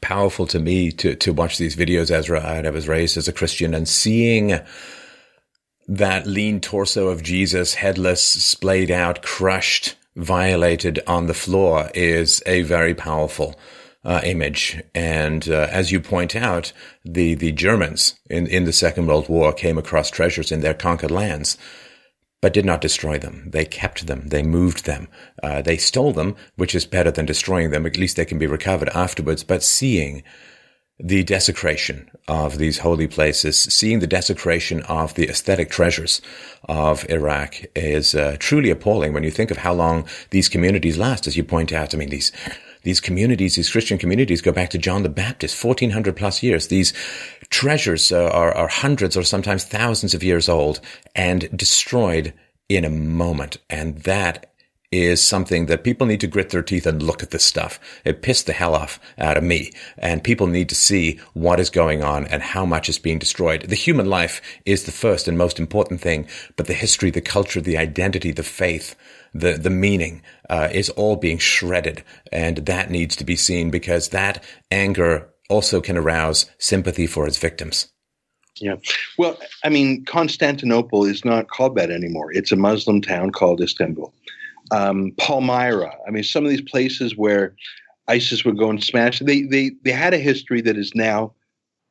powerful 0.00 0.46
to 0.46 0.60
me 0.60 0.92
to 0.92 1.16
to 1.16 1.32
watch 1.32 1.58
these 1.58 1.74
videos, 1.74 2.12
Ezra. 2.12 2.40
I 2.40 2.70
was 2.70 2.86
raised 2.86 3.16
as 3.16 3.26
a 3.26 3.32
Christian, 3.32 3.74
and 3.74 3.88
seeing 3.88 4.60
that 5.88 6.28
lean 6.28 6.60
torso 6.60 7.08
of 7.08 7.24
Jesus, 7.24 7.74
headless, 7.74 8.22
splayed 8.22 8.92
out, 8.92 9.22
crushed, 9.22 9.96
violated 10.16 11.00
on 11.06 11.26
the 11.26 11.34
floor, 11.34 11.90
is 11.94 12.42
a 12.46 12.62
very 12.62 12.94
powerful 12.94 13.58
uh, 14.04 14.20
image. 14.24 14.80
And 14.94 15.48
uh, 15.48 15.68
as 15.70 15.92
you 15.92 16.00
point 16.00 16.34
out, 16.34 16.72
the 17.04 17.34
the 17.34 17.52
Germans 17.52 18.18
in 18.28 18.46
in 18.46 18.64
the 18.64 18.72
Second 18.72 19.06
World 19.06 19.28
War 19.28 19.52
came 19.52 19.78
across 19.78 20.10
treasures 20.10 20.52
in 20.52 20.60
their 20.60 20.74
conquered 20.74 21.10
lands. 21.10 21.58
But 22.42 22.54
did 22.54 22.64
not 22.64 22.80
destroy 22.80 23.18
them. 23.18 23.50
They 23.52 23.66
kept 23.66 24.06
them. 24.06 24.28
They 24.28 24.42
moved 24.42 24.86
them. 24.86 25.08
Uh, 25.42 25.60
they 25.60 25.76
stole 25.76 26.14
them, 26.14 26.36
which 26.56 26.74
is 26.74 26.86
better 26.86 27.10
than 27.10 27.26
destroying 27.26 27.70
them. 27.70 27.84
At 27.84 27.98
least 27.98 28.16
they 28.16 28.24
can 28.24 28.38
be 28.38 28.46
recovered 28.46 28.88
afterwards. 28.94 29.44
But 29.44 29.62
seeing 29.62 30.22
the 31.02 31.24
desecration 31.24 32.10
of 32.28 32.58
these 32.58 32.78
holy 32.78 33.06
places, 33.06 33.58
seeing 33.58 34.00
the 34.00 34.06
desecration 34.06 34.82
of 34.82 35.14
the 35.14 35.28
aesthetic 35.28 35.70
treasures 35.70 36.20
of 36.68 37.08
Iraq 37.08 37.56
is 37.74 38.14
uh, 38.14 38.36
truly 38.38 38.70
appalling 38.70 39.12
when 39.12 39.22
you 39.22 39.30
think 39.30 39.50
of 39.50 39.58
how 39.58 39.72
long 39.72 40.06
these 40.30 40.48
communities 40.48 40.98
last. 40.98 41.26
As 41.26 41.36
you 41.36 41.44
point 41.44 41.72
out, 41.72 41.94
I 41.94 41.98
mean, 41.98 42.10
these 42.10 42.32
these 42.82 43.00
communities, 43.00 43.56
these 43.56 43.70
Christian 43.70 43.98
communities 43.98 44.40
go 44.40 44.52
back 44.52 44.70
to 44.70 44.78
John 44.78 45.02
the 45.02 45.10
Baptist, 45.10 45.62
1400 45.62 46.16
plus 46.16 46.42
years. 46.42 46.68
These 46.68 46.94
treasures 47.50 48.10
uh, 48.10 48.30
are, 48.30 48.54
are 48.54 48.68
hundreds 48.68 49.16
or 49.16 49.22
sometimes 49.22 49.64
thousands 49.64 50.14
of 50.14 50.22
years 50.22 50.48
old 50.48 50.80
and 51.14 51.54
destroyed 51.56 52.32
in 52.70 52.84
a 52.84 52.90
moment. 52.90 53.58
And 53.68 53.98
that 54.04 54.49
is 54.92 55.22
something 55.22 55.66
that 55.66 55.84
people 55.84 56.06
need 56.06 56.20
to 56.20 56.26
grit 56.26 56.50
their 56.50 56.62
teeth 56.62 56.84
and 56.84 57.02
look 57.02 57.22
at 57.22 57.30
this 57.30 57.44
stuff. 57.44 57.78
It 58.04 58.22
pissed 58.22 58.46
the 58.46 58.52
hell 58.52 58.74
off 58.74 58.98
out 59.18 59.36
of 59.36 59.44
me. 59.44 59.70
And 59.96 60.24
people 60.24 60.48
need 60.48 60.68
to 60.70 60.74
see 60.74 61.20
what 61.32 61.60
is 61.60 61.70
going 61.70 62.02
on 62.02 62.26
and 62.26 62.42
how 62.42 62.66
much 62.66 62.88
is 62.88 62.98
being 62.98 63.18
destroyed. 63.18 63.62
The 63.62 63.76
human 63.76 64.06
life 64.06 64.42
is 64.66 64.84
the 64.84 64.92
first 64.92 65.28
and 65.28 65.38
most 65.38 65.60
important 65.60 66.00
thing, 66.00 66.26
but 66.56 66.66
the 66.66 66.74
history, 66.74 67.10
the 67.10 67.20
culture, 67.20 67.60
the 67.60 67.78
identity, 67.78 68.32
the 68.32 68.42
faith, 68.42 68.96
the 69.32 69.52
the 69.52 69.70
meaning 69.70 70.22
uh, 70.48 70.68
is 70.72 70.90
all 70.90 71.14
being 71.14 71.38
shredded, 71.38 72.02
and 72.32 72.58
that 72.58 72.90
needs 72.90 73.14
to 73.16 73.24
be 73.24 73.36
seen 73.36 73.70
because 73.70 74.08
that 74.08 74.42
anger 74.72 75.30
also 75.48 75.80
can 75.80 75.96
arouse 75.96 76.50
sympathy 76.58 77.06
for 77.06 77.28
its 77.28 77.38
victims. 77.38 77.88
Yeah. 78.56 78.76
Well, 79.18 79.38
I 79.64 79.68
mean, 79.68 80.04
Constantinople 80.04 81.04
is 81.04 81.24
not 81.24 81.48
called 81.48 81.76
that 81.76 81.90
anymore. 81.90 82.32
It's 82.32 82.50
a 82.50 82.56
Muslim 82.56 83.00
town 83.00 83.30
called 83.30 83.60
Istanbul. 83.60 84.12
Um, 84.72 85.12
Palmyra. 85.18 85.92
I 86.06 86.10
mean, 86.10 86.22
some 86.22 86.44
of 86.44 86.50
these 86.50 86.60
places 86.60 87.16
where 87.16 87.54
ISIS 88.10 88.44
would 88.44 88.58
go 88.58 88.68
and 88.68 88.82
smash. 88.82 89.20
They 89.20 89.42
they 89.42 89.70
they 89.84 89.92
had 89.92 90.12
a 90.12 90.18
history 90.18 90.60
that 90.62 90.76
is 90.76 90.92
now 90.94 91.32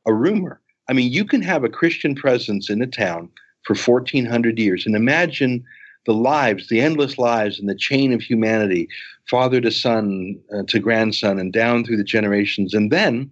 a 0.06 0.12
rumor. 0.12 0.60
I 0.88 0.92
mean, 0.92 1.10
you 1.10 1.24
can 1.24 1.40
have 1.42 1.64
a 1.64 1.68
Christian 1.68 2.14
presence 2.14 2.68
in 2.68 2.82
a 2.82 2.86
town 2.86 3.30
for 3.64 3.74
1400 3.74 4.58
years 4.58 4.86
and 4.86 4.94
imagine 4.94 5.64
the 6.06 6.14
lives, 6.14 6.68
the 6.68 6.80
endless 6.80 7.18
lives 7.18 7.58
and 7.58 7.68
the 7.68 7.74
chain 7.74 8.12
of 8.12 8.22
humanity, 8.22 8.88
father 9.28 9.60
to 9.60 9.70
son 9.70 10.38
uh, 10.54 10.62
to 10.68 10.78
grandson 10.78 11.38
and 11.38 11.52
down 11.52 11.84
through 11.84 11.98
the 11.98 12.04
generations 12.04 12.74
and 12.74 12.90
then 12.90 13.30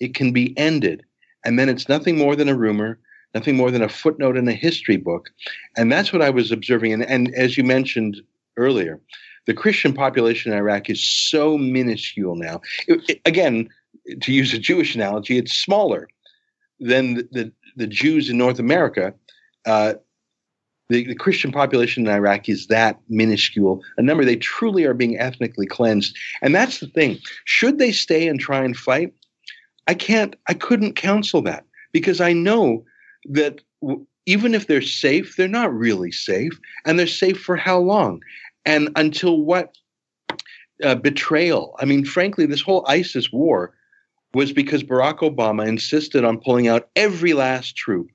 it 0.00 0.14
can 0.14 0.32
be 0.32 0.56
ended. 0.58 1.02
And 1.44 1.58
then 1.58 1.68
it's 1.68 1.88
nothing 1.88 2.16
more 2.18 2.34
than 2.34 2.48
a 2.48 2.56
rumor, 2.56 2.98
nothing 3.34 3.56
more 3.56 3.70
than 3.70 3.82
a 3.82 3.88
footnote 3.88 4.36
in 4.36 4.48
a 4.48 4.52
history 4.52 4.96
book. 4.96 5.30
And 5.76 5.92
that's 5.92 6.12
what 6.12 6.22
I 6.22 6.30
was 6.30 6.50
observing 6.50 6.92
and, 6.92 7.04
and 7.04 7.34
as 7.34 7.56
you 7.56 7.64
mentioned 7.64 8.20
earlier, 8.58 9.00
the 9.46 9.54
Christian 9.54 9.94
population 9.94 10.52
in 10.52 10.58
Iraq 10.58 10.90
is 10.90 11.02
so 11.02 11.56
minuscule 11.56 12.36
now. 12.36 12.60
It, 12.86 13.00
it, 13.08 13.20
again, 13.24 13.68
to 14.20 14.32
use 14.32 14.52
a 14.52 14.58
Jewish 14.58 14.94
analogy, 14.94 15.38
it's 15.38 15.54
smaller 15.54 16.08
than 16.80 17.14
the, 17.14 17.28
the, 17.32 17.52
the 17.76 17.86
Jews 17.86 18.28
in 18.28 18.36
North 18.36 18.58
America. 18.58 19.14
Uh, 19.64 19.94
the, 20.90 21.06
the, 21.06 21.14
Christian 21.14 21.52
population 21.52 22.06
in 22.06 22.12
Iraq 22.12 22.48
is 22.48 22.66
that 22.68 22.98
minuscule, 23.08 23.82
a 23.98 24.02
number 24.02 24.24
they 24.24 24.36
truly 24.36 24.84
are 24.84 24.94
being 24.94 25.18
ethnically 25.18 25.66
cleansed. 25.66 26.16
And 26.40 26.54
that's 26.54 26.80
the 26.80 26.86
thing. 26.86 27.18
Should 27.44 27.78
they 27.78 27.92
stay 27.92 28.26
and 28.26 28.40
try 28.40 28.62
and 28.64 28.76
fight? 28.76 29.12
I 29.86 29.94
can't, 29.94 30.36
I 30.48 30.54
couldn't 30.54 30.94
counsel 30.94 31.42
that 31.42 31.64
because 31.92 32.20
I 32.20 32.32
know 32.32 32.84
that 33.26 33.60
w- 33.82 34.06
even 34.26 34.54
if 34.54 34.66
they're 34.66 34.82
safe, 34.82 35.36
they're 35.36 35.48
not 35.48 35.74
really 35.74 36.12
safe. 36.12 36.58
And 36.84 36.98
they're 36.98 37.06
safe 37.06 37.40
for 37.40 37.56
how 37.56 37.78
long? 37.78 38.20
And 38.68 38.90
until 38.96 39.40
what 39.40 39.74
uh, 40.84 40.94
betrayal. 40.94 41.74
I 41.80 41.86
mean, 41.86 42.04
frankly, 42.04 42.46
this 42.46 42.60
whole 42.60 42.84
ISIS 42.86 43.32
war 43.32 43.72
was 44.34 44.52
because 44.52 44.84
Barack 44.84 45.18
Obama 45.20 45.66
insisted 45.66 46.22
on 46.22 46.38
pulling 46.38 46.68
out 46.68 46.88
every 46.94 47.32
last 47.32 47.74
troop 47.76 48.10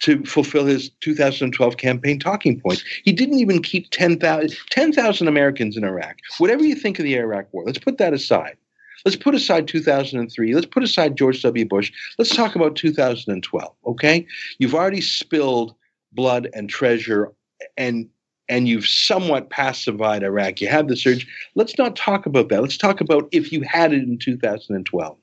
to 0.00 0.22
fulfill 0.24 0.66
his 0.66 0.90
2012 1.00 1.76
campaign 1.76 2.18
talking 2.18 2.60
points. 2.60 2.82
He 3.04 3.12
didn't 3.12 3.38
even 3.38 3.62
keep 3.62 3.88
10,000 3.90 4.50
10, 4.70 5.28
Americans 5.28 5.76
in 5.76 5.84
Iraq. 5.84 6.16
Whatever 6.38 6.64
you 6.64 6.74
think 6.74 6.98
of 6.98 7.04
the 7.04 7.16
Iraq 7.16 7.46
war, 7.52 7.64
let's 7.64 7.78
put 7.78 7.98
that 7.98 8.12
aside. 8.12 8.56
Let's 9.04 9.16
put 9.16 9.34
aside 9.34 9.68
2003. 9.68 10.54
Let's 10.54 10.66
put 10.66 10.82
aside 10.82 11.16
George 11.16 11.40
W. 11.42 11.64
Bush. 11.66 11.92
Let's 12.18 12.34
talk 12.34 12.56
about 12.56 12.74
2012, 12.74 13.72
okay? 13.86 14.26
You've 14.58 14.74
already 14.74 15.00
spilled 15.00 15.74
blood 16.12 16.48
and 16.52 16.68
treasure 16.68 17.32
and 17.76 18.08
and 18.48 18.68
you've 18.68 18.86
somewhat 18.86 19.50
pacified 19.50 20.22
Iraq. 20.22 20.60
You 20.60 20.68
have 20.68 20.88
the 20.88 20.96
surge. 20.96 21.26
Let's 21.54 21.78
not 21.78 21.96
talk 21.96 22.26
about 22.26 22.48
that. 22.48 22.60
Let's 22.60 22.76
talk 22.76 23.00
about 23.00 23.28
if 23.32 23.52
you 23.52 23.62
had 23.62 23.92
it 23.92 24.02
in 24.02 24.18
2012. 24.18 25.16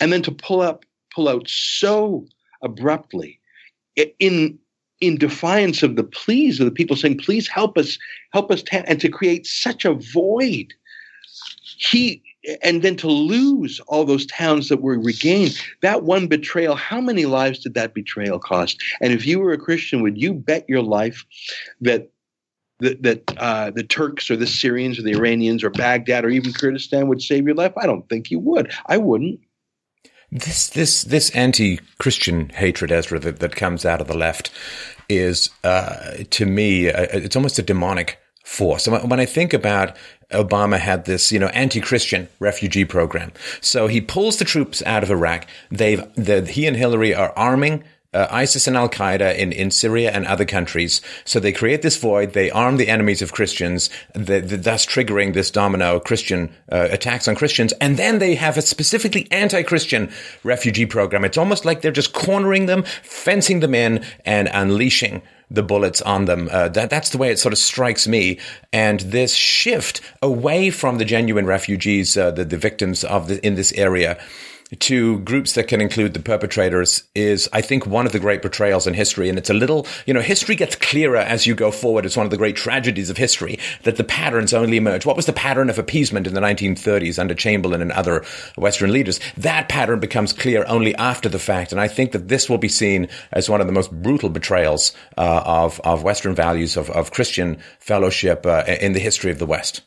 And 0.00 0.12
then 0.12 0.22
to 0.22 0.32
pull 0.32 0.60
up, 0.60 0.84
pull 1.14 1.28
out 1.28 1.48
so 1.48 2.26
abruptly 2.62 3.38
in 4.18 4.58
in 5.00 5.16
defiance 5.16 5.82
of 5.82 5.96
the 5.96 6.04
pleas 6.04 6.60
of 6.60 6.66
the 6.66 6.70
people 6.70 6.94
saying, 6.94 7.16
please 7.16 7.48
help 7.48 7.78
us, 7.78 7.98
help 8.34 8.50
us, 8.50 8.62
ta-, 8.62 8.84
and 8.86 9.00
to 9.00 9.08
create 9.08 9.46
such 9.46 9.86
a 9.86 9.94
void. 9.94 10.74
He 11.62 12.22
and 12.62 12.82
then 12.82 12.96
to 12.96 13.08
lose 13.08 13.80
all 13.80 14.04
those 14.04 14.26
towns 14.26 14.68
that 14.68 14.80
were 14.80 14.98
regained, 14.98 15.58
that 15.82 16.04
one 16.04 16.26
betrayal, 16.26 16.74
how 16.74 17.00
many 17.00 17.26
lives 17.26 17.58
did 17.58 17.74
that 17.74 17.92
betrayal 17.92 18.38
cost? 18.38 18.82
And 19.00 19.12
if 19.12 19.26
you 19.26 19.38
were 19.38 19.52
a 19.52 19.58
Christian, 19.58 20.02
would 20.02 20.16
you 20.16 20.32
bet 20.32 20.68
your 20.68 20.82
life 20.82 21.24
that 21.82 22.10
that, 22.80 23.02
that 23.02 23.38
uh, 23.38 23.70
the 23.70 23.84
Turks 23.84 24.30
or 24.30 24.36
the 24.36 24.46
Syrians 24.46 24.98
or 24.98 25.02
the 25.02 25.14
Iranians 25.14 25.62
or 25.62 25.70
Baghdad 25.70 26.24
or 26.24 26.30
even 26.30 26.52
Kurdistan 26.52 27.08
would 27.08 27.22
save 27.22 27.46
your 27.46 27.54
life? 27.54 27.72
I 27.76 27.86
don't 27.86 28.08
think 28.08 28.30
you 28.30 28.38
would. 28.38 28.72
I 28.86 28.96
wouldn't. 28.96 29.40
This 30.32 30.68
this 30.68 31.02
this 31.02 31.30
anti-Christian 31.30 32.50
hatred, 32.50 32.92
Ezra, 32.92 33.18
that, 33.18 33.40
that 33.40 33.56
comes 33.56 33.84
out 33.84 34.00
of 34.00 34.06
the 34.06 34.16
left, 34.16 34.50
is 35.08 35.50
uh, 35.64 36.18
to 36.30 36.46
me 36.46 36.88
uh, 36.88 37.06
it's 37.12 37.34
almost 37.34 37.58
a 37.58 37.62
demonic 37.62 38.16
force. 38.44 38.86
When 38.86 39.18
I 39.18 39.26
think 39.26 39.52
about 39.52 39.96
Obama 40.30 40.78
had 40.78 41.04
this, 41.04 41.32
you 41.32 41.40
know, 41.40 41.48
anti-Christian 41.48 42.28
refugee 42.38 42.84
program, 42.84 43.32
so 43.60 43.88
he 43.88 44.00
pulls 44.00 44.36
the 44.36 44.44
troops 44.44 44.82
out 44.86 45.02
of 45.02 45.10
Iraq. 45.10 45.48
They've 45.70 46.02
the, 46.14 46.42
he 46.42 46.66
and 46.68 46.76
Hillary 46.76 47.12
are 47.12 47.32
arming 47.36 47.82
uh, 48.12 48.26
ISIS 48.30 48.66
and 48.66 48.76
Al 48.76 48.88
Qaeda 48.88 49.36
in, 49.36 49.52
in 49.52 49.70
Syria 49.70 50.10
and 50.10 50.26
other 50.26 50.44
countries. 50.44 51.00
So 51.24 51.38
they 51.38 51.52
create 51.52 51.82
this 51.82 51.96
void. 51.96 52.32
They 52.32 52.50
arm 52.50 52.76
the 52.76 52.88
enemies 52.88 53.22
of 53.22 53.32
Christians, 53.32 53.90
the, 54.14 54.40
the, 54.40 54.56
thus 54.56 54.84
triggering 54.84 55.34
this 55.34 55.50
domino 55.50 56.00
Christian 56.00 56.52
uh, 56.72 56.88
attacks 56.90 57.28
on 57.28 57.36
Christians. 57.36 57.72
And 57.80 57.96
then 57.96 58.18
they 58.18 58.34
have 58.34 58.56
a 58.56 58.62
specifically 58.62 59.28
anti-Christian 59.30 60.10
refugee 60.42 60.86
program. 60.86 61.24
It's 61.24 61.38
almost 61.38 61.64
like 61.64 61.82
they're 61.82 61.92
just 61.92 62.12
cornering 62.12 62.66
them, 62.66 62.82
fencing 63.02 63.60
them 63.60 63.74
in, 63.74 64.04
and 64.24 64.48
unleashing 64.52 65.22
the 65.50 65.62
bullets 65.62 66.00
on 66.02 66.26
them. 66.26 66.48
Uh, 66.50 66.68
that, 66.68 66.90
that's 66.90 67.10
the 67.10 67.18
way 67.18 67.30
it 67.30 67.38
sort 67.38 67.52
of 67.52 67.58
strikes 67.58 68.06
me. 68.06 68.38
And 68.72 69.00
this 69.00 69.34
shift 69.34 70.00
away 70.22 70.70
from 70.70 70.98
the 70.98 71.04
genuine 71.04 71.46
refugees, 71.46 72.16
uh, 72.16 72.30
the, 72.30 72.44
the 72.44 72.56
victims 72.56 73.02
of 73.02 73.28
the, 73.28 73.44
in 73.44 73.56
this 73.56 73.72
area, 73.72 74.20
to 74.78 75.18
groups 75.20 75.54
that 75.54 75.68
can 75.68 75.80
include 75.80 76.14
the 76.14 76.20
perpetrators 76.20 77.02
is, 77.14 77.48
I 77.52 77.60
think, 77.60 77.86
one 77.86 78.06
of 78.06 78.12
the 78.12 78.20
great 78.20 78.42
betrayals 78.42 78.86
in 78.86 78.94
history. 78.94 79.28
And 79.28 79.36
it's 79.36 79.50
a 79.50 79.54
little, 79.54 79.86
you 80.06 80.14
know, 80.14 80.20
history 80.20 80.54
gets 80.54 80.76
clearer 80.76 81.16
as 81.16 81.46
you 81.46 81.54
go 81.54 81.70
forward. 81.70 82.06
It's 82.06 82.16
one 82.16 82.26
of 82.26 82.30
the 82.30 82.36
great 82.36 82.56
tragedies 82.56 83.10
of 83.10 83.16
history 83.16 83.58
that 83.82 83.96
the 83.96 84.04
patterns 84.04 84.54
only 84.54 84.76
emerge. 84.76 85.04
What 85.04 85.16
was 85.16 85.26
the 85.26 85.32
pattern 85.32 85.70
of 85.70 85.78
appeasement 85.78 86.26
in 86.26 86.34
the 86.34 86.40
1930s 86.40 87.18
under 87.18 87.34
Chamberlain 87.34 87.82
and 87.82 87.92
other 87.92 88.24
Western 88.56 88.92
leaders? 88.92 89.18
That 89.36 89.68
pattern 89.68 89.98
becomes 89.98 90.32
clear 90.32 90.64
only 90.68 90.94
after 90.94 91.28
the 91.28 91.38
fact. 91.38 91.72
And 91.72 91.80
I 91.80 91.88
think 91.88 92.12
that 92.12 92.28
this 92.28 92.48
will 92.48 92.58
be 92.58 92.68
seen 92.68 93.08
as 93.32 93.50
one 93.50 93.60
of 93.60 93.66
the 93.66 93.72
most 93.72 93.90
brutal 93.90 94.28
betrayals 94.28 94.94
uh, 95.18 95.42
of, 95.44 95.80
of 95.80 96.04
Western 96.04 96.34
values, 96.34 96.76
of, 96.76 96.90
of 96.90 97.10
Christian 97.10 97.58
fellowship 97.80 98.46
uh, 98.46 98.64
in 98.80 98.92
the 98.92 99.00
history 99.00 99.32
of 99.32 99.38
the 99.38 99.46
West. 99.46 99.82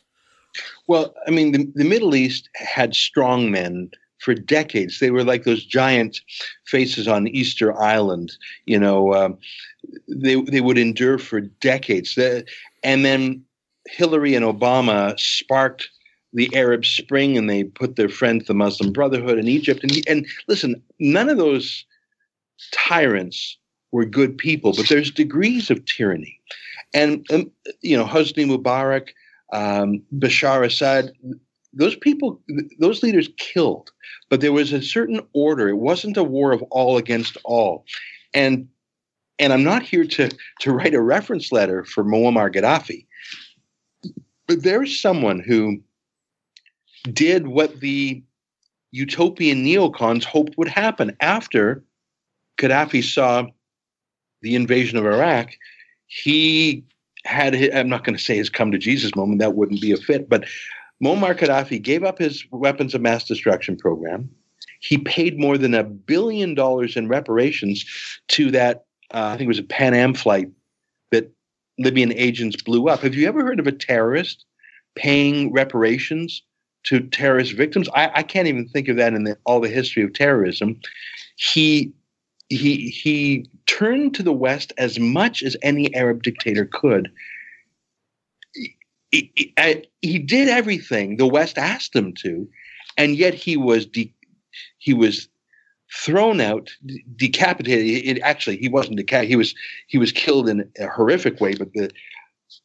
Well, 0.86 1.14
I 1.26 1.30
mean, 1.30 1.52
the, 1.52 1.72
the 1.74 1.84
Middle 1.84 2.14
East 2.14 2.50
had 2.54 2.94
strong 2.94 3.50
men 3.50 3.90
for 4.24 4.34
decades. 4.34 4.98
They 4.98 5.10
were 5.10 5.22
like 5.22 5.44
those 5.44 5.64
giant 5.64 6.22
faces 6.64 7.06
on 7.06 7.28
Easter 7.28 7.78
Island. 7.78 8.32
You 8.64 8.78
know, 8.78 9.12
um, 9.14 9.38
they 10.08 10.40
they 10.40 10.62
would 10.62 10.78
endure 10.78 11.18
for 11.18 11.40
decades. 11.40 12.18
And 12.82 13.04
then 13.04 13.44
Hillary 13.86 14.34
and 14.34 14.44
Obama 14.44 15.18
sparked 15.20 15.90
the 16.32 16.48
Arab 16.56 16.84
Spring, 16.84 17.36
and 17.36 17.48
they 17.48 17.64
put 17.64 17.96
their 17.96 18.08
friends, 18.08 18.46
the 18.46 18.54
Muslim 18.54 18.92
Brotherhood 18.92 19.38
in 19.38 19.46
Egypt. 19.46 19.82
And 19.82 19.92
and 20.08 20.26
listen, 20.48 20.82
none 20.98 21.28
of 21.28 21.36
those 21.36 21.84
tyrants 22.72 23.58
were 23.92 24.06
good 24.06 24.38
people, 24.38 24.72
but 24.72 24.88
there's 24.88 25.10
degrees 25.10 25.70
of 25.70 25.84
tyranny. 25.84 26.40
And 26.94 27.26
um, 27.30 27.50
you 27.82 27.96
know, 27.96 28.06
Hosni 28.06 28.46
Mubarak, 28.46 29.10
um, 29.52 30.02
Bashar 30.16 30.64
Assad, 30.64 31.12
those 31.76 31.96
people, 31.96 32.40
those 32.78 33.02
leaders 33.02 33.28
killed, 33.36 33.90
but 34.30 34.40
there 34.40 34.52
was 34.52 34.72
a 34.72 34.82
certain 34.82 35.20
order. 35.32 35.68
It 35.68 35.76
wasn't 35.76 36.16
a 36.16 36.24
war 36.24 36.52
of 36.52 36.62
all 36.70 36.96
against 36.96 37.36
all. 37.44 37.84
And 38.32 38.68
and 39.38 39.52
I'm 39.52 39.64
not 39.64 39.82
here 39.82 40.04
to 40.04 40.30
to 40.60 40.72
write 40.72 40.94
a 40.94 41.00
reference 41.00 41.50
letter 41.52 41.84
for 41.84 42.04
Muammar 42.04 42.54
Gaddafi, 42.54 43.06
but 44.46 44.62
there's 44.62 45.00
someone 45.00 45.40
who 45.40 45.82
did 47.12 47.48
what 47.48 47.80
the 47.80 48.22
utopian 48.92 49.64
neocons 49.64 50.24
hoped 50.24 50.56
would 50.56 50.68
happen 50.68 51.16
after 51.20 51.82
Gaddafi 52.58 53.02
saw 53.02 53.46
the 54.42 54.54
invasion 54.54 54.98
of 54.98 55.04
Iraq. 55.04 55.50
He 56.06 56.84
had, 57.24 57.54
I'm 57.74 57.88
not 57.88 58.04
going 58.04 58.16
to 58.16 58.22
say 58.22 58.36
his 58.36 58.50
come 58.50 58.70
to 58.70 58.78
Jesus 58.78 59.14
moment, 59.16 59.40
that 59.40 59.54
wouldn't 59.54 59.80
be 59.80 59.92
a 59.92 59.96
fit, 59.96 60.28
but 60.28 60.44
Muammar 61.02 61.36
Gaddafi 61.36 61.82
gave 61.82 62.04
up 62.04 62.18
his 62.18 62.44
weapons 62.50 62.94
of 62.94 63.00
mass 63.00 63.24
destruction 63.24 63.76
program. 63.76 64.30
He 64.80 64.98
paid 64.98 65.38
more 65.38 65.58
than 65.58 65.74
a 65.74 65.84
billion 65.84 66.54
dollars 66.54 66.96
in 66.96 67.08
reparations 67.08 67.84
to 68.28 68.50
that, 68.52 68.84
uh, 69.12 69.26
I 69.26 69.36
think 69.36 69.46
it 69.46 69.48
was 69.48 69.58
a 69.58 69.64
Pan 69.64 69.94
Am 69.94 70.14
flight 70.14 70.48
that 71.10 71.30
Libyan 71.78 72.12
agents 72.12 72.62
blew 72.62 72.88
up. 72.88 73.00
Have 73.00 73.14
you 73.14 73.26
ever 73.26 73.44
heard 73.44 73.60
of 73.60 73.66
a 73.66 73.72
terrorist 73.72 74.44
paying 74.94 75.52
reparations 75.52 76.42
to 76.84 77.00
terrorist 77.00 77.54
victims? 77.54 77.88
I, 77.94 78.10
I 78.14 78.22
can't 78.22 78.48
even 78.48 78.68
think 78.68 78.88
of 78.88 78.96
that 78.96 79.14
in 79.14 79.24
the, 79.24 79.38
all 79.44 79.60
the 79.60 79.68
history 79.68 80.02
of 80.02 80.12
terrorism. 80.12 80.80
He 81.36 81.92
he 82.50 82.88
he 82.90 83.48
turned 83.66 84.14
to 84.14 84.22
the 84.22 84.32
West 84.32 84.72
as 84.76 84.98
much 85.00 85.42
as 85.42 85.56
any 85.62 85.94
Arab 85.94 86.22
dictator 86.22 86.66
could 86.66 87.10
he, 89.14 89.86
he, 90.02 90.18
did 90.18 90.48
everything 90.48 91.16
the 91.16 91.26
West 91.26 91.58
asked 91.58 91.94
him 91.94 92.12
to, 92.14 92.48
and 92.96 93.16
yet 93.16 93.34
he 93.34 93.56
was 93.56 93.86
de- 93.86 94.14
he 94.78 94.94
was 94.94 95.28
thrown 95.92 96.40
out, 96.40 96.70
decapitated. 97.16 98.16
It, 98.16 98.20
actually, 98.22 98.56
he 98.56 98.68
wasn't 98.68 98.96
decapitated. 98.96 99.30
He 99.30 99.36
was 99.36 99.54
he 99.86 99.98
was 99.98 100.12
killed 100.12 100.48
in 100.48 100.70
a 100.78 100.88
horrific 100.88 101.40
way. 101.40 101.54
But 101.54 101.72
the 101.74 101.90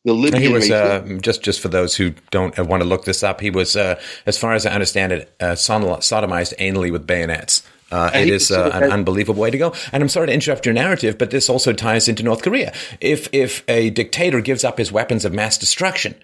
The 0.06 0.14
Libyan 0.14 0.42
he 0.42 0.50
was 0.50 0.72
uh, 0.72 1.18
just 1.22 1.44
just 1.44 1.60
for 1.60 1.68
those 1.68 1.96
who 1.96 2.14
don't 2.32 2.58
want 2.68 2.82
to 2.84 2.90
look 2.90 3.06
this 3.06 3.24
up. 3.24 3.42
He 3.42 3.50
was, 3.50 3.76
uh, 3.76 4.00
as 4.26 4.38
far 4.38 4.54
as 4.54 4.66
I 4.66 4.72
understand 4.72 5.12
it, 5.12 5.36
uh, 5.40 5.54
sodomized 5.54 6.58
anally 6.58 6.92
with 6.92 7.06
bayonets. 7.06 7.64
Uh, 7.92 8.12
it 8.14 8.30
is 8.30 8.52
uh, 8.52 8.70
an 8.74 8.92
unbelievable 8.92 9.42
way 9.42 9.50
to 9.50 9.58
go. 9.58 9.74
And 9.92 10.04
I'm 10.04 10.10
sorry 10.10 10.28
to 10.28 10.34
interrupt 10.34 10.66
your 10.66 10.74
narrative, 10.74 11.18
but 11.18 11.32
this 11.32 11.50
also 11.50 11.74
ties 11.74 12.08
into 12.08 12.22
North 12.24 12.44
Korea. 12.44 12.72
If 13.02 13.30
if 13.32 13.64
a 13.68 13.90
dictator 13.90 14.42
gives 14.42 14.64
up 14.64 14.78
his 14.78 14.92
weapons 14.92 15.26
of 15.26 15.34
mass 15.34 15.58
destruction, 15.58 16.16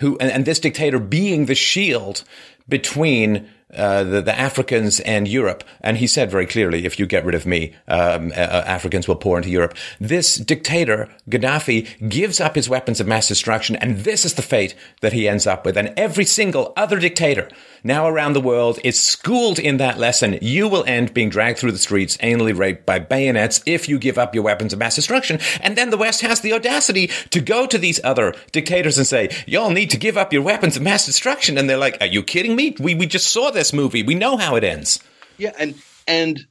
who 0.00 0.16
and, 0.18 0.30
and 0.30 0.44
this 0.44 0.60
dictator 0.60 0.98
being 0.98 1.46
the 1.46 1.54
shield 1.54 2.24
between 2.68 3.48
uh, 3.74 4.04
the, 4.04 4.22
the 4.22 4.38
Africans 4.38 5.00
and 5.00 5.26
Europe. 5.26 5.64
And 5.80 5.96
he 5.96 6.06
said 6.06 6.30
very 6.30 6.46
clearly, 6.46 6.84
if 6.84 6.98
you 6.98 7.06
get 7.06 7.24
rid 7.24 7.34
of 7.34 7.46
me, 7.46 7.74
um, 7.88 8.30
uh, 8.30 8.64
Africans 8.66 9.08
will 9.08 9.16
pour 9.16 9.36
into 9.36 9.50
Europe. 9.50 9.74
This 10.00 10.36
dictator, 10.36 11.08
Gaddafi, 11.28 12.08
gives 12.08 12.40
up 12.40 12.54
his 12.54 12.68
weapons 12.68 13.00
of 13.00 13.06
mass 13.06 13.28
destruction, 13.28 13.76
and 13.76 13.98
this 13.98 14.24
is 14.24 14.34
the 14.34 14.42
fate 14.42 14.74
that 15.00 15.12
he 15.12 15.28
ends 15.28 15.46
up 15.46 15.64
with. 15.64 15.76
And 15.76 15.92
every 15.96 16.24
single 16.24 16.72
other 16.76 16.98
dictator 17.00 17.48
now 17.82 18.06
around 18.06 18.32
the 18.32 18.40
world 18.40 18.78
is 18.84 19.00
schooled 19.00 19.58
in 19.58 19.76
that 19.78 19.98
lesson. 19.98 20.38
You 20.40 20.68
will 20.68 20.84
end 20.86 21.14
being 21.14 21.28
dragged 21.28 21.58
through 21.58 21.72
the 21.72 21.78
streets, 21.78 22.16
anally 22.18 22.56
raped 22.56 22.86
by 22.86 22.98
bayonets 22.98 23.62
if 23.66 23.88
you 23.88 23.98
give 23.98 24.18
up 24.18 24.34
your 24.34 24.44
weapons 24.44 24.72
of 24.72 24.78
mass 24.78 24.96
destruction. 24.96 25.38
And 25.60 25.76
then 25.76 25.90
the 25.90 25.96
West 25.96 26.20
has 26.22 26.40
the 26.40 26.52
audacity 26.52 27.08
to 27.30 27.40
go 27.40 27.66
to 27.66 27.78
these 27.78 28.00
other 28.02 28.34
dictators 28.52 28.98
and 28.98 29.06
say, 29.06 29.30
y'all 29.46 29.70
need 29.70 29.90
to 29.90 29.96
give 29.96 30.16
up 30.16 30.32
your 30.32 30.42
weapons 30.42 30.76
of 30.76 30.82
mass 30.82 31.06
destruction. 31.06 31.58
And 31.58 31.68
they're 31.68 31.76
like, 31.76 31.98
are 32.00 32.06
you 32.06 32.22
kidding 32.22 32.56
me? 32.56 32.76
We, 32.78 32.94
we 32.94 33.06
just 33.06 33.30
saw 33.30 33.50
this 33.56 33.72
movie. 33.72 34.04
We 34.04 34.14
know 34.14 34.36
how 34.36 34.54
it 34.54 34.62
ends. 34.62 35.00
Yeah, 35.38 35.52
and 35.58 35.74
and 36.06 36.46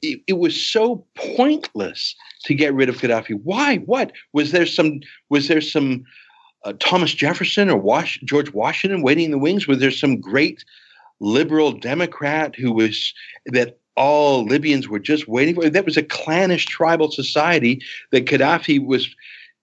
it, 0.00 0.20
it, 0.26 0.34
was 0.34 0.60
so 0.60 1.04
pointless 1.14 2.14
to 2.44 2.54
get 2.54 2.72
rid 2.72 2.88
of 2.88 2.96
Gaddafi. 2.96 3.38
Why? 3.44 3.78
What 3.78 4.12
was 4.32 4.52
there? 4.52 4.64
Some 4.64 5.00
was 5.28 5.48
there 5.48 5.60
some 5.60 6.04
uh, 6.64 6.72
Thomas 6.78 7.12
Jefferson 7.12 7.68
or 7.68 7.76
Was- 7.76 8.18
George 8.24 8.52
Washington 8.52 9.02
waiting 9.02 9.26
in 9.26 9.30
the 9.32 9.38
wings? 9.38 9.66
Was 9.66 9.78
there 9.78 9.90
some 9.90 10.20
great 10.20 10.64
liberal 11.20 11.72
Democrat 11.72 12.56
who 12.56 12.72
was 12.72 13.12
that 13.46 13.78
all 13.96 14.44
Libyans 14.44 14.88
were 14.88 14.98
just 14.98 15.28
waiting 15.28 15.54
for? 15.54 15.68
That 15.68 15.84
was 15.84 15.96
a 15.96 16.02
clannish 16.02 16.66
tribal 16.66 17.10
society 17.10 17.82
that 18.12 18.26
Gaddafi 18.26 18.84
was 18.84 19.14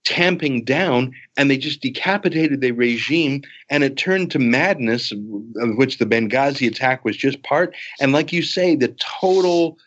tamping 0.04 0.64
down 0.64 1.14
and 1.38 1.50
they 1.50 1.58
just 1.58 1.82
decapitated 1.82 2.62
the 2.62 2.72
regime 2.72 3.42
and 3.70 3.84
it 3.84 3.98
turned 3.98 4.32
to 4.32 4.40
madness 4.40 5.12
of 5.12 5.78
which 5.78 5.98
the 5.98 6.06
Benghazi 6.06 6.68
attack 6.68 7.06
was 7.06 7.16
just 7.16 7.42
part. 7.44 7.76
And 8.00 8.12
like 8.12 8.34
you 8.34 8.42
say 8.42 8.76
the 8.76 8.96
total 9.22 9.78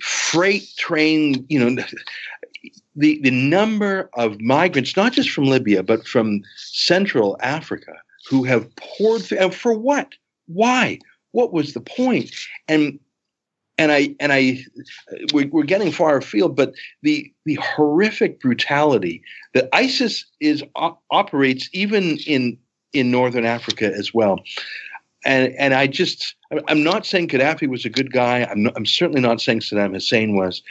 freight 0.00 0.68
train 0.76 1.44
you 1.48 1.58
know 1.58 1.82
the 2.94 3.18
the 3.22 3.30
number 3.30 4.10
of 4.14 4.40
migrants 4.40 4.96
not 4.96 5.12
just 5.12 5.30
from 5.30 5.46
Libya 5.46 5.82
but 5.82 6.06
from 6.06 6.42
central 6.56 7.36
Africa 7.40 7.94
who 8.28 8.44
have 8.44 8.68
poured 8.76 9.22
through 9.22 9.38
and 9.38 9.54
for 9.54 9.76
what? 9.76 10.12
Why? 10.46 10.98
What 11.32 11.52
was 11.52 11.72
the 11.72 11.80
point? 11.80 12.30
And 12.68 12.98
and 13.78 13.92
I 13.92 14.14
and 14.20 14.32
I 14.32 14.64
we're 15.32 15.64
getting 15.64 15.92
far 15.92 16.16
afield, 16.16 16.56
but 16.56 16.74
the 17.02 17.32
the 17.44 17.54
horrific 17.56 18.40
brutality 18.40 19.22
that 19.54 19.68
ISIS 19.72 20.24
is 20.40 20.62
operates 21.10 21.68
even 21.72 22.18
in 22.26 22.58
in 22.92 23.10
northern 23.10 23.44
Africa 23.44 23.92
as 23.94 24.12
well. 24.12 24.40
And 25.24 25.54
and 25.58 25.74
I 25.74 25.86
just 25.86 26.34
I'm 26.68 26.82
not 26.82 27.06
saying 27.06 27.28
Gaddafi 27.28 27.68
was 27.68 27.84
a 27.84 27.90
good 27.90 28.12
guy. 28.12 28.44
I'm 28.44 28.64
not, 28.64 28.74
I'm 28.76 28.86
certainly 28.86 29.20
not 29.20 29.40
saying 29.40 29.60
Saddam 29.60 29.94
Hussein 29.94 30.36
was, 30.36 30.62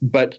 but 0.00 0.38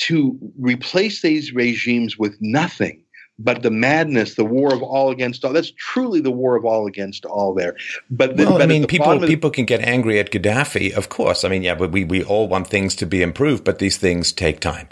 to 0.00 0.38
replace 0.58 1.22
these 1.22 1.52
regimes 1.52 2.16
with 2.16 2.36
nothing 2.40 3.02
but 3.38 3.62
the 3.62 3.70
madness, 3.70 4.34
the 4.34 4.44
war 4.44 4.72
of 4.72 4.82
all 4.82 5.10
against 5.10 5.44
all. 5.44 5.52
That's 5.52 5.70
truly 5.70 6.20
the 6.20 6.30
war 6.30 6.56
of 6.56 6.64
all 6.64 6.86
against 6.86 7.24
all 7.24 7.54
there. 7.54 7.76
But 8.10 8.36
the, 8.36 8.44
well, 8.44 8.54
but 8.54 8.62
I 8.62 8.66
mean, 8.66 8.86
people 8.86 9.18
people 9.20 9.50
can 9.50 9.64
get 9.64 9.80
angry 9.80 10.18
at 10.18 10.30
Gaddafi, 10.30 10.92
of 10.92 11.08
course. 11.08 11.44
I 11.44 11.48
mean, 11.48 11.62
yeah, 11.62 11.74
but 11.74 11.92
we 11.92 12.04
we 12.04 12.24
all 12.24 12.48
want 12.48 12.66
things 12.66 12.94
to 12.96 13.06
be 13.06 13.22
improved, 13.22 13.64
but 13.64 13.78
these 13.78 13.96
things 13.96 14.32
take 14.32 14.60
time. 14.60 14.88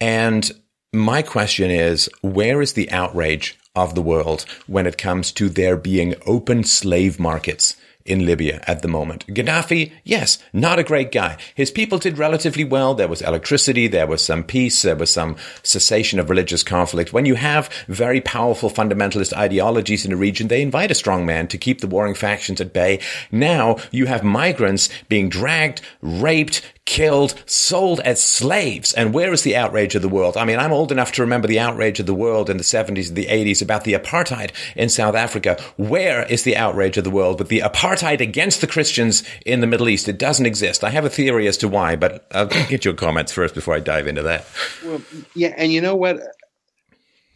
And 0.00 0.50
my 0.92 1.22
question 1.22 1.70
is, 1.70 2.08
where 2.22 2.60
is 2.62 2.72
the 2.72 2.90
outrage 2.90 3.58
of 3.74 3.94
the 3.94 4.02
world 4.02 4.44
when 4.66 4.86
it 4.86 4.98
comes 4.98 5.32
to 5.32 5.48
there 5.48 5.76
being 5.76 6.14
open 6.26 6.64
slave 6.64 7.18
markets? 7.18 7.76
In 8.04 8.26
Libya 8.26 8.62
at 8.66 8.82
the 8.82 8.88
moment. 8.88 9.26
Gaddafi, 9.26 9.92
yes, 10.04 10.38
not 10.52 10.78
a 10.78 10.84
great 10.84 11.12
guy. 11.12 11.36
His 11.54 11.70
people 11.70 11.98
did 11.98 12.18
relatively 12.18 12.64
well. 12.64 12.94
There 12.94 13.08
was 13.08 13.22
electricity, 13.22 13.86
there 13.86 14.06
was 14.06 14.24
some 14.24 14.44
peace, 14.44 14.82
there 14.82 14.96
was 14.96 15.10
some 15.10 15.36
cessation 15.62 16.18
of 16.18 16.30
religious 16.30 16.62
conflict. 16.62 17.12
When 17.12 17.26
you 17.26 17.34
have 17.34 17.70
very 17.88 18.20
powerful 18.20 18.70
fundamentalist 18.70 19.32
ideologies 19.32 20.04
in 20.04 20.12
a 20.12 20.16
region, 20.16 20.48
they 20.48 20.62
invite 20.62 20.90
a 20.90 20.94
strong 20.94 21.26
man 21.26 21.48
to 21.48 21.58
keep 21.58 21.80
the 21.80 21.86
warring 21.86 22.14
factions 22.14 22.60
at 22.60 22.72
bay. 22.72 23.00
Now 23.30 23.76
you 23.90 24.06
have 24.06 24.24
migrants 24.24 24.88
being 25.08 25.28
dragged, 25.28 25.82
raped, 26.00 26.62
killed, 26.90 27.40
sold 27.46 28.00
as 28.00 28.20
slaves. 28.20 28.92
And 28.92 29.14
where 29.14 29.32
is 29.32 29.42
the 29.42 29.54
outrage 29.54 29.94
of 29.94 30.02
the 30.02 30.08
world? 30.08 30.36
I 30.36 30.44
mean, 30.44 30.58
I'm 30.58 30.72
old 30.72 30.90
enough 30.90 31.12
to 31.12 31.22
remember 31.22 31.46
the 31.46 31.60
outrage 31.60 32.00
of 32.00 32.06
the 32.06 32.14
world 32.14 32.50
in 32.50 32.56
the 32.56 32.64
70s 32.64 33.06
and 33.06 33.16
the 33.16 33.26
80s 33.26 33.62
about 33.62 33.84
the 33.84 33.92
apartheid 33.92 34.50
in 34.74 34.88
South 34.88 35.14
Africa. 35.14 35.56
Where 35.76 36.24
is 36.26 36.42
the 36.42 36.56
outrage 36.56 36.96
of 36.96 37.04
the 37.04 37.10
world 37.10 37.38
with 37.38 37.48
the 37.48 37.60
apartheid 37.60 38.20
against 38.20 38.60
the 38.60 38.66
Christians 38.66 39.22
in 39.46 39.60
the 39.60 39.68
Middle 39.68 39.88
East? 39.88 40.08
It 40.08 40.18
doesn't 40.18 40.46
exist. 40.46 40.82
I 40.82 40.90
have 40.90 41.04
a 41.04 41.08
theory 41.08 41.46
as 41.46 41.56
to 41.58 41.68
why, 41.68 41.94
but 41.94 42.26
I'll 42.32 42.46
get 42.46 42.84
your 42.84 42.94
comments 42.94 43.30
first 43.30 43.54
before 43.54 43.76
I 43.76 43.78
dive 43.78 44.08
into 44.08 44.22
that. 44.22 44.44
Well, 44.84 45.00
yeah, 45.36 45.54
and 45.56 45.72
you 45.72 45.80
know 45.80 45.94
what? 45.94 46.18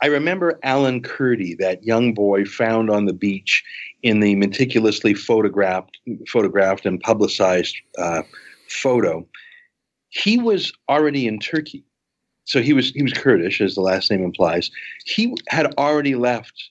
I 0.02 0.06
remember 0.06 0.58
Alan 0.64 1.00
Kurdi, 1.00 1.56
that 1.58 1.84
young 1.84 2.12
boy 2.12 2.44
found 2.44 2.90
on 2.90 3.04
the 3.04 3.12
beach 3.12 3.62
in 4.02 4.18
the 4.18 4.34
meticulously 4.34 5.14
photographed, 5.14 5.96
photographed 6.26 6.86
and 6.86 7.00
publicized 7.00 7.76
uh, 7.96 8.22
photo 8.68 9.24
he 10.14 10.38
was 10.38 10.72
already 10.88 11.26
in 11.26 11.38
Turkey. 11.38 11.84
So 12.44 12.62
he 12.62 12.72
was 12.72 12.90
he 12.90 13.02
was 13.02 13.12
Kurdish, 13.12 13.60
as 13.60 13.74
the 13.74 13.80
last 13.80 14.10
name 14.10 14.22
implies. 14.22 14.70
He 15.04 15.34
had 15.48 15.74
already 15.74 16.14
left 16.14 16.70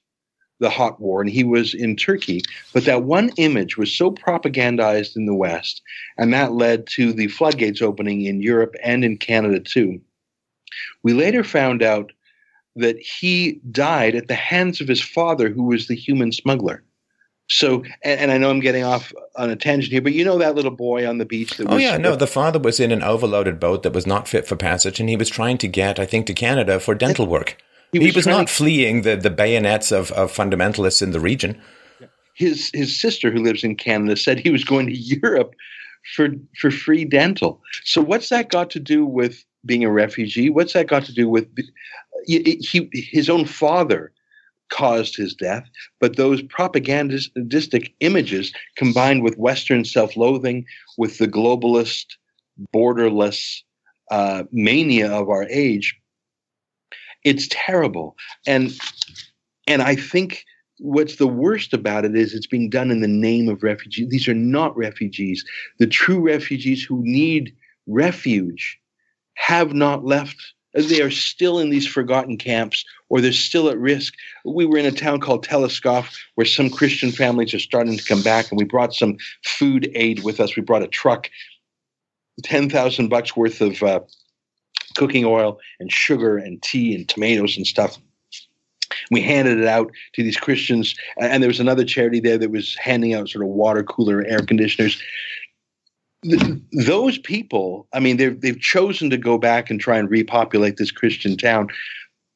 the 0.60 0.70
hot 0.70 1.02
war 1.02 1.20
and 1.20 1.30
he 1.30 1.44
was 1.44 1.74
in 1.74 1.96
Turkey. 1.96 2.42
But 2.74 2.86
that 2.86 3.04
one 3.04 3.32
image 3.38 3.78
was 3.78 3.92
so 3.92 4.12
propagandized 4.12 5.18
in 5.18 5.26
the 5.26 5.34
West, 5.34 5.82
and 6.18 6.34
that 6.34 6.54
led 6.54 6.88
to 6.88 7.12
the 7.12 7.28
floodgates 7.28 7.82
opening 7.82 8.22
in 8.22 8.42
Europe 8.42 8.76
and 8.84 9.04
in 9.04 9.18
Canada 9.18 9.60
too. 9.60 10.00
We 11.04 11.14
later 11.14 11.44
found 11.44 11.84
out 11.84 12.12
that 12.76 12.98
he 13.00 13.60
died 13.72 14.16
at 14.16 14.28
the 14.28 14.36
hands 14.36 14.80
of 14.80 14.88
his 14.88 15.02
father, 15.02 15.50
who 15.50 15.64
was 15.64 15.88
the 15.88 15.96
human 15.96 16.32
smuggler. 16.32 16.84
So, 17.50 17.84
and, 18.04 18.20
and, 18.22 18.32
I 18.32 18.38
know 18.38 18.50
I'm 18.50 18.62
getting 18.62 18.84
off 18.84 19.12
on 19.36 19.50
a 19.50 19.56
tangent 19.56 19.92
here, 19.92 20.02
but 20.02 20.14
you 20.14 20.24
know 20.24 20.38
that 20.38 20.56
little 20.56 20.72
boy 20.72 21.08
on 21.08 21.18
the 21.18 21.26
beach. 21.26 21.58
That 21.58 21.68
oh 21.70 21.76
yeah, 21.76 21.98
no, 21.98 22.16
the 22.16 22.26
father 22.26 22.58
was 22.58 22.80
in 22.80 22.92
an 22.92 23.04
overloaded 23.04 23.60
boat 23.60 23.84
that 23.84 23.94
was 23.94 24.08
not 24.08 24.28
fit 24.28 24.48
for 24.48 24.56
passage, 24.56 25.00
and 25.00 25.10
he 25.10 25.18
was 25.18 25.30
trying 25.30 25.58
to 25.60 25.68
get, 25.68 26.00
I 26.00 26.06
think, 26.06 26.26
to 26.28 26.34
Canada 26.34 26.80
for 26.80 26.96
dental 26.96 27.28
work. 27.28 27.58
He 27.92 28.00
was, 28.00 28.08
he 28.08 28.16
was 28.16 28.28
not 28.28 28.50
fleeing 28.50 29.02
the, 29.02 29.16
the 29.16 29.30
bayonets 29.30 29.92
of, 29.92 30.12
of 30.14 30.32
fundamentalists 30.32 31.02
in 31.02 31.12
the 31.12 31.20
region. 31.20 31.62
His 32.34 32.72
his 32.74 33.00
sister, 33.00 33.30
who 33.30 33.44
lives 33.44 33.64
in 33.64 33.76
Canada, 33.76 34.16
said 34.16 34.40
he 34.40 34.50
was 34.50 34.64
going 34.64 34.88
to 34.88 34.98
Europe 35.22 35.54
for 36.16 36.30
for 36.58 36.72
free 36.72 37.06
dental. 37.06 37.62
So 37.84 38.02
what's 38.02 38.30
that 38.30 38.50
got 38.50 38.70
to 38.72 38.80
do 38.80 39.06
with 39.06 39.44
being 39.66 39.84
a 39.84 39.92
refugee? 39.92 40.50
What's 40.50 40.74
that 40.74 40.88
got 40.88 41.06
to 41.06 41.14
do 41.14 41.30
with 41.30 41.48
uh, 41.60 41.64
he, 42.26 42.58
he 42.62 42.90
his 42.94 43.30
own 43.30 43.46
father? 43.46 44.12
Caused 44.70 45.16
his 45.16 45.34
death, 45.36 45.64
but 46.00 46.16
those 46.18 46.42
propagandistic 46.42 47.94
images 48.00 48.54
combined 48.76 49.24
with 49.24 49.38
Western 49.38 49.86
self 49.86 50.18
loathing, 50.18 50.66
with 50.98 51.18
the 51.18 51.28
globalist, 51.28 52.06
borderless 52.74 53.62
uh, 54.12 54.44
mania 54.52 55.12
of 55.12 55.30
our 55.30 55.48
age, 55.50 55.96
it's 57.24 57.48
terrible. 57.50 58.16
And 58.46 58.74
and 59.68 59.82
I 59.82 59.96
think 59.96 60.44
what's 60.80 61.16
the 61.16 61.28
worst 61.28 61.74
about 61.74 62.06
it 62.06 62.16
is 62.16 62.34
it's 62.34 62.48
being 62.48 62.70
done 62.70 62.92
in 62.92 63.02
the 63.02 63.08
name 63.08 63.48
of 63.48 63.64
refugees. 63.64 64.10
These 64.10 64.28
are 64.28 64.34
not 64.34 64.76
refugees. 64.76 65.46
The 65.80 65.88
true 65.88 66.20
refugees 66.20 66.84
who 66.84 67.02
need 67.04 67.56
refuge 67.88 68.80
have 69.36 69.74
not 69.74 70.06
left 70.06 70.54
they 70.74 71.02
are 71.02 71.12
still 71.12 71.60
in 71.60 71.70
these 71.70 71.88
forgotten 71.88 72.38
camps 72.38 72.84
or 73.10 73.22
they're 73.22 73.32
still 73.32 73.70
at 73.70 73.78
risk. 73.78 74.14
We 74.44 74.66
were 74.66 74.78
in 74.78 74.86
a 74.86 74.92
town 74.92 75.20
called 75.20 75.46
Telskuf 75.46 76.16
where 76.36 76.46
some 76.46 76.70
Christian 76.70 77.12
families 77.12 77.54
are 77.54 77.60
starting 77.60 77.98
to 77.98 78.04
come 78.04 78.24
back, 78.24 78.50
and 78.50 78.58
we 78.58 78.66
brought 78.66 78.94
some 78.94 79.18
food 79.46 79.90
aid 79.94 80.24
with 80.24 80.40
us. 80.40 80.56
We 80.56 80.64
brought 80.64 80.84
a 80.84 80.88
truck, 80.88 81.30
10,000 82.44 83.08
bucks 83.08 83.36
worth 83.36 83.62
of 83.62 83.84
uh, 83.84 84.00
cooking 84.96 85.26
oil 85.26 85.60
and 85.80 85.92
sugar 85.92 86.38
and 86.38 86.62
tea 86.62 86.96
and 86.96 87.08
tomatoes 87.08 87.56
and 87.58 87.68
stuff. 87.68 87.98
We 89.12 89.22
handed 89.22 89.60
it 89.60 89.68
out 89.68 89.92
to 90.14 90.24
these 90.24 90.38
Christians, 90.38 90.96
and 91.20 91.42
there 91.42 91.48
was 91.48 91.60
another 91.60 91.84
charity 91.84 92.20
there 92.20 92.38
that 92.38 92.52
was 92.52 92.76
handing 92.76 93.14
out 93.14 93.30
sort 93.30 93.44
of 93.44 93.50
water 93.50 93.84
cooler 93.84 94.24
air 94.26 94.40
conditioners 94.40 95.02
those 96.72 97.18
people, 97.18 97.88
I 97.94 98.00
mean, 98.00 98.18
they've 98.18 98.40
they've 98.40 98.60
chosen 98.60 99.10
to 99.10 99.18
go 99.18 99.38
back 99.38 99.70
and 99.70 99.80
try 99.80 99.98
and 99.98 100.10
repopulate 100.10 100.78
this 100.78 100.92
Christian 100.92 101.38
town, 101.38 101.70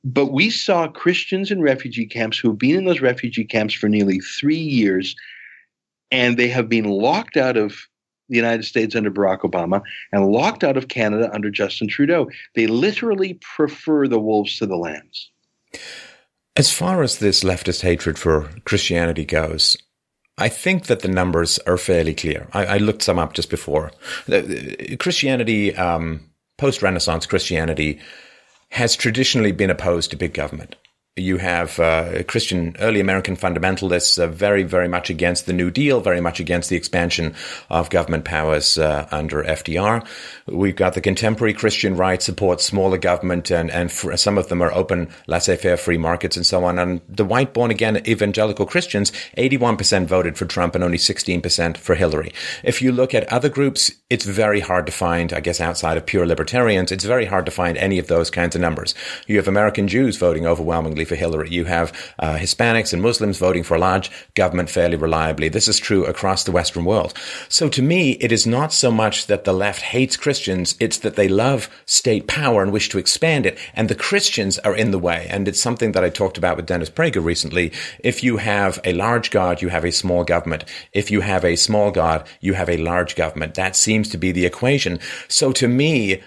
But 0.03 0.27
we 0.27 0.49
saw 0.49 0.88
Christians 0.88 1.51
in 1.51 1.61
refugee 1.61 2.05
camps 2.05 2.38
who 2.38 2.49
have 2.49 2.57
been 2.57 2.77
in 2.77 2.85
those 2.85 3.01
refugee 3.01 3.43
camps 3.43 3.73
for 3.73 3.89
nearly 3.89 4.19
three 4.19 4.55
years, 4.55 5.15
and 6.11 6.38
they 6.38 6.47
have 6.47 6.69
been 6.69 6.85
locked 6.85 7.35
out 7.35 7.57
of 7.57 7.88
the 8.29 8.38
United 8.38 8.63
States 8.63 8.95
under 8.95 9.11
Barack 9.11 9.41
Obama 9.41 9.81
and 10.11 10.27
locked 10.27 10.63
out 10.63 10.77
of 10.77 10.88
Canada 10.88 11.29
under 11.33 11.49
Justin 11.49 11.88
Trudeau. 11.88 12.29
They 12.55 12.67
literally 12.67 13.39
prefer 13.55 14.07
the 14.07 14.19
wolves 14.19 14.57
to 14.59 14.65
the 14.65 14.75
lambs. 14.77 15.29
As 16.55 16.71
far 16.71 17.03
as 17.03 17.19
this 17.19 17.43
leftist 17.43 17.81
hatred 17.81 18.17
for 18.17 18.49
Christianity 18.65 19.25
goes, 19.25 19.77
I 20.38 20.49
think 20.49 20.85
that 20.85 20.99
the 20.99 21.07
numbers 21.07 21.57
are 21.59 21.77
fairly 21.77 22.13
clear. 22.13 22.47
I, 22.53 22.65
I 22.65 22.77
looked 22.77 23.01
some 23.01 23.17
up 23.17 23.33
just 23.33 23.49
before. 23.49 23.91
Christianity, 24.99 25.75
um, 25.75 26.29
post 26.57 26.81
Renaissance 26.81 27.25
Christianity, 27.25 27.99
has 28.69 28.95
traditionally 28.95 29.51
been 29.51 29.69
opposed 29.69 30.11
to 30.11 30.17
big 30.17 30.33
government. 30.33 30.75
You 31.18 31.38
have 31.38 31.80
uh, 31.80 32.22
Christian 32.28 32.76
early 32.80 32.99
American 32.99 33.36
fundamentalists 33.36 34.22
uh, 34.22 34.28
very, 34.28 34.61
very 34.61 34.88
much 34.88 35.09
against 35.09 35.47
the 35.47 35.53
New 35.53 35.72
Deal, 35.72 35.99
very 35.99 36.22
much 36.22 36.39
against 36.39 36.70
the 36.70 36.76
expansion 36.76 37.34
of 37.72 37.89
government 37.89 38.24
powers 38.24 38.78
uh, 38.78 39.07
under 39.11 39.43
FDR. 39.43 40.05
We've 40.45 40.76
got 40.76 40.93
the 40.93 41.01
contemporary 41.01 41.53
Christian 41.53 41.97
right 41.97 42.22
supports 42.22 42.63
smaller 42.63 42.99
government, 42.99 43.49
and 43.51 43.72
and 43.72 43.91
some 43.91 44.38
of 44.38 44.49
them 44.49 44.61
are 44.61 44.72
open, 44.72 45.09
laissez-faire 45.26 45.78
free 45.78 45.97
markets 45.97 46.38
and 46.38 46.45
so 46.45 46.63
on. 46.63 46.78
And 46.78 47.01
the 47.09 47.26
white 47.26 47.51
born 47.51 47.72
again 47.72 47.97
evangelical 48.07 48.68
Christians, 48.68 49.11
81% 49.38 50.05
voted 50.05 50.38
for 50.38 50.45
Trump 50.45 50.76
and 50.76 50.84
only 50.84 50.97
16% 50.97 51.78
for 51.78 51.95
Hillary. 51.95 52.32
If 52.63 52.82
you 52.82 52.91
look 52.91 53.15
at 53.15 53.32
other 53.34 53.49
groups, 53.49 53.91
it's 54.11 54.26
very 54.26 54.59
hard 54.59 54.86
to 54.86 54.91
find. 54.91 55.34
I 55.34 55.39
guess 55.39 55.59
outside 55.59 55.97
of 55.97 56.05
pure 56.05 56.28
libertarians, 56.28 56.91
it's 56.91 57.03
very 57.05 57.26
hard 57.26 57.45
to 57.47 57.51
find 57.51 57.76
any 57.78 57.97
of 57.97 58.07
those 58.07 58.30
kinds 58.30 58.55
of 58.55 58.61
numbers. 58.61 58.93
You 59.26 59.38
have 59.38 59.47
American 59.47 59.88
Jews 59.88 60.18
voting 60.18 60.45
overwhelmingly 60.45 61.07
for 61.08 61.16
Hillary. 61.16 61.49
You 61.49 61.66
have 61.66 61.91
uh, 62.20 62.36
Hispanics 62.36 62.93
and 62.93 63.01
Muslims 63.01 63.38
voting 63.38 63.64
for 63.64 63.76
a 63.76 63.80
large 63.80 64.12
government 64.36 64.70
fairly 64.70 64.97
reliably. 64.97 65.49
This 65.49 65.68
is 65.68 65.80
true 65.80 66.05
across 66.05 66.43
the 66.43 66.51
Western 66.51 66.86
world. 66.86 67.14
So 67.49 67.70
to 67.70 67.82
me, 67.82 68.12
it 68.14 68.32
is 68.32 68.45
not 68.45 68.74
so 68.74 68.91
much 68.91 69.28
that 69.28 69.43
the 69.43 69.53
left 69.53 69.82
hates 69.82 70.18
Christians, 70.18 70.76
it's 70.80 70.97
that 70.99 71.16
they 71.16 71.28
love 71.28 71.70
state 71.86 72.28
power 72.28 72.62
and 72.62 72.72
wish 72.72 72.89
to 72.89 72.97
expand 72.97 73.45
it. 73.45 73.58
And 73.74 73.89
the 73.89 73.95
Christians 73.95 74.60
are 74.60 74.76
in 74.76 74.91
the 74.91 74.99
way. 74.99 75.28
And 75.30 75.47
it's 75.47 75.62
something 75.62 75.93
that 75.93 76.03
I 76.03 76.10
talked 76.10 76.38
about 76.38 76.58
with 76.58 76.66
Dennis 76.66 76.89
Prager 76.89 77.24
recently. 77.24 77.72
If 77.99 78.24
you 78.24 78.38
have 78.38 78.80
a 78.84 78.93
large 78.93 79.32
God, 79.32 79.62
you 79.62 79.70
have 79.70 79.86
a 79.86 79.91
small 79.91 80.24
government. 80.24 80.66
If 80.93 81.12
you 81.12 81.22
have 81.22 81.45
a 81.45 81.55
small 81.55 81.91
God, 81.91 82.28
you 82.41 82.53
have 82.53 82.70
a 82.70 82.78
large 82.78 83.16
government. 83.16 83.55
That 83.55 83.76
seems 83.76 84.10
to 84.10 84.18
be 84.18 84.32
the 84.32 84.45
equation. 84.45 84.99
So 85.28 85.51
to 85.53 85.68
me, 85.68 86.22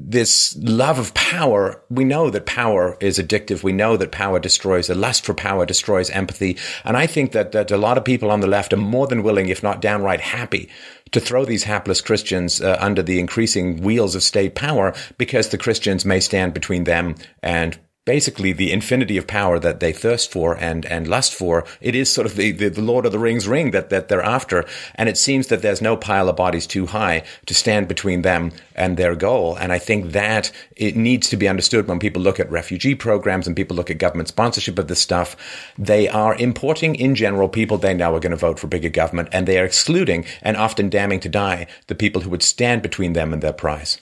this 0.00 0.56
love 0.56 0.98
of 0.98 1.12
power, 1.14 1.82
we 1.90 2.04
know 2.04 2.30
that 2.30 2.46
power 2.46 2.96
is 3.00 3.18
addictive. 3.18 3.62
We 3.62 3.72
know 3.72 3.96
that 3.96 4.12
power 4.12 4.38
destroys, 4.38 4.86
the 4.86 4.94
lust 4.94 5.24
for 5.24 5.34
power 5.34 5.66
destroys 5.66 6.08
empathy. 6.10 6.56
And 6.84 6.96
I 6.96 7.06
think 7.06 7.32
that, 7.32 7.52
that 7.52 7.70
a 7.70 7.76
lot 7.76 7.98
of 7.98 8.04
people 8.04 8.30
on 8.30 8.40
the 8.40 8.46
left 8.46 8.72
are 8.72 8.78
more 8.78 9.08
than 9.08 9.22
willing, 9.22 9.48
if 9.48 9.62
not 9.62 9.80
downright 9.80 10.20
happy, 10.20 10.68
to 11.10 11.20
throw 11.20 11.44
these 11.44 11.64
hapless 11.64 12.00
Christians 12.00 12.60
uh, 12.60 12.76
under 12.80 13.02
the 13.02 13.18
increasing 13.18 13.82
wheels 13.82 14.14
of 14.14 14.22
state 14.22 14.54
power 14.54 14.94
because 15.16 15.48
the 15.48 15.58
Christians 15.58 16.04
may 16.04 16.20
stand 16.20 16.54
between 16.54 16.84
them 16.84 17.16
and 17.42 17.78
basically 18.08 18.52
the 18.54 18.72
infinity 18.72 19.18
of 19.18 19.26
power 19.26 19.58
that 19.58 19.80
they 19.80 19.92
thirst 19.92 20.32
for 20.32 20.56
and, 20.56 20.86
and 20.86 21.06
lust 21.06 21.34
for. 21.34 21.66
It 21.82 21.94
is 21.94 22.10
sort 22.10 22.26
of 22.26 22.36
the, 22.36 22.52
the, 22.52 22.70
the, 22.70 22.80
Lord 22.80 23.04
of 23.04 23.12
the 23.12 23.18
Rings 23.18 23.46
ring 23.46 23.72
that, 23.72 23.90
that 23.90 24.08
they're 24.08 24.22
after. 24.22 24.64
And 24.94 25.10
it 25.10 25.18
seems 25.18 25.48
that 25.48 25.60
there's 25.60 25.82
no 25.82 25.94
pile 25.94 26.30
of 26.30 26.36
bodies 26.36 26.66
too 26.66 26.86
high 26.86 27.22
to 27.44 27.52
stand 27.52 27.86
between 27.86 28.22
them 28.22 28.52
and 28.74 28.96
their 28.96 29.14
goal. 29.14 29.56
And 29.56 29.74
I 29.74 29.78
think 29.78 30.12
that 30.12 30.50
it 30.74 30.96
needs 30.96 31.28
to 31.28 31.36
be 31.36 31.48
understood 31.48 31.86
when 31.86 31.98
people 31.98 32.22
look 32.22 32.40
at 32.40 32.50
refugee 32.50 32.94
programs 32.94 33.46
and 33.46 33.54
people 33.54 33.76
look 33.76 33.90
at 33.90 33.98
government 33.98 34.28
sponsorship 34.28 34.78
of 34.78 34.88
this 34.88 35.00
stuff. 35.00 35.36
They 35.76 36.08
are 36.08 36.34
importing 36.36 36.94
in 36.94 37.14
general 37.14 37.50
people 37.50 37.76
they 37.76 37.92
know 37.92 38.14
are 38.14 38.20
going 38.20 38.30
to 38.30 38.36
vote 38.36 38.58
for 38.58 38.68
bigger 38.68 38.88
government 38.88 39.28
and 39.32 39.46
they 39.46 39.58
are 39.58 39.66
excluding 39.66 40.24
and 40.40 40.56
often 40.56 40.88
damning 40.88 41.20
to 41.20 41.28
die 41.28 41.66
the 41.88 41.94
people 41.94 42.22
who 42.22 42.30
would 42.30 42.42
stand 42.42 42.80
between 42.80 43.12
them 43.12 43.34
and 43.34 43.42
their 43.42 43.52
prize. 43.52 44.00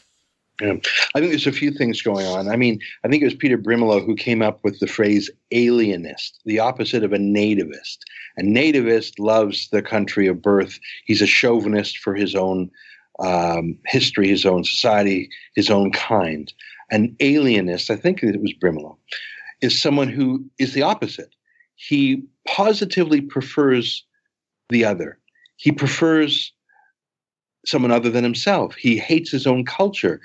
Yeah. 0.60 0.74
I 1.14 1.20
think 1.20 1.30
there's 1.32 1.46
a 1.46 1.52
few 1.52 1.70
things 1.70 2.00
going 2.00 2.26
on. 2.26 2.48
I 2.48 2.56
mean, 2.56 2.80
I 3.04 3.08
think 3.08 3.22
it 3.22 3.26
was 3.26 3.34
Peter 3.34 3.58
Brimelow 3.58 4.04
who 4.04 4.16
came 4.16 4.40
up 4.40 4.60
with 4.64 4.80
the 4.80 4.86
phrase 4.86 5.30
alienist, 5.52 6.40
the 6.46 6.60
opposite 6.60 7.04
of 7.04 7.12
a 7.12 7.18
nativist. 7.18 7.98
A 8.38 8.42
nativist 8.42 9.18
loves 9.18 9.68
the 9.68 9.82
country 9.82 10.26
of 10.26 10.40
birth. 10.40 10.78
He's 11.04 11.20
a 11.20 11.26
chauvinist 11.26 11.98
for 11.98 12.14
his 12.14 12.34
own 12.34 12.70
um, 13.18 13.78
history, 13.86 14.28
his 14.28 14.46
own 14.46 14.64
society, 14.64 15.28
his 15.54 15.70
own 15.70 15.92
kind. 15.92 16.52
An 16.90 17.16
alienist, 17.20 17.90
I 17.90 17.96
think 17.96 18.22
it 18.22 18.40
was 18.40 18.54
Brimelow, 18.54 18.96
is 19.60 19.80
someone 19.80 20.08
who 20.08 20.44
is 20.58 20.72
the 20.72 20.82
opposite. 20.82 21.34
He 21.74 22.22
positively 22.46 23.20
prefers 23.20 24.04
the 24.70 24.84
other. 24.84 25.18
He 25.56 25.72
prefers 25.72 26.52
someone 27.66 27.90
other 27.90 28.10
than 28.10 28.24
himself. 28.24 28.74
He 28.74 28.96
hates 28.96 29.30
his 29.30 29.46
own 29.46 29.64
culture. 29.64 30.20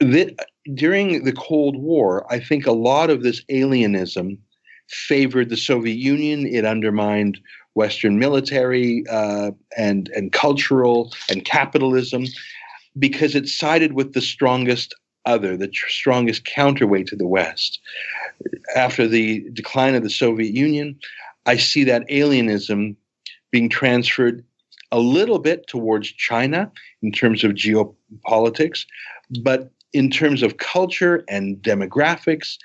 The, 0.00 0.36
during 0.74 1.24
the 1.24 1.32
Cold 1.32 1.76
War, 1.76 2.26
I 2.32 2.40
think 2.40 2.66
a 2.66 2.72
lot 2.72 3.10
of 3.10 3.22
this 3.22 3.42
alienism 3.50 4.38
favored 4.88 5.48
the 5.48 5.56
Soviet 5.56 5.96
Union. 5.96 6.46
It 6.46 6.64
undermined 6.64 7.40
Western 7.74 8.18
military 8.18 9.04
uh, 9.10 9.52
and 9.76 10.10
and 10.14 10.32
cultural 10.32 11.12
and 11.30 11.44
capitalism 11.44 12.24
because 12.98 13.34
it 13.34 13.48
sided 13.48 13.92
with 13.92 14.14
the 14.14 14.20
strongest 14.20 14.94
other, 15.24 15.56
the 15.56 15.68
tr- 15.68 15.88
strongest 15.88 16.44
counterweight 16.44 17.06
to 17.06 17.16
the 17.16 17.26
West. 17.26 17.80
After 18.74 19.06
the 19.06 19.44
decline 19.52 19.94
of 19.94 20.02
the 20.02 20.10
Soviet 20.10 20.54
Union, 20.54 20.98
I 21.46 21.56
see 21.56 21.84
that 21.84 22.08
alienism 22.08 22.96
being 23.50 23.68
transferred 23.68 24.44
a 24.90 24.98
little 24.98 25.38
bit 25.38 25.66
towards 25.66 26.10
China 26.10 26.70
in 27.02 27.12
terms 27.12 27.44
of 27.44 27.52
geopolitics, 27.52 28.86
but 29.42 29.70
in 29.92 30.10
terms 30.10 30.42
of 30.42 30.58
culture 30.58 31.24
and 31.28 31.56
demographics 31.58 32.56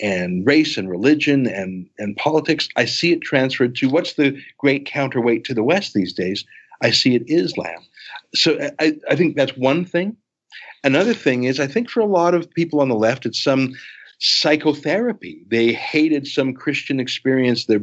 and 0.00 0.46
race 0.46 0.76
and 0.76 0.88
religion 0.88 1.46
and, 1.46 1.88
and 1.98 2.16
politics, 2.16 2.68
I 2.76 2.86
see 2.86 3.12
it 3.12 3.20
transferred 3.20 3.74
to 3.76 3.88
what's 3.88 4.14
the 4.14 4.40
great 4.58 4.86
counterweight 4.86 5.44
to 5.44 5.54
the 5.54 5.62
West 5.62 5.94
these 5.94 6.12
days? 6.12 6.44
I 6.82 6.90
see 6.90 7.14
it 7.14 7.28
Islam. 7.28 7.84
So 8.34 8.70
I, 8.78 8.96
I 9.08 9.16
think 9.16 9.36
that's 9.36 9.56
one 9.56 9.84
thing. 9.84 10.16
Another 10.82 11.12
thing 11.12 11.44
is, 11.44 11.60
I 11.60 11.66
think 11.66 11.90
for 11.90 12.00
a 12.00 12.06
lot 12.06 12.34
of 12.34 12.50
people 12.50 12.80
on 12.80 12.88
the 12.88 12.94
left, 12.94 13.26
it's 13.26 13.42
some 13.42 13.74
psychotherapy. 14.20 15.44
They 15.48 15.72
hated 15.72 16.26
some 16.26 16.54
Christian 16.54 17.00
experience. 17.00 17.66
They're, 17.66 17.82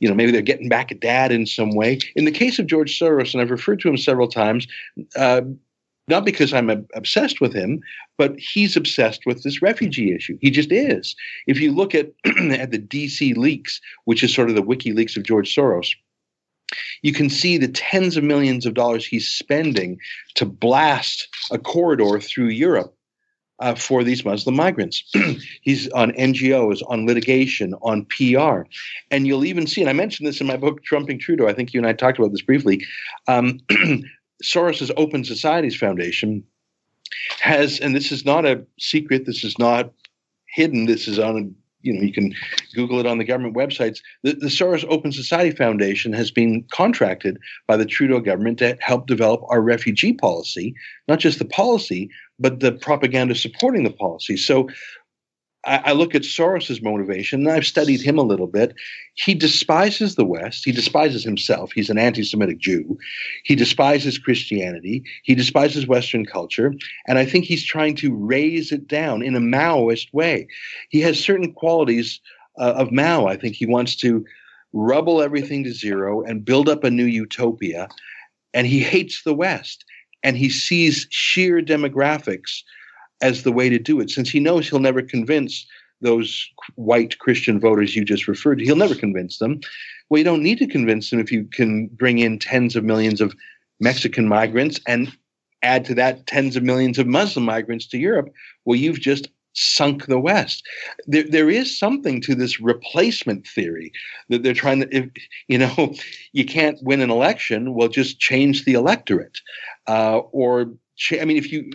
you 0.00 0.08
know, 0.08 0.14
maybe 0.14 0.32
they're 0.32 0.42
getting 0.42 0.68
back 0.68 0.90
at 0.90 1.00
dad 1.00 1.30
in 1.30 1.46
some 1.46 1.74
way. 1.74 1.98
In 2.16 2.24
the 2.24 2.32
case 2.32 2.58
of 2.58 2.66
George 2.66 2.98
Soros, 2.98 3.32
and 3.32 3.40
I've 3.40 3.50
referred 3.50 3.80
to 3.80 3.88
him 3.88 3.96
several 3.96 4.28
times, 4.28 4.66
uh, 5.16 5.42
not 6.08 6.24
because 6.24 6.52
I'm 6.52 6.68
obsessed 6.94 7.40
with 7.40 7.54
him, 7.54 7.80
but 8.18 8.38
he's 8.38 8.76
obsessed 8.76 9.24
with 9.24 9.42
this 9.42 9.62
refugee 9.62 10.14
issue. 10.14 10.36
He 10.40 10.50
just 10.50 10.70
is. 10.70 11.14
If 11.46 11.60
you 11.60 11.72
look 11.72 11.94
at 11.94 12.12
at 12.24 12.70
the 12.70 12.78
DC 12.78 13.36
leaks, 13.36 13.80
which 14.04 14.22
is 14.22 14.34
sort 14.34 14.50
of 14.50 14.56
the 14.56 14.62
WikiLeaks 14.62 15.16
of 15.16 15.22
George 15.22 15.54
Soros, 15.54 15.94
you 17.02 17.12
can 17.12 17.30
see 17.30 17.56
the 17.56 17.68
tens 17.68 18.16
of 18.16 18.24
millions 18.24 18.66
of 18.66 18.74
dollars 18.74 19.06
he's 19.06 19.28
spending 19.28 19.98
to 20.34 20.44
blast 20.44 21.28
a 21.50 21.58
corridor 21.58 22.20
through 22.20 22.48
Europe 22.48 22.94
uh, 23.60 23.74
for 23.74 24.02
these 24.02 24.24
Muslim 24.24 24.56
migrants. 24.56 25.04
He's 25.62 25.88
on 25.90 26.12
NGOs, 26.12 26.82
on 26.88 27.06
litigation, 27.06 27.74
on 27.82 28.06
PR. 28.06 28.62
And 29.10 29.26
you'll 29.26 29.44
even 29.44 29.66
see, 29.66 29.80
and 29.80 29.90
I 29.90 29.92
mentioned 29.92 30.26
this 30.26 30.40
in 30.40 30.46
my 30.46 30.56
book, 30.56 30.82
Trumping 30.82 31.18
Trudeau. 31.18 31.48
I 31.48 31.52
think 31.52 31.72
you 31.72 31.80
and 31.80 31.86
I 31.86 31.92
talked 31.92 32.18
about 32.18 32.32
this 32.32 32.42
briefly. 32.42 32.84
Um, 33.28 33.60
Soros's 34.42 34.90
Open 34.96 35.24
Societies 35.24 35.76
Foundation 35.76 36.42
has, 37.40 37.78
and 37.80 37.94
this 37.94 38.10
is 38.10 38.24
not 38.24 38.44
a 38.44 38.64
secret, 38.78 39.26
this 39.26 39.44
is 39.44 39.58
not 39.58 39.92
hidden, 40.46 40.86
this 40.86 41.06
is 41.08 41.18
on 41.18 41.38
a 41.38 41.64
you 41.84 41.92
know, 41.92 42.00
you 42.00 42.12
can 42.12 42.34
Google 42.74 42.98
it 42.98 43.06
on 43.06 43.18
the 43.18 43.24
government 43.24 43.54
websites. 43.54 44.00
The, 44.22 44.32
the 44.32 44.46
Soros 44.46 44.86
Open 44.88 45.12
Society 45.12 45.54
Foundation 45.54 46.12
has 46.14 46.30
been 46.30 46.64
contracted 46.72 47.38
by 47.66 47.76
the 47.76 47.84
Trudeau 47.84 48.20
government 48.20 48.58
to 48.58 48.76
help 48.80 49.06
develop 49.06 49.42
our 49.48 49.60
refugee 49.60 50.14
policy, 50.14 50.74
not 51.08 51.20
just 51.20 51.38
the 51.38 51.44
policy, 51.44 52.10
but 52.38 52.60
the 52.60 52.72
propaganda 52.72 53.34
supporting 53.34 53.84
the 53.84 53.90
policy. 53.90 54.36
So 54.36 54.68
I, 55.64 55.76
I 55.84 55.92
look 55.92 56.14
at 56.14 56.22
Soros's 56.22 56.82
motivation, 56.82 57.40
and 57.40 57.50
I've 57.50 57.66
studied 57.66 58.00
him 58.00 58.18
a 58.18 58.22
little 58.22 58.46
bit. 58.46 58.74
He 59.14 59.34
despises 59.34 60.14
the 60.14 60.24
West. 60.24 60.64
He 60.64 60.72
despises 60.72 61.24
himself. 61.24 61.72
He's 61.72 61.90
an 61.90 61.98
anti-Semitic 61.98 62.58
Jew. 62.58 62.98
He 63.44 63.54
despises 63.54 64.18
Christianity. 64.18 65.04
He 65.22 65.34
despises 65.34 65.86
Western 65.86 66.26
culture, 66.26 66.74
and 67.06 67.18
I 67.18 67.24
think 67.24 67.44
he's 67.44 67.64
trying 67.64 67.94
to 67.96 68.14
raze 68.14 68.72
it 68.72 68.86
down 68.88 69.22
in 69.22 69.36
a 69.36 69.40
Maoist 69.40 70.12
way. 70.12 70.48
He 70.90 71.00
has 71.00 71.18
certain 71.18 71.52
qualities 71.52 72.20
uh, 72.58 72.74
of 72.76 72.92
Mao. 72.92 73.26
I 73.26 73.36
think 73.36 73.56
he 73.56 73.66
wants 73.66 73.96
to 73.96 74.24
rubble 74.72 75.22
everything 75.22 75.64
to 75.64 75.72
zero 75.72 76.22
and 76.22 76.44
build 76.44 76.68
up 76.68 76.82
a 76.84 76.90
new 76.90 77.04
utopia. 77.04 77.88
And 78.52 78.66
he 78.66 78.80
hates 78.80 79.22
the 79.22 79.34
West, 79.34 79.84
and 80.24 80.36
he 80.36 80.48
sees 80.48 81.06
sheer 81.10 81.60
demographics 81.60 82.62
as 83.22 83.42
the 83.42 83.52
way 83.52 83.68
to 83.68 83.78
do 83.78 84.00
it, 84.00 84.10
since 84.10 84.28
he 84.28 84.40
knows 84.40 84.68
he'll 84.68 84.80
never 84.80 85.02
convince 85.02 85.64
those 86.00 86.46
white 86.74 87.18
Christian 87.18 87.60
voters 87.60 87.94
you 87.94 88.04
just 88.04 88.26
referred 88.26 88.58
to. 88.58 88.64
He'll 88.64 88.74
never 88.74 88.94
convince 88.96 89.38
them. 89.38 89.60
Well, 90.08 90.18
you 90.18 90.24
don't 90.24 90.42
need 90.42 90.58
to 90.58 90.66
convince 90.66 91.10
them 91.10 91.20
if 91.20 91.30
you 91.30 91.44
can 91.44 91.86
bring 91.88 92.18
in 92.18 92.38
tens 92.38 92.74
of 92.74 92.84
millions 92.84 93.20
of 93.20 93.34
Mexican 93.80 94.26
migrants 94.26 94.80
and 94.88 95.12
add 95.62 95.84
to 95.86 95.94
that 95.94 96.26
tens 96.26 96.56
of 96.56 96.62
millions 96.62 96.98
of 96.98 97.06
Muslim 97.06 97.44
migrants 97.44 97.86
to 97.86 97.98
Europe. 97.98 98.28
Well, 98.64 98.76
you've 98.76 99.00
just 99.00 99.28
sunk 99.54 100.06
the 100.06 100.18
West. 100.18 100.66
There, 101.06 101.22
there 101.22 101.48
is 101.48 101.78
something 101.78 102.20
to 102.22 102.34
this 102.34 102.60
replacement 102.60 103.46
theory 103.46 103.92
that 104.28 104.42
they're 104.42 104.52
trying 104.52 104.80
to, 104.80 104.96
if, 104.96 105.08
you 105.48 105.58
know, 105.58 105.94
you 106.32 106.44
can't 106.44 106.82
win 106.82 107.00
an 107.00 107.10
election, 107.10 107.74
well, 107.74 107.88
just 107.88 108.18
change 108.18 108.64
the 108.64 108.74
electorate. 108.74 109.38
Uh, 109.86 110.18
or, 110.32 110.72
I 111.20 111.24
mean, 111.24 111.36
if 111.36 111.52
you, 111.52 111.70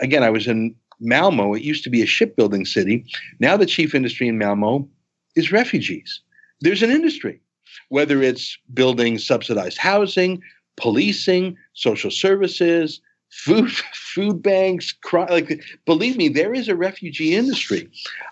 again, 0.00 0.22
I 0.22 0.30
was 0.30 0.46
in 0.46 0.74
Malmo, 1.00 1.54
it 1.54 1.62
used 1.62 1.84
to 1.84 1.90
be 1.90 2.02
a 2.02 2.06
shipbuilding 2.06 2.64
city. 2.64 3.04
Now 3.40 3.56
the 3.56 3.66
chief 3.66 3.94
industry 3.94 4.28
in 4.28 4.38
Malmo 4.38 4.88
is 5.36 5.52
refugees. 5.52 6.20
There's 6.60 6.82
an 6.82 6.90
industry, 6.90 7.40
whether 7.88 8.22
it's 8.22 8.56
building 8.72 9.18
subsidized 9.18 9.78
housing, 9.78 10.42
policing, 10.76 11.56
social 11.74 12.10
services, 12.10 13.00
food 13.30 13.70
food 13.92 14.42
banks 14.42 14.94
like 15.12 15.60
believe 15.86 16.16
me 16.16 16.28
there 16.28 16.54
is 16.54 16.68
a 16.68 16.76
refugee 16.76 17.34
industry. 17.34 17.88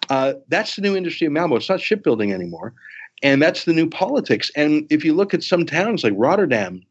Uh, 0.08 0.34
that's 0.48 0.76
the 0.76 0.82
new 0.82 0.96
industry 0.96 1.26
of 1.26 1.32
malmo. 1.32 1.56
It's 1.56 1.68
not 1.68 1.80
shipbuilding 1.80 2.32
anymore. 2.32 2.74
And 3.22 3.40
that's 3.40 3.64
the 3.64 3.72
new 3.72 3.88
politics. 3.88 4.50
And 4.56 4.86
if 4.90 5.04
you 5.04 5.12
look 5.14 5.32
at 5.32 5.42
some 5.42 5.64
towns 5.64 6.02
like 6.02 6.14
rotterdam 6.16 6.82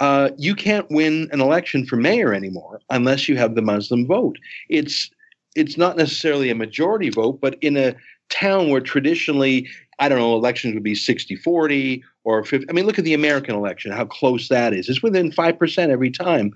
uh, 0.00 0.30
you 0.36 0.54
can't 0.54 0.90
win 0.90 1.28
an 1.32 1.40
election 1.40 1.86
for 1.86 1.96
mayor 1.96 2.34
anymore 2.34 2.80
unless 2.90 3.28
you 3.28 3.36
have 3.36 3.54
the 3.54 3.62
muslim 3.62 4.06
vote 4.06 4.38
it's 4.68 5.10
it's 5.54 5.76
not 5.76 5.96
necessarily 5.96 6.50
a 6.50 6.54
majority 6.54 7.10
vote 7.10 7.40
but 7.40 7.56
in 7.62 7.76
a 7.76 7.94
town 8.28 8.70
where 8.70 8.80
traditionally 8.80 9.68
I 9.98 10.10
don't 10.10 10.18
know, 10.18 10.34
elections 10.34 10.74
would 10.74 10.82
be 10.82 10.94
60 10.94 11.36
40 11.36 12.04
or 12.24 12.44
50. 12.44 12.66
I 12.68 12.72
mean, 12.72 12.84
look 12.84 12.98
at 12.98 13.04
the 13.04 13.14
American 13.14 13.54
election, 13.54 13.92
how 13.92 14.04
close 14.04 14.48
that 14.48 14.74
is. 14.74 14.88
It's 14.88 15.02
within 15.02 15.30
5% 15.30 15.88
every 15.88 16.10
time 16.10 16.52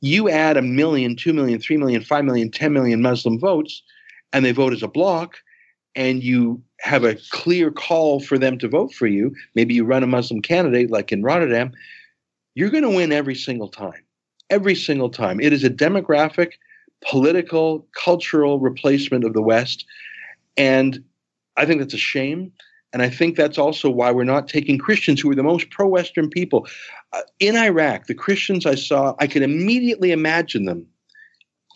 you 0.00 0.28
add 0.28 0.56
a 0.56 0.62
million, 0.62 1.16
two 1.16 1.32
million, 1.32 1.60
three 1.60 1.76
million, 1.76 2.02
five 2.02 2.24
million, 2.24 2.50
ten 2.50 2.72
million 2.72 3.02
Muslim 3.02 3.38
votes, 3.38 3.82
and 4.32 4.44
they 4.44 4.52
vote 4.52 4.72
as 4.72 4.82
a 4.82 4.88
block, 4.88 5.38
and 5.96 6.22
you 6.22 6.62
have 6.80 7.02
a 7.02 7.16
clear 7.30 7.70
call 7.70 8.20
for 8.20 8.38
them 8.38 8.58
to 8.58 8.68
vote 8.68 8.92
for 8.94 9.08
you, 9.08 9.34
maybe 9.56 9.74
you 9.74 9.84
run 9.84 10.04
a 10.04 10.06
Muslim 10.06 10.40
candidate 10.40 10.90
like 10.90 11.10
in 11.10 11.24
Rotterdam, 11.24 11.72
you're 12.58 12.70
going 12.70 12.82
to 12.82 12.90
win 12.90 13.12
every 13.12 13.36
single 13.36 13.68
time. 13.68 14.02
Every 14.50 14.74
single 14.74 15.10
time. 15.10 15.38
It 15.40 15.52
is 15.52 15.62
a 15.62 15.70
demographic, 15.70 16.54
political, 17.08 17.86
cultural 17.94 18.58
replacement 18.58 19.22
of 19.22 19.32
the 19.32 19.42
West. 19.42 19.86
And 20.56 21.04
I 21.56 21.66
think 21.66 21.80
that's 21.80 21.94
a 21.94 21.98
shame. 21.98 22.50
And 22.92 23.00
I 23.00 23.10
think 23.10 23.36
that's 23.36 23.58
also 23.58 23.88
why 23.90 24.10
we're 24.10 24.24
not 24.24 24.48
taking 24.48 24.76
Christians 24.76 25.20
who 25.20 25.30
are 25.30 25.36
the 25.36 25.42
most 25.44 25.70
pro 25.70 25.86
Western 25.86 26.28
people. 26.28 26.66
Uh, 27.12 27.20
in 27.38 27.54
Iraq, 27.54 28.08
the 28.08 28.14
Christians 28.14 28.66
I 28.66 28.74
saw, 28.74 29.14
I 29.20 29.28
could 29.28 29.42
immediately 29.42 30.10
imagine 30.10 30.64
them 30.64 30.84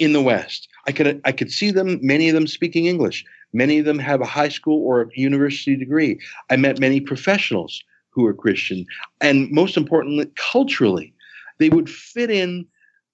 in 0.01 0.13
the 0.13 0.23
West. 0.23 0.67
I 0.89 0.91
could, 0.91 1.21
I 1.25 1.31
could 1.31 1.53
see 1.53 1.71
them, 1.71 2.01
many 2.03 2.29
of 2.29 2.35
them 2.35 2.49
speaking 2.49 2.87
English. 2.87 3.25
Many 3.53 3.79
of 3.79 3.85
them 3.85 4.01
have 4.01 4.21
a 4.21 4.27
high 4.27 4.49
school 4.49 4.85
or 4.85 5.03
a 5.03 5.07
university 5.15 5.77
degree. 5.77 6.19
I 6.51 6.57
met 6.57 6.81
many 6.81 7.01
professionals 7.01 7.85
who 8.13 8.27
are 8.27 8.35
Christian. 8.35 8.87
And 9.21 9.51
most 9.51 9.77
importantly, 9.77 10.31
culturally, 10.37 11.13
they 11.59 11.69
would 11.69 11.91
fit 11.91 12.31
in 12.31 12.67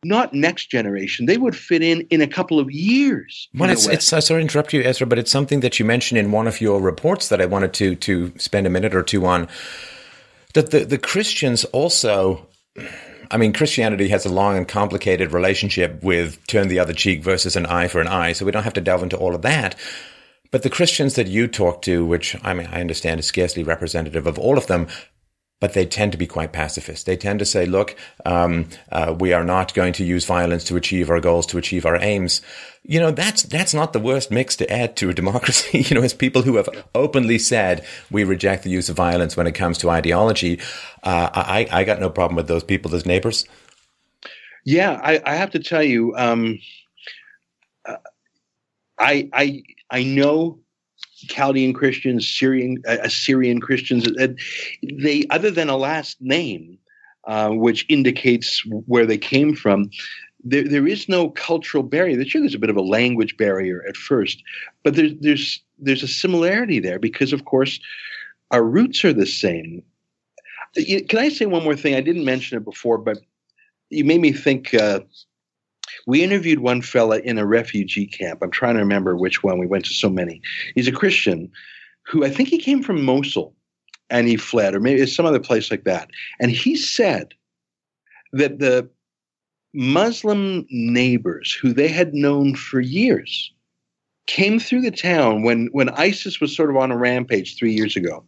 not 0.04 0.32
next 0.32 0.70
generation. 0.70 1.26
They 1.26 1.38
would 1.38 1.56
fit 1.56 1.82
in 1.82 2.02
in 2.02 2.20
a 2.20 2.26
couple 2.26 2.60
of 2.60 2.70
years. 2.70 3.48
Well, 3.54 3.70
it's, 3.70 3.86
it's, 3.86 4.04
sorry 4.04 4.22
to 4.22 4.38
interrupt 4.38 4.72
you, 4.72 4.82
Ezra, 4.82 5.06
but 5.06 5.18
it's 5.18 5.30
something 5.30 5.60
that 5.60 5.78
you 5.78 5.84
mentioned 5.84 6.18
in 6.18 6.30
one 6.30 6.46
of 6.46 6.60
your 6.60 6.80
reports 6.80 7.28
that 7.28 7.40
I 7.40 7.46
wanted 7.46 7.72
to, 7.74 7.96
to 7.96 8.32
spend 8.38 8.66
a 8.66 8.70
minute 8.70 8.94
or 8.94 9.02
two 9.02 9.26
on. 9.26 9.48
That 10.54 10.70
the, 10.70 10.84
the 10.84 10.98
Christians 10.98 11.64
also, 11.66 12.46
I 13.30 13.36
mean, 13.36 13.52
Christianity 13.52 14.08
has 14.08 14.24
a 14.24 14.32
long 14.32 14.56
and 14.56 14.68
complicated 14.68 15.32
relationship 15.32 16.02
with 16.02 16.44
turn 16.46 16.68
the 16.68 16.78
other 16.78 16.94
cheek 16.94 17.22
versus 17.22 17.56
an 17.56 17.66
eye 17.66 17.88
for 17.88 18.00
an 18.00 18.08
eye. 18.08 18.32
So 18.32 18.44
we 18.44 18.52
don't 18.52 18.64
have 18.64 18.74
to 18.74 18.80
delve 18.80 19.02
into 19.02 19.16
all 19.16 19.34
of 19.34 19.42
that. 19.42 19.74
But 20.50 20.62
the 20.62 20.70
Christians 20.70 21.14
that 21.14 21.26
you 21.26 21.46
talk 21.46 21.82
to, 21.82 22.04
which 22.04 22.36
I 22.42 22.54
mean, 22.54 22.68
I 22.72 22.80
understand 22.80 23.20
is 23.20 23.26
scarcely 23.26 23.62
representative 23.62 24.26
of 24.26 24.38
all 24.38 24.56
of 24.56 24.66
them, 24.66 24.88
but 25.60 25.72
they 25.72 25.84
tend 25.84 26.12
to 26.12 26.18
be 26.18 26.26
quite 26.26 26.52
pacifist. 26.52 27.06
They 27.06 27.16
tend 27.16 27.40
to 27.40 27.44
say, 27.44 27.66
look, 27.66 27.96
um, 28.24 28.68
uh, 28.92 29.14
we 29.18 29.32
are 29.32 29.44
not 29.44 29.74
going 29.74 29.92
to 29.94 30.04
use 30.04 30.24
violence 30.24 30.62
to 30.64 30.76
achieve 30.76 31.10
our 31.10 31.20
goals, 31.20 31.46
to 31.46 31.58
achieve 31.58 31.84
our 31.84 31.96
aims. 31.96 32.42
You 32.84 33.00
know, 33.00 33.10
that's, 33.10 33.42
that's 33.42 33.74
not 33.74 33.92
the 33.92 33.98
worst 33.98 34.30
mix 34.30 34.54
to 34.56 34.72
add 34.72 34.96
to 34.96 35.10
a 35.10 35.14
democracy. 35.14 35.80
you 35.88 35.96
know, 35.96 36.02
as 36.02 36.14
people 36.14 36.42
who 36.42 36.56
have 36.56 36.68
openly 36.94 37.38
said 37.38 37.84
we 38.10 38.22
reject 38.22 38.62
the 38.62 38.70
use 38.70 38.88
of 38.88 38.96
violence 38.96 39.36
when 39.36 39.48
it 39.48 39.52
comes 39.52 39.78
to 39.78 39.90
ideology, 39.90 40.60
uh, 41.02 41.28
I, 41.34 41.66
I 41.70 41.84
got 41.84 42.00
no 42.00 42.08
problem 42.08 42.36
with 42.36 42.46
those 42.46 42.64
people 42.64 42.94
as 42.94 43.04
neighbors. 43.04 43.44
Yeah, 44.64 45.00
I, 45.02 45.20
I 45.24 45.34
have 45.34 45.50
to 45.52 45.58
tell 45.58 45.82
you, 45.82 46.14
um, 46.16 46.60
uh, 47.84 47.96
I, 48.98 49.28
I, 49.32 49.62
I 49.90 50.02
know 50.02 50.58
Chaldean 51.28 51.72
Christians, 51.72 52.28
Syrian 52.28 52.82
uh, 52.86 52.98
Assyrian 53.02 53.60
Christians. 53.60 54.06
Uh, 54.06 54.28
they 54.82 55.26
other 55.30 55.50
than 55.50 55.68
a 55.68 55.76
last 55.76 56.16
name, 56.20 56.78
uh, 57.26 57.50
which 57.50 57.84
indicates 57.88 58.62
where 58.86 59.06
they 59.06 59.18
came 59.18 59.54
from. 59.54 59.90
There, 60.44 60.62
there 60.62 60.86
is 60.86 61.08
no 61.08 61.30
cultural 61.30 61.82
barrier. 61.82 62.24
Sure, 62.24 62.40
there's 62.40 62.54
a 62.54 62.60
bit 62.60 62.70
of 62.70 62.76
a 62.76 62.82
language 62.82 63.36
barrier 63.36 63.84
at 63.88 63.96
first, 63.96 64.42
but 64.84 64.94
there's 64.94 65.12
there's 65.20 65.60
there's 65.78 66.02
a 66.02 66.08
similarity 66.08 66.78
there 66.78 66.98
because, 66.98 67.32
of 67.32 67.44
course, 67.44 67.80
our 68.50 68.62
roots 68.62 69.04
are 69.04 69.12
the 69.12 69.26
same. 69.26 69.82
Can 70.76 71.18
I 71.18 71.28
say 71.28 71.46
one 71.46 71.64
more 71.64 71.76
thing? 71.76 71.94
I 71.94 72.00
didn't 72.00 72.24
mention 72.24 72.56
it 72.56 72.64
before, 72.64 72.98
but 72.98 73.18
you 73.90 74.04
made 74.04 74.20
me 74.20 74.32
think. 74.32 74.74
We 76.08 76.24
interviewed 76.24 76.60
one 76.60 76.80
fella 76.80 77.18
in 77.18 77.36
a 77.36 77.44
refugee 77.44 78.06
camp. 78.06 78.38
I'm 78.40 78.50
trying 78.50 78.76
to 78.76 78.80
remember 78.80 79.14
which 79.14 79.42
one. 79.42 79.58
We 79.58 79.66
went 79.66 79.84
to 79.84 79.92
so 79.92 80.08
many. 80.08 80.40
He's 80.74 80.88
a 80.88 80.92
Christian 80.92 81.52
who 82.06 82.24
I 82.24 82.30
think 82.30 82.48
he 82.48 82.56
came 82.56 82.82
from 82.82 83.04
Mosul 83.04 83.54
and 84.08 84.26
he 84.26 84.38
fled, 84.38 84.74
or 84.74 84.80
maybe 84.80 85.02
it's 85.02 85.14
some 85.14 85.26
other 85.26 85.38
place 85.38 85.70
like 85.70 85.84
that. 85.84 86.08
And 86.40 86.50
he 86.50 86.76
said 86.76 87.34
that 88.32 88.58
the 88.58 88.88
Muslim 89.74 90.66
neighbors 90.70 91.52
who 91.52 91.74
they 91.74 91.88
had 91.88 92.14
known 92.14 92.54
for 92.54 92.80
years 92.80 93.52
came 94.26 94.58
through 94.58 94.80
the 94.80 94.90
town 94.90 95.42
when, 95.42 95.68
when 95.72 95.90
ISIS 95.90 96.40
was 96.40 96.56
sort 96.56 96.70
of 96.70 96.76
on 96.76 96.90
a 96.90 96.96
rampage 96.96 97.58
three 97.58 97.74
years 97.74 97.96
ago. 97.96 98.24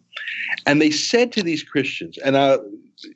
And 0.66 0.82
they 0.82 0.90
said 0.90 1.32
to 1.32 1.42
these 1.42 1.62
Christians, 1.62 2.18
and 2.18 2.36
uh, 2.36 2.58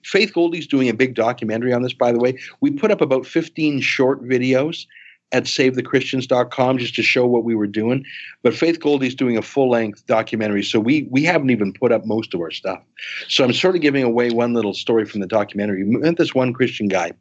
Faith 0.05 0.33
Goldy's 0.33 0.67
doing 0.67 0.89
a 0.89 0.95
big 0.95 1.15
documentary 1.15 1.73
on 1.73 1.83
this, 1.83 1.93
by 1.93 2.13
the 2.13 2.19
way. 2.19 2.39
We 2.61 2.71
put 2.71 2.91
up 2.91 3.01
about 3.01 3.27
15 3.27 3.81
short 3.81 4.23
videos 4.23 4.87
at 5.33 5.45
savethechristians.com 5.45 6.79
just 6.79 6.95
to 6.95 7.03
show 7.03 7.27
what 7.27 7.45
we 7.45 7.55
were 7.55 7.67
doing. 7.67 8.05
But 8.43 8.55
Faith 8.55 8.81
Goldy's 8.81 9.15
doing 9.15 9.37
a 9.37 9.43
full 9.43 9.71
length 9.71 10.07
documentary, 10.07 10.63
so 10.63 10.79
we 10.79 11.09
we 11.11 11.25
haven't 11.25 11.51
even 11.51 11.73
put 11.73 11.93
up 11.93 12.07
most 12.07 12.35
of 12.35 12.41
our 12.41 12.51
stuff. 12.51 12.83
So 13.29 13.45
I'm 13.45 13.53
sort 13.53 13.75
of 13.75 13.83
giving 13.83 14.05
away 14.05 14.31
one 14.31 14.55
little 14.55 14.75
story 14.75 15.05
from 15.05 15.21
the 15.21 15.27
documentary. 15.27 15.85
We 15.85 15.97
met 15.97 16.17
this 16.17 16.35
one 16.35 16.53
Christian 16.53 16.89
guy 16.89 17.13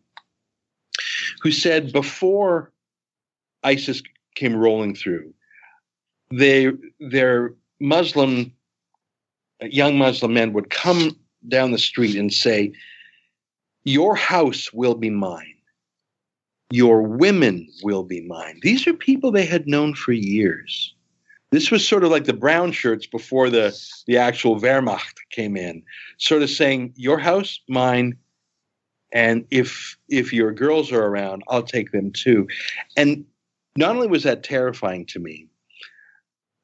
who 1.41 1.51
said 1.51 1.91
before 1.91 2.71
ISIS 3.63 4.03
came 4.35 4.55
rolling 4.55 4.95
through, 4.95 5.33
they 6.31 6.71
their 6.99 7.53
Muslim 7.79 8.53
young 9.61 9.97
Muslim 9.97 10.33
men 10.33 10.53
would 10.53 10.69
come 10.69 11.17
down 11.47 11.71
the 11.71 11.77
street 11.77 12.15
and 12.15 12.33
say, 12.33 12.71
Your 13.83 14.15
house 14.15 14.71
will 14.73 14.95
be 14.95 15.09
mine. 15.09 15.55
Your 16.71 17.01
women 17.01 17.67
will 17.83 18.03
be 18.03 18.21
mine. 18.21 18.59
These 18.61 18.87
are 18.87 18.93
people 18.93 19.31
they 19.31 19.45
had 19.45 19.67
known 19.67 19.93
for 19.93 20.11
years. 20.11 20.95
This 21.51 21.69
was 21.69 21.87
sort 21.87 22.03
of 22.03 22.09
like 22.09 22.25
the 22.25 22.33
brown 22.33 22.71
shirts 22.71 23.05
before 23.05 23.51
the, 23.51 23.77
the 24.07 24.17
actual 24.17 24.59
Wehrmacht 24.59 25.13
came 25.29 25.55
in, 25.55 25.83
sort 26.17 26.41
of 26.41 26.49
saying, 26.49 26.93
Your 26.95 27.19
house, 27.19 27.59
mine. 27.69 28.17
And 29.11 29.45
if 29.51 29.95
if 30.09 30.33
your 30.33 30.51
girls 30.51 30.91
are 30.91 31.05
around, 31.05 31.43
I'll 31.47 31.61
take 31.61 31.91
them 31.91 32.11
too. 32.11 32.47
And 32.97 33.25
not 33.75 33.95
only 33.95 34.07
was 34.07 34.23
that 34.23 34.43
terrifying 34.43 35.05
to 35.07 35.19
me, 35.19 35.47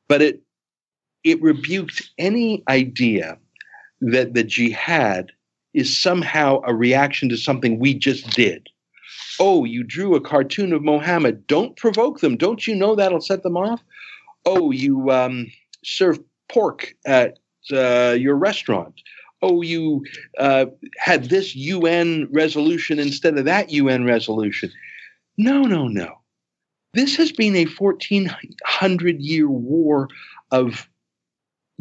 but 0.07 0.23
it 0.23 0.41
it 1.23 1.41
rebuked 1.41 2.09
any 2.17 2.63
idea 2.67 3.37
that 4.01 4.33
the 4.33 4.43
jihad 4.43 5.31
is 5.73 5.97
somehow 5.97 6.61
a 6.65 6.73
reaction 6.73 7.29
to 7.29 7.37
something 7.37 7.79
we 7.79 7.93
just 7.93 8.29
did. 8.31 8.67
Oh, 9.39 9.63
you 9.63 9.83
drew 9.83 10.15
a 10.15 10.21
cartoon 10.21 10.73
of 10.73 10.83
Mohammed. 10.83 11.47
Don't 11.47 11.75
provoke 11.77 12.19
them. 12.19 12.35
Don't 12.35 12.67
you 12.67 12.75
know 12.75 12.95
that'll 12.95 13.21
set 13.21 13.43
them 13.43 13.57
off? 13.57 13.81
Oh, 14.45 14.71
you 14.71 15.11
um, 15.11 15.51
serve 15.83 16.19
pork 16.49 16.93
at 17.05 17.39
uh, 17.71 18.15
your 18.19 18.35
restaurant. 18.35 18.93
Oh, 19.41 19.61
you 19.61 20.03
uh, 20.37 20.65
had 20.97 21.25
this 21.25 21.55
UN 21.55 22.27
resolution 22.31 22.99
instead 22.99 23.37
of 23.37 23.45
that 23.45 23.69
UN 23.69 24.03
resolution. 24.03 24.71
No, 25.37 25.61
no, 25.61 25.87
no. 25.87 26.19
This 26.93 27.15
has 27.15 27.31
been 27.31 27.55
a 27.55 27.65
1400 27.65 29.21
year 29.21 29.47
war 29.47 30.09
of 30.51 30.89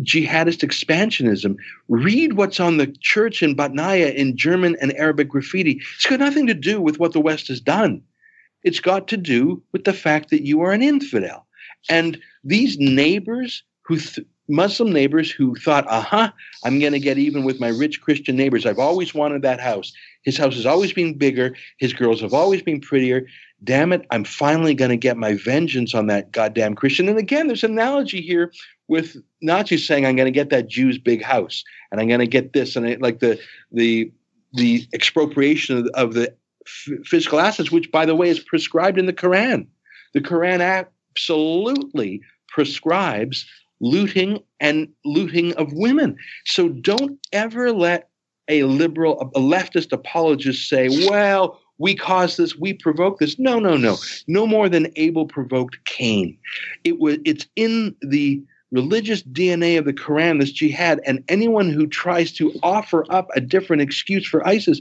jihadist 0.03 0.67
expansionism. 0.67 1.57
Read 1.89 2.35
what's 2.35 2.61
on 2.61 2.77
the 2.77 2.87
church 3.01 3.43
in 3.43 3.57
Batnaya 3.57 4.15
in 4.15 4.37
German 4.37 4.77
and 4.81 4.93
Arabic 4.95 5.29
graffiti. 5.29 5.81
It's 5.97 6.07
got 6.07 6.21
nothing 6.21 6.47
to 6.47 6.55
do 6.55 6.81
with 6.81 6.99
what 6.99 7.13
the 7.13 7.21
West 7.21 7.49
has 7.49 7.61
done. 7.61 8.03
It's 8.63 8.81
got 8.81 9.09
to 9.09 9.17
do 9.17 9.63
with 9.73 9.85
the 9.85 9.93
fact 9.93 10.31
that 10.31 10.45
you 10.45 10.61
are 10.63 10.73
an 10.73 10.83
infidel. 10.83 11.47
And 11.89 12.19
these 12.45 12.79
neighbors 12.79 13.63
who 13.83 13.99
th- 13.99 14.27
Muslim 14.49 14.93
neighbors 14.93 15.31
who 15.31 15.55
thought, 15.57 15.87
aha, 15.89 16.33
I'm 16.65 16.81
going 16.81 16.93
to 16.93 16.99
get 16.99 17.19
even 17.19 17.45
with 17.45 17.61
my 17.61 17.69
rich 17.69 18.01
Christian 18.01 18.35
neighbors. 18.35 18.65
I've 18.65 18.79
always 18.79 19.15
wanted 19.15 19.43
that 19.43 19.61
house. 19.61 19.93
His 20.23 20.39
house 20.39 20.57
has 20.57 20.67
always 20.67 20.93
been 20.93 21.19
bigger. 21.19 21.55
His 21.79 21.93
girls 21.93 22.21
have 22.23 22.33
always 22.33 22.63
been 22.63 22.81
prettier. 22.81 23.27
Damn 23.63 23.93
it, 23.93 24.07
I'm 24.11 24.25
finally 24.25 24.75
going 24.75 24.91
to 24.91 24.97
get 24.97 25.17
my 25.17 25.35
vengeance 25.35 25.95
on 25.95 26.07
that 26.07 26.33
goddamn 26.33 26.75
Christian. 26.75 27.09
And 27.09 27.19
again, 27.19 27.47
there's 27.47 27.65
an 27.65 27.73
analogy 27.73 28.23
here 28.23 28.53
with 28.89 29.17
Nazis 29.43 29.87
saying, 29.87 30.07
I'm 30.07 30.17
going 30.17 30.27
to 30.27 30.33
get 30.33 30.51
that 30.51 30.69
Jew's 30.69 30.99
big 30.99 31.23
house 31.23 31.63
and 31.91 32.01
I'm 32.01 32.09
going 32.09 32.21
to 32.21 32.27
get 32.27 32.53
this. 32.53 32.75
And 32.75 33.01
like 33.01 33.21
the, 33.21 33.39
the, 33.71 34.11
the 34.55 34.87
expropriation 34.93 35.79
of, 35.79 35.87
of 35.89 36.15
the 36.15 36.35
f- 36.67 37.07
physical 37.07 37.39
assets, 37.39 37.71
which, 37.71 37.91
by 37.93 38.07
the 38.07 38.17
way, 38.17 38.29
is 38.29 38.41
prescribed 38.41 38.99
in 38.99 39.07
the 39.07 39.13
Quran. 39.13 39.67
The 40.15 40.21
Quran 40.21 40.61
absolutely 40.63 42.23
prescribes 42.49 43.47
looting 43.81 44.43
and 44.59 44.89
looting 45.05 45.55
of 45.55 45.73
women. 45.73 46.17
So 46.47 46.69
don't 46.69 47.19
ever 47.33 47.73
let 47.73 48.09
a 48.49 48.63
liberal, 48.65 49.31
a 49.35 49.41
leftist 49.41 49.93
apologist 49.93 50.69
say, 50.69 50.89
well, 51.09 51.61
we 51.77 51.95
caused 51.95 52.39
this, 52.39 52.57
we 52.57 52.73
provoked 52.73 53.21
this. 53.21 53.39
No, 53.39 53.59
no, 53.59 53.77
no. 53.77 53.97
No 54.27 54.47
more 54.47 54.69
than 54.69 54.91
Abel 54.97 55.27
provoked 55.27 55.79
Cain. 55.85 56.37
It 56.85 56.99
was 56.99 57.19
it's 57.25 57.47
in 57.55 57.95
the 58.01 58.43
religious 58.71 59.23
DNA 59.23 59.79
of 59.79 59.85
the 59.85 59.93
Quran, 59.93 60.41
this 60.41 60.53
jihad, 60.53 61.01
and 61.07 61.25
anyone 61.29 61.71
who 61.71 61.87
tries 61.87 62.33
to 62.33 62.53
offer 62.63 63.05
up 63.11 63.29
a 63.35 63.41
different 63.41 63.83
excuse 63.83 64.27
for 64.27 64.47
ISIS, 64.47 64.81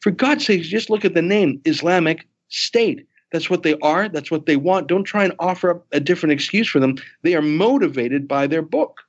for 0.00 0.10
God's 0.10 0.46
sake, 0.46 0.62
just 0.62 0.90
look 0.90 1.04
at 1.04 1.14
the 1.14 1.22
name 1.22 1.60
Islamic 1.64 2.26
State. 2.48 3.06
That's 3.32 3.50
what 3.50 3.64
they 3.64 3.76
are. 3.80 4.08
That's 4.08 4.30
what 4.30 4.46
they 4.46 4.56
want. 4.56 4.86
Don't 4.86 5.04
try 5.04 5.24
and 5.24 5.34
offer 5.38 5.70
up 5.70 5.86
a 5.90 5.98
different 5.98 6.34
excuse 6.34 6.68
for 6.68 6.78
them. 6.78 6.96
They 7.22 7.34
are 7.34 7.42
motivated 7.42 8.28
by 8.28 8.46
their 8.46 8.62
book. 8.62 9.00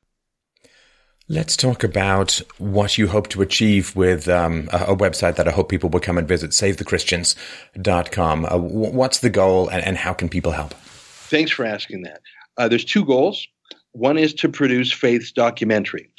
Let's 1.27 1.57
talk 1.57 1.83
about 1.83 2.39
what 2.59 2.99
you 2.99 3.07
hope 3.07 3.29
to 3.29 3.41
achieve 3.41 3.95
with 3.95 4.27
um, 4.27 4.69
a, 4.71 4.93
a, 4.93 4.95
website 4.95 5.37
that 5.37 5.47
I 5.47 5.51
hope 5.51 5.69
people 5.69 5.89
will 5.89 5.99
come 5.99 6.19
and 6.19 6.27
visit, 6.27 6.51
savethechristians.com. 6.51 8.45
Uh, 8.45 8.57
what's 8.57 9.19
the 9.19 9.31
goal 9.31 9.67
and, 9.69 9.83
and, 9.83 9.97
how 9.97 10.13
can 10.13 10.29
people 10.29 10.51
help? 10.51 10.75
Thanks 10.75 11.49
for 11.49 11.65
asking 11.65 12.03
that. 12.03 12.21
Uh, 12.57 12.67
there's 12.67 12.85
two 12.85 13.03
goals. 13.05 13.47
One 13.95 14.17
is 14.17 14.33
to 14.35 14.49
produce 14.49 14.91
Faith's 14.91 15.31
documentary. 15.31 16.09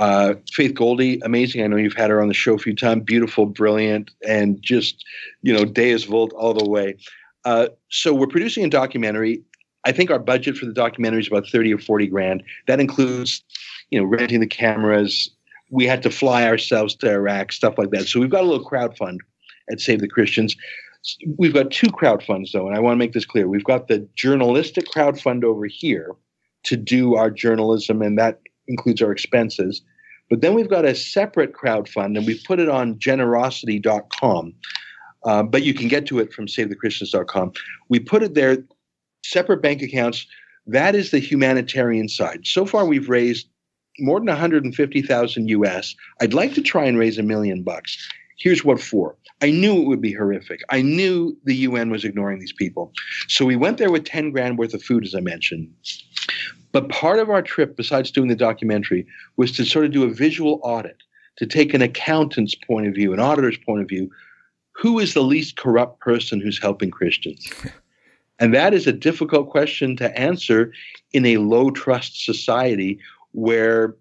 Uh, 0.00 0.34
Faith 0.50 0.74
Goldy, 0.74 1.20
amazing. 1.22 1.62
I 1.62 1.66
know 1.66 1.76
you've 1.76 1.92
had 1.92 2.08
her 2.08 2.22
on 2.22 2.28
the 2.28 2.34
show 2.34 2.54
a 2.54 2.58
few 2.58 2.74
times. 2.74 3.02
Beautiful, 3.04 3.44
brilliant, 3.44 4.10
and 4.26 4.62
just, 4.62 5.04
you 5.42 5.52
know, 5.52 5.66
Deus 5.66 6.04
Vult 6.04 6.32
all 6.32 6.54
the 6.54 6.66
way. 6.66 6.96
Uh, 7.44 7.68
so 7.90 8.14
we're 8.14 8.28
producing 8.28 8.64
a 8.64 8.70
documentary. 8.70 9.42
I 9.84 9.92
think 9.92 10.10
our 10.10 10.18
budget 10.18 10.56
for 10.56 10.64
the 10.64 10.72
documentary 10.72 11.20
is 11.20 11.28
about 11.28 11.46
30 11.46 11.74
or 11.74 11.78
40 11.78 12.06
grand. 12.06 12.42
That 12.66 12.80
includes, 12.80 13.44
you 13.90 14.00
know, 14.00 14.06
renting 14.06 14.40
the 14.40 14.46
cameras. 14.46 15.28
We 15.68 15.84
had 15.84 16.02
to 16.04 16.10
fly 16.10 16.44
ourselves 16.44 16.94
to 16.96 17.10
Iraq, 17.10 17.52
stuff 17.52 17.76
like 17.76 17.90
that. 17.90 18.08
So 18.08 18.20
we've 18.20 18.30
got 18.30 18.44
a 18.44 18.46
little 18.46 18.64
crowd 18.64 18.96
fund 18.96 19.20
at 19.70 19.80
Save 19.80 20.00
the 20.00 20.08
Christians. 20.08 20.56
We've 21.36 21.52
got 21.52 21.72
two 21.72 21.90
crowd 21.90 22.22
funds 22.22 22.52
though, 22.52 22.66
and 22.66 22.74
I 22.74 22.80
want 22.80 22.94
to 22.94 22.98
make 22.98 23.12
this 23.12 23.26
clear. 23.26 23.48
We've 23.48 23.64
got 23.64 23.88
the 23.88 24.08
journalistic 24.16 24.86
crowd 24.86 25.20
fund 25.20 25.44
over 25.44 25.66
here 25.66 26.16
to 26.68 26.76
do 26.76 27.14
our 27.14 27.30
journalism, 27.30 28.02
and 28.02 28.18
that 28.18 28.40
includes 28.66 29.02
our 29.02 29.10
expenses. 29.10 29.82
But 30.30 30.42
then 30.42 30.54
we've 30.54 30.68
got 30.68 30.84
a 30.84 30.94
separate 30.94 31.54
crowd 31.54 31.88
fund, 31.88 32.16
and 32.16 32.26
we've 32.26 32.42
put 32.44 32.60
it 32.60 32.68
on 32.68 32.98
generosity.com. 32.98 34.54
Uh, 35.24 35.42
but 35.42 35.62
you 35.62 35.74
can 35.74 35.88
get 35.88 36.06
to 36.06 36.18
it 36.18 36.32
from 36.32 36.46
savethechristians.com. 36.46 37.52
We 37.88 37.98
put 37.98 38.22
it 38.22 38.34
there, 38.34 38.58
separate 39.24 39.62
bank 39.62 39.82
accounts. 39.82 40.26
That 40.66 40.94
is 40.94 41.10
the 41.10 41.18
humanitarian 41.18 42.08
side. 42.08 42.46
So 42.46 42.66
far, 42.66 42.84
we've 42.84 43.08
raised 43.08 43.48
more 43.98 44.20
than 44.20 44.26
150,000 44.26 45.48
US. 45.48 45.94
I'd 46.20 46.34
like 46.34 46.54
to 46.54 46.62
try 46.62 46.84
and 46.84 46.98
raise 46.98 47.18
a 47.18 47.22
million 47.22 47.62
bucks. 47.62 48.08
Here's 48.38 48.64
what 48.64 48.80
for. 48.80 49.16
I 49.42 49.50
knew 49.50 49.82
it 49.82 49.86
would 49.86 50.00
be 50.00 50.12
horrific. 50.12 50.60
I 50.70 50.82
knew 50.82 51.36
the 51.44 51.54
UN 51.56 51.90
was 51.90 52.04
ignoring 52.04 52.38
these 52.38 52.52
people. 52.52 52.92
So 53.26 53.44
we 53.44 53.56
went 53.56 53.78
there 53.78 53.90
with 53.90 54.04
10 54.04 54.30
grand 54.30 54.58
worth 54.58 54.74
of 54.74 54.82
food, 54.82 55.04
as 55.04 55.14
I 55.14 55.20
mentioned. 55.20 55.68
But 56.72 56.88
part 56.88 57.18
of 57.18 57.30
our 57.30 57.42
trip, 57.42 57.76
besides 57.76 58.10
doing 58.10 58.28
the 58.28 58.36
documentary, 58.36 59.06
was 59.36 59.52
to 59.52 59.64
sort 59.64 59.84
of 59.84 59.92
do 59.92 60.04
a 60.04 60.12
visual 60.12 60.60
audit, 60.62 60.98
to 61.36 61.46
take 61.46 61.74
an 61.74 61.82
accountant's 61.82 62.54
point 62.54 62.86
of 62.86 62.94
view, 62.94 63.12
an 63.12 63.20
auditor's 63.20 63.58
point 63.58 63.82
of 63.82 63.88
view, 63.88 64.10
who 64.72 64.98
is 64.98 65.14
the 65.14 65.22
least 65.22 65.56
corrupt 65.56 66.00
person 66.00 66.40
who's 66.40 66.58
helping 66.58 66.90
Christians? 66.90 67.50
and 68.38 68.54
that 68.54 68.74
is 68.74 68.86
a 68.86 68.92
difficult 68.92 69.50
question 69.50 69.96
to 69.96 70.18
answer 70.18 70.72
in 71.12 71.26
a 71.26 71.38
low 71.38 71.70
trust 71.70 72.24
society 72.24 72.98
where 73.32 73.96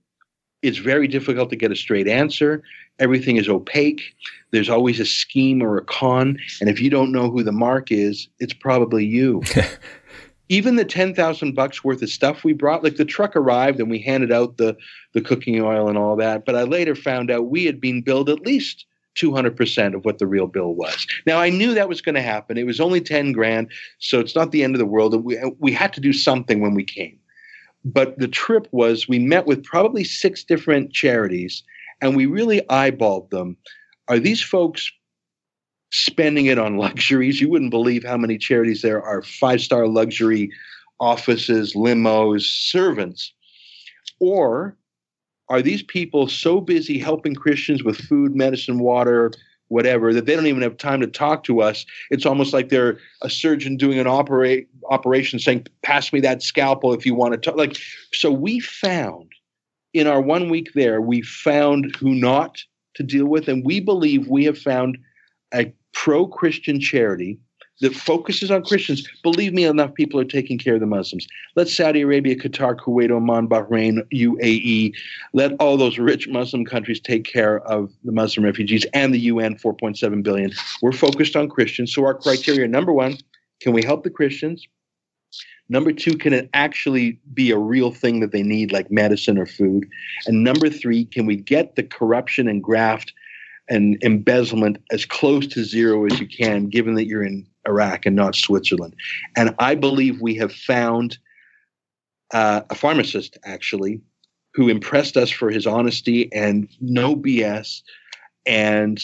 it's 0.62 0.78
very 0.78 1.08
difficult 1.08 1.50
to 1.50 1.56
get 1.56 1.72
a 1.72 1.76
straight 1.76 2.08
answer. 2.08 2.64
Everything 3.00 3.38
is 3.38 3.48
opaque. 3.48 4.02
There's 4.52 4.70
always 4.70 5.00
a 5.00 5.06
scheme 5.06 5.62
or 5.62 5.78
a 5.78 5.84
con. 5.84 6.38
And 6.60 6.70
if 6.70 6.80
you 6.80 6.90
don't 6.90 7.12
know 7.12 7.30
who 7.30 7.44
the 7.44 7.52
mark 7.52 7.92
is, 7.92 8.28
it's 8.40 8.54
probably 8.54 9.06
you. 9.06 9.42
Even 10.50 10.76
the 10.76 10.86
10,000 10.86 11.54
bucks 11.54 11.84
worth 11.84 12.02
of 12.02 12.10
stuff 12.10 12.44
we 12.44 12.54
brought, 12.54 12.84
like 12.84 12.96
the 12.96 13.06
truck 13.06 13.36
arrived 13.36 13.80
and 13.80 13.90
we 13.90 14.00
handed 14.00 14.32
out 14.32 14.58
the, 14.58 14.76
the 15.14 15.22
cooking 15.22 15.62
oil 15.62 15.90
and 15.90 15.98
all 15.98 16.16
that. 16.16 16.46
But 16.46 16.56
I 16.56 16.64
later 16.64 16.96
found 16.96 17.30
out 17.30 17.50
we 17.50 17.66
had 17.66 17.82
been 17.82 18.02
billed 18.02 18.30
at 18.30 18.42
least 18.42 18.86
200% 19.18 19.96
of 19.96 20.06
what 20.06 20.20
the 20.20 20.28
real 20.28 20.48
bill 20.48 20.74
was. 20.74 21.06
Now, 21.26 21.40
I 21.40 21.50
knew 21.50 21.74
that 21.74 21.90
was 21.90 22.02
going 22.02 22.16
to 22.16 22.22
happen. 22.22 22.58
It 22.58 22.66
was 22.66 22.80
only 22.80 23.02
10 23.02 23.32
grand, 23.32 23.70
so 24.00 24.20
it's 24.20 24.36
not 24.36 24.52
the 24.52 24.64
end 24.64 24.76
of 24.76 24.80
the 24.80 24.86
world. 24.86 25.24
We, 25.24 25.40
we 25.60 25.72
had 25.72 25.92
to 25.94 26.02
do 26.02 26.14
something 26.14 26.62
when 26.62 26.74
we 26.74 26.84
came. 26.84 27.20
But 27.84 28.20
the 28.20 28.28
trip 28.28 28.68
was 28.72 29.08
we 29.08 29.20
met 29.20 29.46
with 29.46 29.64
probably 29.64 30.04
six 30.04 30.44
different 30.44 30.92
charities 30.92 31.64
and 32.02 32.16
we 32.16 32.26
really 32.26 32.62
eyeballed 32.70 33.30
them. 33.30 33.58
Are 34.08 34.20
these 34.20 34.42
folks 34.42 34.92
spending 35.92 36.48
it 36.48 36.58
on 36.58 36.78
luxuries? 36.78 37.42
You 37.42 37.50
wouldn't 37.50 37.72
believe 37.72 38.04
how 38.04 38.18
many 38.18 38.38
charities 38.38 38.82
there 38.82 39.02
are 39.02 39.22
five 39.22 39.62
star 39.62 39.88
luxury 39.88 40.52
offices, 41.00 41.74
limos, 41.74 42.42
servants. 42.42 43.34
Or 44.20 44.78
are 45.50 45.62
these 45.62 45.84
people 45.84 46.28
so 46.28 46.60
busy 46.60 46.98
helping 46.98 47.36
Christians 47.36 47.84
with 47.84 47.98
food, 47.98 48.36
medicine, 48.36 48.80
water, 48.80 49.32
whatever, 49.70 50.14
that 50.14 50.26
they 50.26 50.36
don't 50.36 50.48
even 50.48 50.62
have 50.62 50.78
time 50.78 51.00
to 51.02 51.08
talk 51.08 51.44
to 51.46 51.62
us? 51.62 51.86
It's 52.10 52.26
almost 52.26 52.54
like 52.54 52.70
they're 52.70 53.00
a 53.22 53.30
surgeon 53.30 53.78
doing 53.78 54.00
an 54.00 54.08
operate, 54.08 54.68
operation 54.90 55.40
saying, 55.40 55.68
Pass 55.84 56.12
me 56.12 56.20
that 56.22 56.42
scalpel 56.42 56.94
if 56.94 57.06
you 57.06 57.16
want 57.16 57.34
to 57.34 57.38
talk. 57.38 57.56
Like, 57.56 57.78
so 58.12 58.32
we 58.32 58.60
found 58.60 59.32
in 59.94 60.08
our 60.08 60.22
one 60.22 60.50
week 60.50 60.74
there, 60.74 61.02
we 61.02 61.22
found 61.22 61.96
who 61.96 62.14
not 62.14 62.62
to 62.96 63.04
deal 63.04 63.26
with, 63.26 63.48
and 63.48 63.66
we 63.66 63.80
believe 63.80 64.28
we 64.28 64.44
have 64.46 64.58
found 64.58 64.98
a 65.54 65.72
pro 66.04 66.28
Christian 66.28 66.80
charity 66.80 67.40
that 67.82 67.94
focuses 67.94 68.52
on 68.52 68.64
Christians, 68.64 69.08
believe 69.24 69.54
me, 69.54 69.66
enough 69.66 69.94
people 69.94 70.20
are 70.20 70.26
taking 70.26 70.58
care 70.58 70.76
of 70.76 70.80
the 70.80 70.86
Muslims. 70.86 71.28
Let 71.56 71.68
Saudi 71.68 72.02
Arabia, 72.02 72.36
Qatar, 72.36 72.78
Kuwait, 72.78 73.12
Oman, 73.12 73.48
Bahrain, 73.48 74.02
UAE, 74.14 74.94
let 75.34 75.54
all 75.60 75.76
those 75.76 75.98
rich 75.98 76.28
Muslim 76.28 76.66
countries 76.66 77.00
take 77.00 77.24
care 77.24 77.60
of 77.68 77.92
the 78.04 78.12
Muslim 78.12 78.46
refugees 78.46 78.86
and 78.94 79.14
the 79.14 79.20
UN 79.22 79.58
4.7 79.58 80.24
billion. 80.24 80.52
We're 80.82 80.92
focused 80.92 81.36
on 81.36 81.50
Christians. 81.50 81.94
So 81.94 82.06
our 82.06 82.14
criteria 82.14 82.68
number 82.68 82.94
one, 82.94 83.18
can 83.60 83.74
we 83.74 83.84
help 83.84 84.04
the 84.04 84.12
Christians? 84.12 84.68
Number 85.70 85.92
two, 85.92 86.16
can 86.16 86.32
it 86.32 86.50
actually 86.54 87.20
be 87.34 87.52
a 87.52 87.58
real 87.58 87.92
thing 87.92 88.22
that 88.22 88.32
they 88.32 88.44
need, 88.44 88.72
like 88.72 88.90
medicine 88.90 89.38
or 89.38 89.46
food? 89.46 89.86
And 90.26 90.44
number 90.44 90.70
three, 90.70 91.06
can 91.06 91.26
we 91.26 91.36
get 91.36 91.76
the 91.76 91.84
corruption 91.84 92.48
and 92.48 92.64
graft 92.64 93.14
and 93.70 94.02
embezzlement 94.04 94.78
as 94.92 95.06
close 95.06 95.48
to 95.48 95.64
zero 95.64 96.06
as 96.06 96.20
you 96.20 96.28
can, 96.28 96.70
given 96.70 96.96
that 96.96 97.06
you're 97.06 97.24
in 97.24 97.46
Iraq 97.68 98.06
and 98.06 98.16
not 98.16 98.36
Switzerland. 98.36 98.96
And 99.36 99.54
I 99.60 99.76
believe 99.76 100.22
we 100.22 100.36
have 100.36 100.54
found 100.54 101.18
uh, 102.34 102.62
a 102.70 102.76
pharmacist, 102.76 103.38
actually, 103.46 104.02
who 104.54 104.70
impressed 104.70 105.18
us 105.18 105.30
for 105.30 105.52
his 105.52 105.68
honesty 105.68 106.32
and 106.34 106.68
no 106.80 107.16
BS. 107.16 107.82
And 108.46 109.02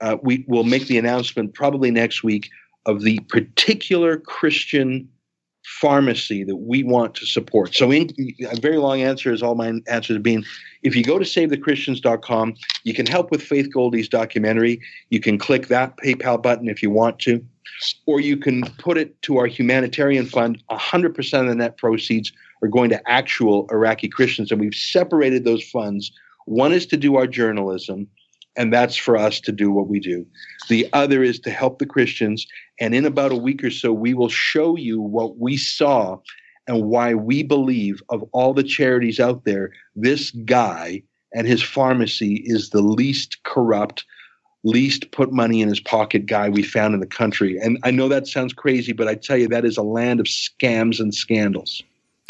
uh, 0.00 0.16
we 0.22 0.44
will 0.48 0.64
make 0.64 0.86
the 0.86 0.98
announcement 0.98 1.54
probably 1.54 1.90
next 1.90 2.22
week 2.22 2.48
of 2.86 3.02
the 3.02 3.18
particular 3.28 4.18
Christian 4.18 5.08
pharmacy 5.78 6.42
that 6.44 6.56
we 6.56 6.82
want 6.82 7.14
to 7.14 7.26
support. 7.26 7.74
So, 7.74 7.90
in, 7.90 8.10
a 8.50 8.60
very 8.60 8.76
long 8.76 9.02
answer 9.02 9.32
is 9.32 9.42
all 9.42 9.54
my 9.54 9.80
answers 9.88 10.18
been. 10.18 10.44
If 10.82 10.96
you 10.96 11.04
go 11.04 11.18
to 11.18 11.24
savethechristians.com, 11.24 12.54
you 12.84 12.94
can 12.94 13.06
help 13.06 13.30
with 13.30 13.42
Faith 13.42 13.68
Goldy's 13.72 14.08
documentary. 14.08 14.80
You 15.10 15.20
can 15.20 15.38
click 15.38 15.68
that 15.68 15.96
PayPal 15.98 16.42
button 16.42 16.68
if 16.68 16.82
you 16.82 16.90
want 16.90 17.18
to. 17.20 17.44
or 18.06 18.20
you 18.20 18.36
can 18.36 18.62
put 18.78 18.98
it 18.98 19.20
to 19.22 19.38
our 19.38 19.46
humanitarian 19.46 20.26
fund. 20.26 20.62
100% 20.70 21.40
of 21.40 21.46
the 21.46 21.54
net 21.54 21.76
proceeds 21.76 22.32
are 22.62 22.68
going 22.68 22.90
to 22.90 23.08
actual 23.08 23.66
Iraqi 23.70 24.08
Christians. 24.08 24.50
And 24.50 24.60
we've 24.60 24.74
separated 24.74 25.44
those 25.44 25.62
funds. 25.62 26.10
One 26.46 26.72
is 26.72 26.84
to 26.86 26.96
do 26.96 27.16
our 27.16 27.26
journalism, 27.26 28.08
and 28.60 28.70
that's 28.70 28.94
for 28.94 29.16
us 29.16 29.40
to 29.40 29.52
do 29.52 29.70
what 29.70 29.88
we 29.88 29.98
do. 29.98 30.26
The 30.68 30.86
other 30.92 31.22
is 31.22 31.40
to 31.40 31.50
help 31.50 31.78
the 31.78 31.86
Christians. 31.86 32.46
And 32.78 32.94
in 32.94 33.06
about 33.06 33.32
a 33.32 33.36
week 33.36 33.64
or 33.64 33.70
so, 33.70 33.90
we 33.90 34.12
will 34.12 34.28
show 34.28 34.76
you 34.76 35.00
what 35.00 35.38
we 35.38 35.56
saw 35.56 36.18
and 36.68 36.84
why 36.84 37.14
we 37.14 37.42
believe 37.42 38.02
of 38.10 38.22
all 38.34 38.52
the 38.52 38.62
charities 38.62 39.18
out 39.18 39.46
there, 39.46 39.72
this 39.96 40.30
guy 40.30 41.02
and 41.32 41.46
his 41.46 41.62
pharmacy 41.62 42.42
is 42.44 42.68
the 42.68 42.82
least 42.82 43.42
corrupt, 43.44 44.04
least 44.62 45.10
put 45.10 45.32
money 45.32 45.62
in 45.62 45.68
his 45.70 45.80
pocket 45.80 46.26
guy 46.26 46.50
we 46.50 46.62
found 46.62 46.92
in 46.92 47.00
the 47.00 47.06
country. 47.06 47.56
And 47.56 47.78
I 47.82 47.90
know 47.90 48.08
that 48.08 48.26
sounds 48.26 48.52
crazy, 48.52 48.92
but 48.92 49.08
I 49.08 49.14
tell 49.14 49.38
you, 49.38 49.48
that 49.48 49.64
is 49.64 49.78
a 49.78 49.82
land 49.82 50.20
of 50.20 50.26
scams 50.26 51.00
and 51.00 51.14
scandals. 51.14 51.82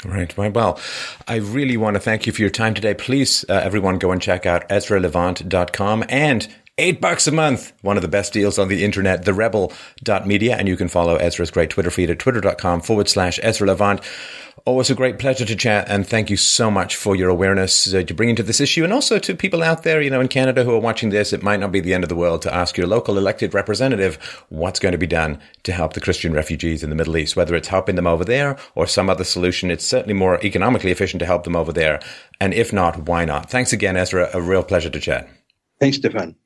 Right. 0.04 0.34
Well, 0.36 0.80
I 1.28 1.36
really 1.36 1.76
want 1.76 1.94
to 1.94 2.00
thank 2.00 2.26
you 2.26 2.32
for 2.32 2.40
your 2.40 2.50
time 2.50 2.72
today. 2.72 2.94
Please, 2.94 3.44
uh, 3.48 3.54
everyone, 3.54 3.98
go 3.98 4.12
and 4.12 4.22
check 4.22 4.46
out 4.46 4.66
EzraLevant.com 4.70 6.04
and 6.08 6.48
eight 6.78 7.00
bucks 7.00 7.26
a 7.26 7.32
month. 7.32 7.72
One 7.82 7.96
of 7.96 8.02
the 8.02 8.08
best 8.08 8.32
deals 8.32 8.58
on 8.58 8.68
the 8.68 8.84
internet, 8.84 9.24
therebel.media. 9.24 10.56
And 10.56 10.68
you 10.68 10.76
can 10.76 10.88
follow 10.88 11.16
Ezra's 11.16 11.50
great 11.50 11.70
Twitter 11.70 11.90
feed 11.90 12.10
at 12.10 12.18
twitter.com 12.18 12.80
forward 12.80 13.08
slash 13.08 13.38
Ezra 13.42 13.66
Levant. 13.66 14.00
Always 14.66 14.90
a 14.90 14.94
great 14.94 15.18
pleasure 15.18 15.46
to 15.46 15.56
chat, 15.56 15.88
and 15.88 16.06
thank 16.06 16.28
you 16.28 16.36
so 16.36 16.70
much 16.70 16.94
for 16.94 17.16
your 17.16 17.30
awareness 17.30 17.94
uh, 17.94 18.02
bring 18.14 18.28
into 18.28 18.42
this 18.42 18.60
issue, 18.60 18.84
and 18.84 18.92
also 18.92 19.18
to 19.18 19.34
people 19.34 19.62
out 19.62 19.84
there, 19.84 20.02
you 20.02 20.10
know, 20.10 20.20
in 20.20 20.28
Canada 20.28 20.64
who 20.64 20.74
are 20.74 20.80
watching 20.80 21.08
this. 21.08 21.32
It 21.32 21.42
might 21.42 21.60
not 21.60 21.72
be 21.72 21.80
the 21.80 21.94
end 21.94 22.04
of 22.04 22.10
the 22.10 22.16
world 22.16 22.42
to 22.42 22.54
ask 22.54 22.76
your 22.76 22.86
local 22.86 23.16
elected 23.16 23.54
representative 23.54 24.16
what's 24.50 24.78
going 24.78 24.92
to 24.92 24.98
be 24.98 25.06
done 25.06 25.40
to 25.62 25.72
help 25.72 25.94
the 25.94 26.00
Christian 26.00 26.34
refugees 26.34 26.82
in 26.82 26.90
the 26.90 26.96
Middle 26.96 27.16
East, 27.16 27.36
whether 27.36 27.54
it's 27.54 27.68
helping 27.68 27.96
them 27.96 28.06
over 28.06 28.24
there 28.24 28.58
or 28.74 28.86
some 28.86 29.08
other 29.08 29.24
solution. 29.24 29.70
It's 29.70 29.86
certainly 29.86 30.14
more 30.14 30.38
economically 30.44 30.90
efficient 30.90 31.20
to 31.20 31.26
help 31.26 31.44
them 31.44 31.56
over 31.56 31.72
there, 31.72 31.98
and 32.38 32.52
if 32.52 32.70
not, 32.70 33.08
why 33.08 33.24
not? 33.24 33.50
Thanks 33.50 33.72
again, 33.72 33.96
Ezra. 33.96 34.28
A 34.34 34.42
real 34.42 34.62
pleasure 34.62 34.90
to 34.90 35.00
chat. 35.00 35.26
Thanks, 35.80 35.96
Stefan. 35.96 36.36